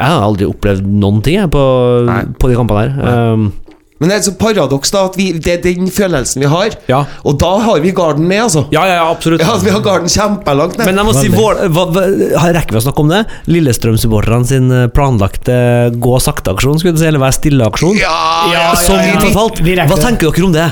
jeg 0.00 0.06
har 0.08 0.22
aldri 0.24 0.46
opplevd 0.48 0.86
noen 0.86 1.20
ting 1.22 1.34
jeg, 1.36 1.50
på, 1.52 1.62
på 2.40 2.48
de 2.48 2.54
kampene 2.56 2.86
der. 2.86 3.32
Um, 3.32 3.52
Men 4.02 4.10
det 4.10 4.16
er 4.16 4.20
et 4.24 4.26
sånt 4.26 4.38
paradoks, 4.42 4.90
da, 4.90 5.04
at 5.06 5.14
vi, 5.20 5.28
det 5.38 5.52
er 5.54 5.60
den 5.62 5.86
følelsen 5.94 6.42
vi 6.42 6.48
har. 6.50 6.74
Ja. 6.90 7.04
Og 7.22 7.36
da 7.38 7.52
har 7.62 7.78
vi 7.84 7.92
garden 7.94 8.26
med, 8.26 8.42
altså. 8.48 8.64
ja, 8.74 8.82
ja, 8.90 8.96
ja, 8.98 9.04
absolutt. 9.14 9.40
Ja, 9.46 9.54
vi 9.62 9.70
har 9.70 9.80
garden 9.86 10.10
kjempelangt 10.10 10.74
ned. 10.80 10.88
Men 10.90 10.98
jeg 10.98 11.06
må 11.06 11.14
si, 11.14 11.30
vår, 11.30 11.62
hva, 11.70 11.86
hva, 11.94 12.02
har- 12.42 12.56
rekker 12.58 12.74
vi 12.74 12.80
å 12.82 12.84
snakke 12.88 13.04
om 13.06 13.12
det? 13.14 13.22
Lillestrøm-supporterne 13.54 14.48
sin 14.50 14.66
eh, 14.74 14.88
planlagte 14.92 15.54
gå 16.02 16.16
sakte-aksjon, 16.26 16.82
skulle 16.82 16.98
du 16.98 17.02
si, 17.04 17.06
eller 17.12 17.22
være 17.22 17.38
stille-aksjon? 17.38 17.96
ja, 18.02 18.16
ja, 18.52 18.64
Som 18.82 18.98
ja, 18.98 19.12
ja. 19.14 19.20
forfalt. 19.28 19.62
vi 19.62 19.78
Hva 19.78 20.00
tenker 20.02 20.32
dere 20.34 20.48
om 20.50 20.56
det? 20.58 20.66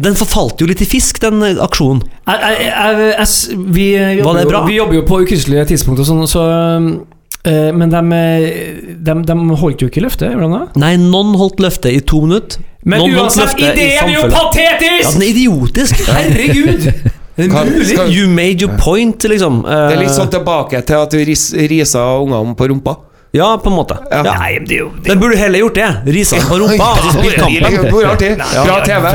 Den 0.00 0.14
forfalt 0.16 0.62
jo 0.62 0.64
litt 0.64 0.80
i 0.80 0.88
fisk, 0.88 1.20
den 1.20 1.42
eh, 1.44 1.58
aksjonen. 1.60 2.00
Jeg, 2.24 2.40
jeg, 2.40 2.70
jeg, 2.72 3.08
jeg, 3.20 3.58
vi, 3.76 3.86
eh, 4.00 4.22
Var 4.24 4.38
det 4.40 4.46
jobber 4.46 4.52
bra? 4.54 4.60
jo, 4.62 4.66
vi 4.72 4.78
jobber 4.80 4.96
jo 5.02 5.02
på 5.10 5.18
ukristelige 5.26 5.66
tidspunkt 5.74 6.00
og 6.00 6.08
sånn, 6.08 6.22
så 6.30 6.44
eh, 7.44 7.70
Men 7.72 7.90
de, 7.90 8.00
de, 9.00 9.14
de 9.24 9.56
holdt 9.62 9.80
jo 9.82 9.88
ikke 9.88 10.02
løftet? 10.04 10.34
Nei, 10.76 10.96
noen 11.00 11.34
holdt 11.40 11.60
løftet 11.60 11.92
i 11.96 12.00
to 12.00 12.20
minutter. 12.24 12.60
Men 12.84 13.02
noen 13.04 13.18
uansett, 13.26 13.58
ideen 13.60 14.08
er 14.08 14.14
jo 14.14 14.22
patetisk! 14.32 15.02
Ja, 15.04 15.10
den 15.12 15.22
er 15.22 15.30
idiotisk. 15.34 16.00
Herregud! 16.16 16.86
Er 17.40 17.44
det 17.44 17.50
Kan- 17.52 17.68
mulig? 17.72 17.86
skal- 17.92 18.12
You 18.12 18.28
made 18.28 18.60
your 18.64 18.72
point, 18.80 19.22
liksom. 19.28 19.62
Det 19.64 19.94
er 19.94 20.00
litt 20.00 20.10
Eh, 20.10 20.16
sånn 20.16 20.30
tilbake 20.32 20.80
til 20.84 20.96
at 20.96 21.10
du 21.12 21.18
ris, 21.24 21.50
risa 21.54 22.02
ungene 22.20 22.56
på 22.56 22.68
rumpa. 22.72 22.96
Ja, 23.32 23.56
på 23.62 23.70
en 23.70 23.76
måte. 23.76 23.94
Ja. 24.10 24.22
Ja. 24.26 24.32
Nei, 24.40 24.54
men 24.58 24.64
det 24.66 24.76
jo 24.80 24.88
det 25.04 25.12
Den 25.12 25.20
burde 25.20 25.36
heller 25.38 25.58
gjort 25.62 25.74
det. 25.78 25.88
Risa 26.16 26.36
på 26.48 26.56
rumpa, 26.58 26.88
og 26.98 27.12
spilt 27.14 27.36
Det 27.36 27.60
kampen. 27.62 27.90
Bra 27.92 28.80
TV. 28.84 29.06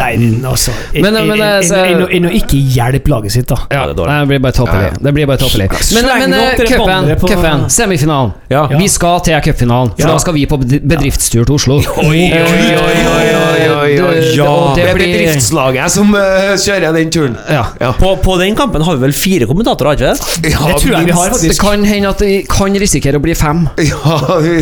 Altså. 0.47 0.71
Men- 0.93 1.13
men, 1.27 1.63
så- 1.63 1.81
Enn 2.15 2.25
å 2.25 2.31
ikke 2.31 2.55
hjelpe 2.75 3.09
laget 3.11 3.31
sitt, 3.35 3.47
da. 3.47 3.57
Ja, 3.71 3.85
det. 3.87 3.97
Nei, 3.97 4.19
det 4.21 4.27
blir 4.29 4.39
bare 4.39 4.53
tåpelig. 4.55 4.93
Det 5.03 5.13
blir 5.13 5.25
bare 5.27 5.37
tåpelig. 5.37 5.67
Men, 5.95 6.05
men 6.19 6.33
eh, 6.33 6.55
cupen, 6.55 7.09
på- 7.19 7.27
cupen, 7.27 7.65
semifinalen. 7.69 8.31
Ja. 8.49 8.67
Vi 8.67 8.87
skal 8.87 9.19
til 9.19 9.41
cupfinalen, 9.41 9.91
for 9.97 10.01
Ja. 10.01 10.07
da 10.13 10.17
skal 10.23 10.33
vi 10.33 10.45
på 10.45 10.57
bedriftstur 10.63 11.43
til 11.45 11.55
Oslo. 11.55 11.75
Oi, 11.97 12.31
oi, 12.31 12.39
oi, 12.39 12.77
oi, 12.79 13.69
oi. 13.69 13.95
Det- 13.95 14.35
Ja. 14.35 14.73
Det 14.75 14.83
det 14.85 14.89
er 14.89 14.97
bedriftslaget 14.97 15.91
som 15.91 16.15
eh, 16.15 16.55
kjører 16.55 16.93
den 16.93 17.09
turen. 17.11 17.35
ja. 17.49 17.65
På, 17.99 18.15
på 18.21 18.37
den 18.39 18.55
kampen 18.55 18.81
har 18.81 18.95
vi 18.95 19.01
vel 19.01 19.13
fire 19.13 19.45
kommentatorer, 19.45 19.85
har 19.91 19.95
vi 19.95 20.05
ikke 20.05 20.13
det? 20.13 20.51
Ja, 20.51 20.67
Det 20.67 20.81
tror 20.81 20.91
jeg 20.95 21.05
vi 21.05 21.11
har. 21.11 21.29
Det 21.41 21.59
kan 21.59 21.83
hende 21.83 22.09
at 22.09 22.17
det 22.19 22.47
kan 22.49 22.73
risikere 22.73 23.19
å 23.19 23.21
bli 23.21 23.33
fem. 23.33 23.67
Ja, 23.77 24.04
vi 24.05 24.53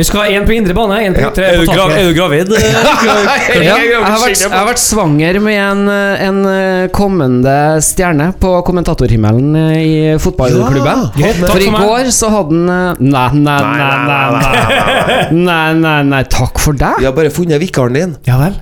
Vi 0.00 0.04
skal 0.06 0.20
ha 0.20 0.26
én 0.34 0.46
på 0.46 0.54
indre 0.56 0.74
bane, 0.76 0.98
én 1.06 1.14
på 1.14 1.22
ytre 1.28 1.46
Er 1.46 1.60
på 1.60 1.66
du, 1.66 1.72
grav, 1.74 1.92
er 1.94 2.08
du 2.08 2.14
gravid? 2.16 2.54
Ja, 3.60 3.76
jeg, 3.78 4.00
har 4.02 4.18
vært, 4.22 4.40
jeg 4.40 4.50
har 4.52 4.66
vært 4.68 4.82
svanger 4.82 5.38
med 5.42 5.58
en, 5.60 5.82
eh, 5.92 6.24
en 6.26 6.40
eh, 6.50 6.86
kommende 6.94 7.54
stjerne 7.84 8.30
på 8.40 8.52
kommentatorhimmelen 8.66 9.54
eh, 9.58 9.76
i 9.80 9.94
fotballklubben. 10.22 11.06
Ja, 11.20 11.32
For 11.44 11.62
i 11.62 11.70
går 11.70 12.10
så 12.14 12.32
hadde 12.32 12.48
han 12.50 12.98
Nei, 13.00 13.28
nei, 13.36 13.60
nei, 13.62 13.92
nei, 14.08 14.24
nei, 14.34 15.20
nei, 15.30 15.62
nei, 15.78 15.96
nei, 16.10 16.24
takk 16.32 16.60
for 16.62 16.76
deg. 16.76 17.00
Vi 17.02 17.08
har 17.08 17.14
bare 17.16 17.32
funnet 17.34 17.62
vikaren 17.62 17.96
din. 17.96 18.18
Ja 18.28 18.40
vel? 18.40 18.58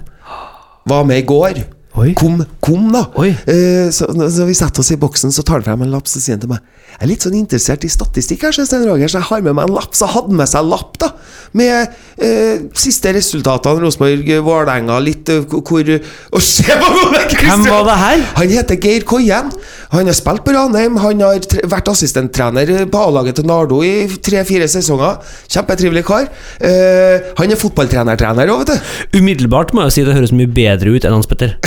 Var 0.88 1.04
med 1.08 1.22
i 1.22 1.26
går. 1.28 1.64
Oi. 1.98 2.12
Kom, 2.18 2.38
kom 2.62 2.90
da. 2.94 3.04
Eh, 3.26 3.88
så 3.94 4.06
når 4.14 4.46
vi 4.48 4.56
setter 4.56 4.84
oss 4.84 4.92
i 4.94 4.98
boksen, 5.00 5.32
så 5.34 5.42
tar 5.42 5.58
han 5.58 5.66
frem 5.66 5.86
en 5.86 5.94
lapp 5.96 6.06
så 6.10 6.22
sier 6.22 6.36
han 6.36 6.44
til 6.44 6.52
meg 6.52 6.62
Jeg 6.92 7.00
er 7.04 7.10
litt 7.10 7.24
sånn 7.26 7.38
interessert 7.38 7.86
i 7.86 7.90
statistikk, 7.90 8.44
her, 8.46 8.54
Sten 8.54 8.86
Roger, 8.86 9.10
så 9.10 9.20
jeg 9.20 9.28
har 9.32 9.42
med 9.46 9.56
meg 9.58 9.68
en 9.68 9.76
lapp. 9.76 9.96
Så 9.98 10.08
hadde 10.10 10.30
han 10.30 10.40
med 10.40 10.50
seg 10.50 10.62
en 10.62 10.72
lapp 10.72 10.98
da 11.02 11.12
med 11.56 11.94
eh, 12.20 12.64
siste 12.76 13.12
resultatene. 13.16 13.82
Rosenborg, 13.82 14.30
Vålerenga, 14.44 14.98
litt 15.02 15.30
eh, 15.32 15.44
hvor 15.48 15.88
Og 15.88 16.44
se 16.44 16.66
på 16.68 16.90
Hvem 17.38 17.66
var 17.68 17.86
det 17.88 17.98
her? 18.02 18.24
Han 18.40 18.52
heter 18.52 18.80
Geir 18.82 19.06
Koien. 19.08 19.52
Han 19.92 20.06
har 20.08 20.16
spilt 20.16 20.44
på 20.44 20.52
Ranheim. 20.52 20.98
Han 21.00 21.22
har 21.24 21.38
tre 21.48 21.64
vært 21.68 21.88
assistenttrener 21.92 22.84
på 22.92 23.04
A-laget 23.08 23.38
til 23.38 23.48
Nardo 23.48 23.80
i 23.86 24.08
tre-fire 24.24 24.68
sesonger. 24.68 25.20
Kjempetrivelig 25.48 26.04
kar. 26.08 26.28
Uh, 26.60 27.32
han 27.38 27.54
er 27.54 27.60
fotballtrenertrener 27.60 28.52
òg, 28.52 28.66
vet 28.66 28.74
du. 28.74 29.18
Umiddelbart 29.20 29.72
må 29.76 29.86
jeg 29.86 29.96
si 29.96 30.06
det 30.08 30.16
høres 30.18 30.34
mye 30.36 30.50
bedre 30.50 30.92
ut 30.92 31.08
enn 31.08 31.16
Hans 31.16 31.30
Petter. 31.30 31.56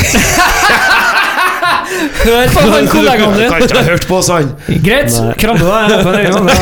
Hør 2.21 2.49
på 2.53 2.61
han 2.69 2.87
kollegaen 2.89 3.33
din! 3.37 3.49
Kan 3.49 3.63
ikke 3.65 3.77
ha 3.77 3.83
hørt 3.85 4.05
på 4.09 4.17
oss, 4.19 4.29
han. 4.29 4.51
Greit, 4.85 5.13
krabbe 5.41 5.65
deg 5.65 6.03
på 6.05 6.09
en 6.11 6.17
egen. 6.21 6.49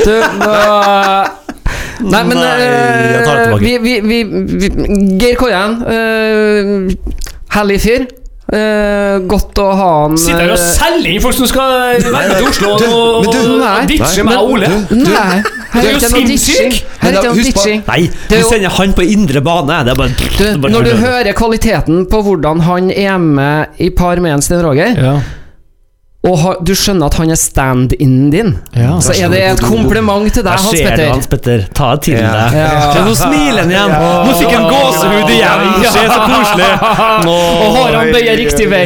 Du, 0.00 0.14
nå 0.40 0.54
Nei, 2.00 2.20
men 2.24 2.38
Nei, 2.38 2.50
jeg 2.64 3.24
tar 3.26 3.36
det 3.36 3.42
eh, 3.44 3.58
vi, 3.60 3.72
vi, 3.84 3.94
vi, 4.00 4.18
vi, 4.62 4.68
Geir 5.20 5.36
Koien, 5.36 5.76
uh, 5.84 7.18
herlig 7.56 7.76
fyr. 7.84 8.06
Eh, 8.50 9.20
godt 9.30 9.58
å 9.62 9.64
ha 9.78 9.88
han 10.02 10.16
Sitter 10.18 10.40
her 10.42 10.48
og 10.50 10.58
eh, 10.58 10.70
selger 10.74 11.12
inn 11.12 11.20
folk 11.22 11.36
som 11.36 11.46
skal 11.46 11.74
være 12.02 12.38
til 12.40 12.48
Oslo 12.48 12.70
og, 12.72 12.80
og, 12.82 13.28
du, 13.30 13.36
og, 13.46 13.60
og 13.62 13.84
ditche 13.86 14.24
meg 14.26 14.40
og 14.40 14.54
Ole. 14.56 14.70
Du, 14.88 14.94
du, 14.96 15.04
Nei, 15.06 15.36
her 15.70 15.84
er 15.84 15.86
jo 15.86 16.00
ikke 16.00 16.10
noe 16.16 16.24
ditching. 16.26 16.74
er. 16.74 17.84
Nei, 17.86 18.00
vi 18.02 18.08
du 18.32 18.34
er 18.40 18.48
sender 18.48 18.74
han 18.74 18.94
på 18.98 19.06
indre 19.06 19.42
bane. 19.46 19.76
Det 19.86 19.94
er 19.94 20.00
bare, 20.00 20.16
Du, 20.18 20.42
bare 20.64 20.72
når 20.74 20.88
du 20.88 20.94
hører 20.98 21.36
kvaliteten 21.38 22.08
på 22.10 22.22
hvordan 22.26 22.64
han 22.66 22.90
er 22.90 23.20
med 23.22 23.78
i 23.78 23.92
par 23.94 24.18
med 24.18 24.34
en 24.34 24.42
Sten 24.42 24.64
Roger, 24.66 24.98
Ja. 24.98 25.14
Og 26.20 26.34
ha, 26.36 26.50
du 26.60 26.74
skjønner 26.76 27.08
at 27.08 27.14
han 27.16 27.30
er 27.32 27.38
stand-in 27.40 28.16
din, 28.32 28.50
Ja. 28.76 28.98
så 29.00 29.14
er 29.16 29.30
det 29.32 29.40
et 29.40 29.60
kompliment 29.64 30.28
til 30.28 30.44
deg, 30.44 30.52
Hans 30.52 30.82
Petter. 30.84 31.12
Hans 31.14 31.26
Petter. 31.32 31.62
Ta 31.72 31.94
det 31.94 32.02
til 32.02 32.18
deg. 32.18 32.26
Ja. 32.26 32.66
Ja. 32.92 33.04
nå 33.06 33.14
smiler 33.16 33.62
han 33.64 33.72
igjen. 33.72 33.94
Nå 34.28 34.34
fikk 34.36 34.52
han 34.52 34.66
gåsehud 34.68 35.32
igjen. 35.32 35.64
Ja. 35.80 35.94
Se, 35.94 36.04
så 36.04 36.20
koselig. 36.28 36.68
Nå. 37.24 37.38
Og 37.64 37.78
har 37.78 37.96
han 37.96 38.12
bøya 38.12 38.36
riktig 38.36 38.68
vei? 38.68 38.84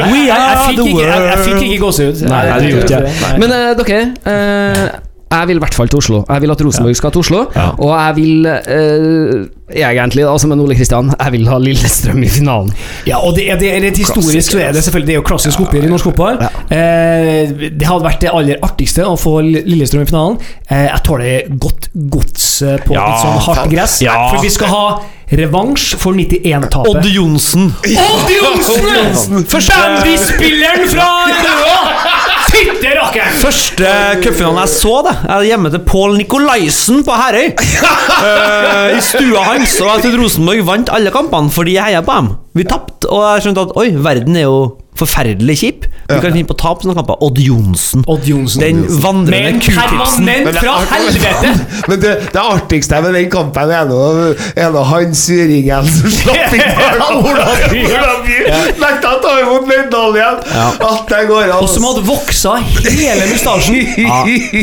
We 0.00 0.20
Jeg, 0.24 0.26
jeg, 0.26 0.40
are 0.40 0.64
fikk 0.64 0.78
the 0.80 0.88
ikke, 0.88 1.04
jeg, 1.04 1.28
jeg 1.28 1.38
fikk 1.44 1.62
ikke 1.68 1.78
gåsehud. 1.84 2.24
Nei, 2.30 2.42
det 2.48 2.72
gjorde 2.72 3.04
ikke 3.04 3.38
Men 3.42 3.52
uh, 3.52 3.70
dere 3.82 4.02
uh, 4.24 4.84
jeg 5.30 5.46
vil 5.46 5.60
i 5.60 5.62
hvert 5.62 5.76
fall 5.76 5.88
til 5.88 6.00
Oslo. 6.00 6.24
Jeg 6.26 6.42
vil 6.42 6.50
at 6.50 6.62
Rosenborg 6.66 6.96
skal 6.98 7.12
til 7.14 7.22
Oslo. 7.22 7.44
Ja. 7.54 7.68
Og 7.78 7.92
jeg 7.94 8.16
vil 8.16 8.46
eh, 8.50 9.44
egentlig, 9.74 10.24
da, 10.26 10.34
som 10.38 10.52
en 10.54 10.60
Ole 10.64 10.74
Kristian, 10.78 11.12
jeg 11.14 11.34
vil 11.36 11.46
ha 11.50 11.58
Lillestrøm 11.62 12.22
i 12.26 12.30
finalen. 12.32 12.72
Ja, 13.08 13.20
og 13.24 13.36
det 13.36 13.46
er, 13.50 13.60
det 13.60 13.70
er 13.74 13.80
rent 13.84 14.00
historisk 14.00 14.52
så 14.54 14.58
er 14.64 14.72
det 14.74 14.82
selvfølgelig 14.84 15.06
Det 15.10 15.14
er 15.14 15.20
jo 15.20 15.26
klassisk 15.28 15.60
oppgjør 15.64 15.86
i 15.86 15.92
norsk 15.92 16.10
fotball. 16.10 16.40
Eh, 16.70 17.54
det 17.70 17.86
hadde 17.86 18.04
vært 18.06 18.20
det 18.24 18.32
aller 18.34 18.60
artigste 18.66 19.06
å 19.06 19.16
få 19.20 19.38
Lillestrøm 19.46 20.04
i 20.04 20.10
finalen. 20.10 20.40
Eh, 20.68 20.86
jeg 20.88 21.04
tåler 21.06 21.48
godt 21.62 21.90
gods 22.16 22.50
eh, 22.66 22.76
på 22.86 22.96
Ja, 22.96 23.06
litt 23.08 23.24
sånn 23.24 23.40
hardt 23.48 23.72
gress. 23.72 24.00
ja. 24.04 24.18
For 24.30 24.44
vi 24.44 24.52
skal 24.52 24.72
ha 24.74 24.84
revansj 25.30 25.94
for 26.00 26.16
91-tapet. 26.18 26.90
Odd 26.90 27.06
Johnsen. 27.06 27.68
Odd 27.86 28.32
Johnsen! 28.34 29.44
Bandyspilleren 29.70 30.88
fra 30.90 31.06
Røa! 31.30 31.76
Fytte 32.50 32.90
rakkeren! 32.96 33.36
Første 33.38 33.90
cupfinalen 34.24 34.58
jeg 34.64 34.72
så, 34.72 34.94
det 35.06 35.12
Jeg 35.20 35.34
er 35.36 35.44
hjemme 35.52 35.70
til 35.70 35.82
Pål 35.86 36.16
Nikolaisen 36.18 37.04
på 37.06 37.12
Herøy. 37.14 37.52
uh, 37.54 38.90
I 38.96 39.00
stua 39.06 39.44
hans. 39.52 39.59
Og 39.60 39.66
jeg 39.68 40.02
trodde 40.04 40.20
Rosenborg 40.22 40.62
vant 40.64 40.90
alle 40.96 41.10
kampene 41.12 41.52
fordi 41.52 41.74
jeg 41.76 41.90
heia 41.90 42.00
på 42.04 42.14
dem. 42.16 42.30
Vi 42.56 42.64
tapte, 42.68 43.08
og 43.12 43.26
jeg 43.26 43.44
skjønte 43.44 43.64
at 43.66 43.74
oi, 43.76 43.88
verden 43.92 44.38
er 44.40 44.46
jo 44.46 44.60
forferdelig 45.00 45.56
kjip. 45.62 45.86
Du 46.10 46.16
kan 46.18 46.32
finne 46.34 46.48
på 46.48 46.56
å 46.56 46.58
tape 46.58 46.84
sånne 46.84 46.96
kamper. 46.98 47.18
Odd 47.22 47.38
Johnsen. 47.38 48.02
Odd 48.10 48.26
Johnsen. 48.26 48.62
Den 48.64 48.80
vandrende 49.02 49.60
kutipsen. 49.62 50.24
Men, 50.26 50.48
fra 50.56 50.78
helvete! 50.90 51.52
Men 51.90 52.02
det, 52.02 52.14
det 52.34 52.42
artigste 52.42 53.00
med 53.04 53.14
den 53.16 53.28
kampen 53.32 53.70
er 53.74 53.86
nå 53.88 54.00
er 54.58 54.78
han 54.90 55.14
suringen 55.16 55.86
som 55.90 56.10
slapp 56.20 56.56
inn 56.56 56.64
Ja, 56.66 57.08
Ola 57.14 57.46
By. 57.70 57.84
Ola 57.86 58.16
By. 58.26 58.38
Nekta 58.80 59.12
å 59.16 59.20
ta 59.22 59.36
imot 59.44 59.68
medaljen! 59.70 60.40
At 60.90 61.06
det 61.12 61.22
går 61.30 61.46
an. 61.50 61.56
Og 61.62 61.70
som 61.70 61.86
hadde 61.88 62.02
voksa 62.08 62.56
hele 62.64 63.28
mustasjen. 63.30 63.78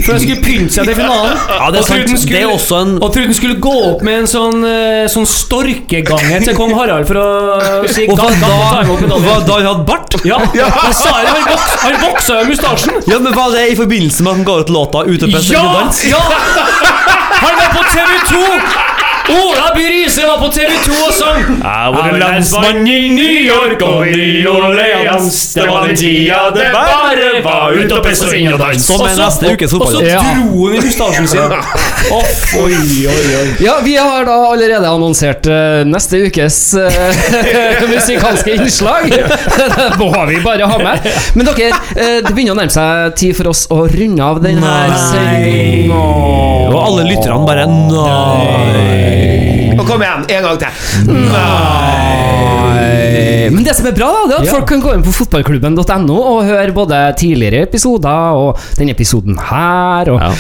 For 0.04 0.14
han 0.14 0.22
skulle 0.24 0.42
pynte 0.44 0.74
seg 0.78 0.90
til 0.92 1.00
finalen. 1.00 1.38
Ja, 1.48 1.70
det 1.74 1.82
er 1.82 1.88
sant. 1.88 2.12
skulle, 2.20 2.38
Det 2.38 2.44
er 2.44 2.52
også 2.54 2.82
en- 2.84 2.96
Og 3.02 3.14
trodde 3.14 3.32
han 3.32 3.38
skulle 3.40 3.58
gå 3.64 3.76
opp 3.92 4.04
med 4.08 4.20
en 4.24 4.28
sånn, 4.30 4.60
eh, 4.68 5.08
sånn 5.12 5.28
storkegange 5.30 6.44
til 6.46 6.56
kong 6.58 6.74
Harald 6.78 7.08
for 7.08 7.16
å 7.22 7.88
si 7.90 8.06
Og 8.08 8.18
hva 8.18 8.28
«Gang, 8.28 8.40
gang, 8.42 8.52
ta 8.72 8.84
da, 9.08 9.20
hva 9.24 9.36
da 9.48 9.54
han 9.60 9.68
hadde 9.72 9.86
bart? 9.88 10.18
Ja, 10.28 10.40
ja. 10.58 10.68
sa 10.94 11.14
det, 11.22 11.30
han, 11.32 11.46
voks, 11.48 11.76
han 11.84 11.98
voksa 12.02 12.40
jo 12.42 12.50
mustasjen. 12.52 13.00
Ja, 13.08 13.20
men 13.20 13.36
Var 13.38 13.56
det 13.56 13.68
i 13.72 13.78
forbindelse 13.80 14.24
med 14.24 14.32
at 14.32 14.38
han 14.38 14.46
ga 14.50 14.60
ut 14.64 14.70
låta 14.70 15.06
'Ute 15.08 15.30
og 15.30 15.32
presse 15.32 15.54
Ja! 15.54 15.64
ja! 16.12 16.22
Han 17.44 17.54
var 17.60 17.70
på 17.78 17.84
TV 17.94 18.12
2 18.30 18.97
Ola 19.30 19.76
By 19.76 19.82
Riise 19.84 20.28
var 20.28 20.38
på 20.40 20.48
TV2 20.56 20.94
og 21.04 21.14
sang 21.14 21.40
Jeg 21.60 21.94
var 21.94 22.06
en 22.08 22.20
landsmann 22.22 22.86
i 22.88 23.10
New 23.12 23.40
York 23.44 23.82
og 23.84 24.06
New 24.08 24.54
Orleans. 24.54 25.40
Det 25.56 25.66
var 25.68 25.88
den 25.88 25.98
tida 26.00 26.38
det 26.56 26.70
bare 26.72 27.42
var 27.44 27.76
ut 27.76 27.92
og 27.92 28.06
pisse 28.06 28.30
og 28.30 28.36
inn 28.38 28.54
og 28.54 28.62
dans. 28.62 28.86
Som 28.88 29.04
er 29.04 29.18
neste 29.20 29.52
ukes 29.52 29.74
Og 29.76 29.84
så 29.92 30.00
dro 30.00 30.22
han 30.30 30.78
i 30.78 30.84
mustasjen 30.86 31.28
sin. 31.28 31.58
Oh, 32.14 32.30
oi, 32.62 32.78
oi, 33.12 33.26
oi. 33.42 33.44
Ja, 33.66 33.76
vi 33.84 33.98
har 34.00 34.24
da 34.30 34.38
allerede 34.48 34.88
annonsert 34.88 35.50
uh, 35.52 35.82
neste 35.88 36.22
ukes 36.30 36.62
uh, 36.80 37.84
musikalske 37.92 38.56
innslag. 38.56 39.10
det 39.12 39.90
må 40.00 40.14
vi 40.32 40.40
bare 40.46 40.72
ha 40.72 40.80
med. 40.80 41.12
Men 41.36 41.52
dere, 41.52 41.74
uh, 41.76 42.20
det 42.24 42.32
begynner 42.32 42.56
å 42.56 42.60
nærme 42.62 42.72
seg 42.78 43.20
tid 43.20 43.36
for 43.42 43.52
oss 43.52 43.66
å 43.74 43.84
runde 43.92 44.24
av 44.24 44.40
denne 44.46 44.78
sendinga. 45.10 46.00
Og 46.72 46.80
alle 46.86 47.10
lytterne 47.12 47.44
bare 47.48 47.68
Nei. 47.68 49.07
Kom 49.88 50.02
igjen, 50.04 50.26
en 50.36 50.44
gang 50.48 50.58
til. 50.60 50.72
Nei. 52.18 53.50
Men 53.54 53.64
det 53.66 53.76
som 53.78 53.88
er 53.90 53.96
bra, 53.96 54.10
da, 54.12 54.24
det 54.28 54.36
er 54.36 54.42
at 54.42 54.46
Ja. 54.50 54.54
folk 54.58 54.68
kan 54.68 54.82
gå 54.84 54.94
inn 54.96 55.04
på 55.06 55.14
fotballklubben.no 55.16 56.18
og 56.18 56.44
høre 56.46 56.74
både 56.76 57.00
tidligere 57.18 57.64
episoder 57.68 58.36
og 58.36 58.58
denne 58.78 58.92
episoden 58.96 59.38
her, 59.40 60.10
og 60.12 60.20
Ja. 60.22 60.32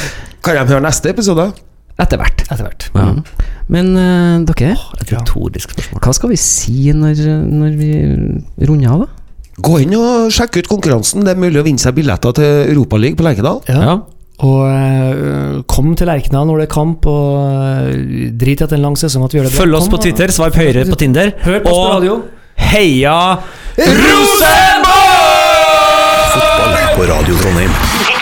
Kan 0.43 0.55
de 0.67 0.73
høre 0.73 0.81
neste 0.81 1.09
episode? 1.09 1.53
etter 1.99 2.17
hvert. 2.17 2.43
Etter 2.51 2.61
hvert. 2.63 2.89
Ja. 2.93 3.13
Men 3.69 3.87
uh, 3.97 4.45
dere, 4.45 4.75
Et 5.01 5.11
retorisk 5.11 5.71
spørsmål. 5.73 5.99
hva 6.03 6.13
skal 6.13 6.29
vi 6.29 6.35
si 6.37 6.91
når, 6.93 7.15
når 7.49 7.71
vi 7.79 8.67
runder 8.67 8.91
av, 8.91 8.99
da? 8.99 9.07
Gå 9.65 9.79
inn 9.81 9.95
og 9.97 10.29
sjekk 10.31 10.57
ut 10.61 10.67
konkurransen. 10.69 11.23
Det 11.25 11.33
er 11.33 11.39
mulig 11.41 11.57
å 11.59 11.63
vinne 11.65 11.79
seg 11.81 11.95
billetter 11.97 12.31
til 12.37 12.69
Europaligaen 12.75 13.17
på 13.17 13.23
Lerkendal. 13.25 13.61
Ja. 13.67 13.97
Og 14.45 14.67
eh, 14.69 15.61
kom 15.65 15.95
til 15.97 16.05
Lerkendal 16.11 16.45
når 16.45 16.59
det 16.61 16.67
er 16.67 16.73
kamp, 16.75 17.07
og 17.09 17.39
eh, 17.41 18.27
drit 18.37 18.61
i 18.61 18.65
at 18.65 18.69
det 18.69 18.75
er 18.77 18.81
en 18.81 18.85
lang 18.91 18.97
sesong 19.01 19.25
at 19.25 19.33
vi 19.33 19.39
gjør 19.39 19.47
det 19.49 19.53
bra. 19.55 19.61
Følg 19.63 19.79
oss 19.79 19.87
Kom 19.87 19.95
på 19.97 20.01
Twitter, 20.05 20.33
swipe 20.35 20.61
høyre 20.61 20.85
på 20.91 20.99
Tinder. 21.01 21.33
Hør 21.47 21.59
på 21.65 21.73
Og 21.73 21.87
radio. 21.95 22.19
heia 22.67 23.17
Fotball 26.33 26.77
på 26.97 27.09
Radio 27.13 27.41
Trondheim. 27.41 28.16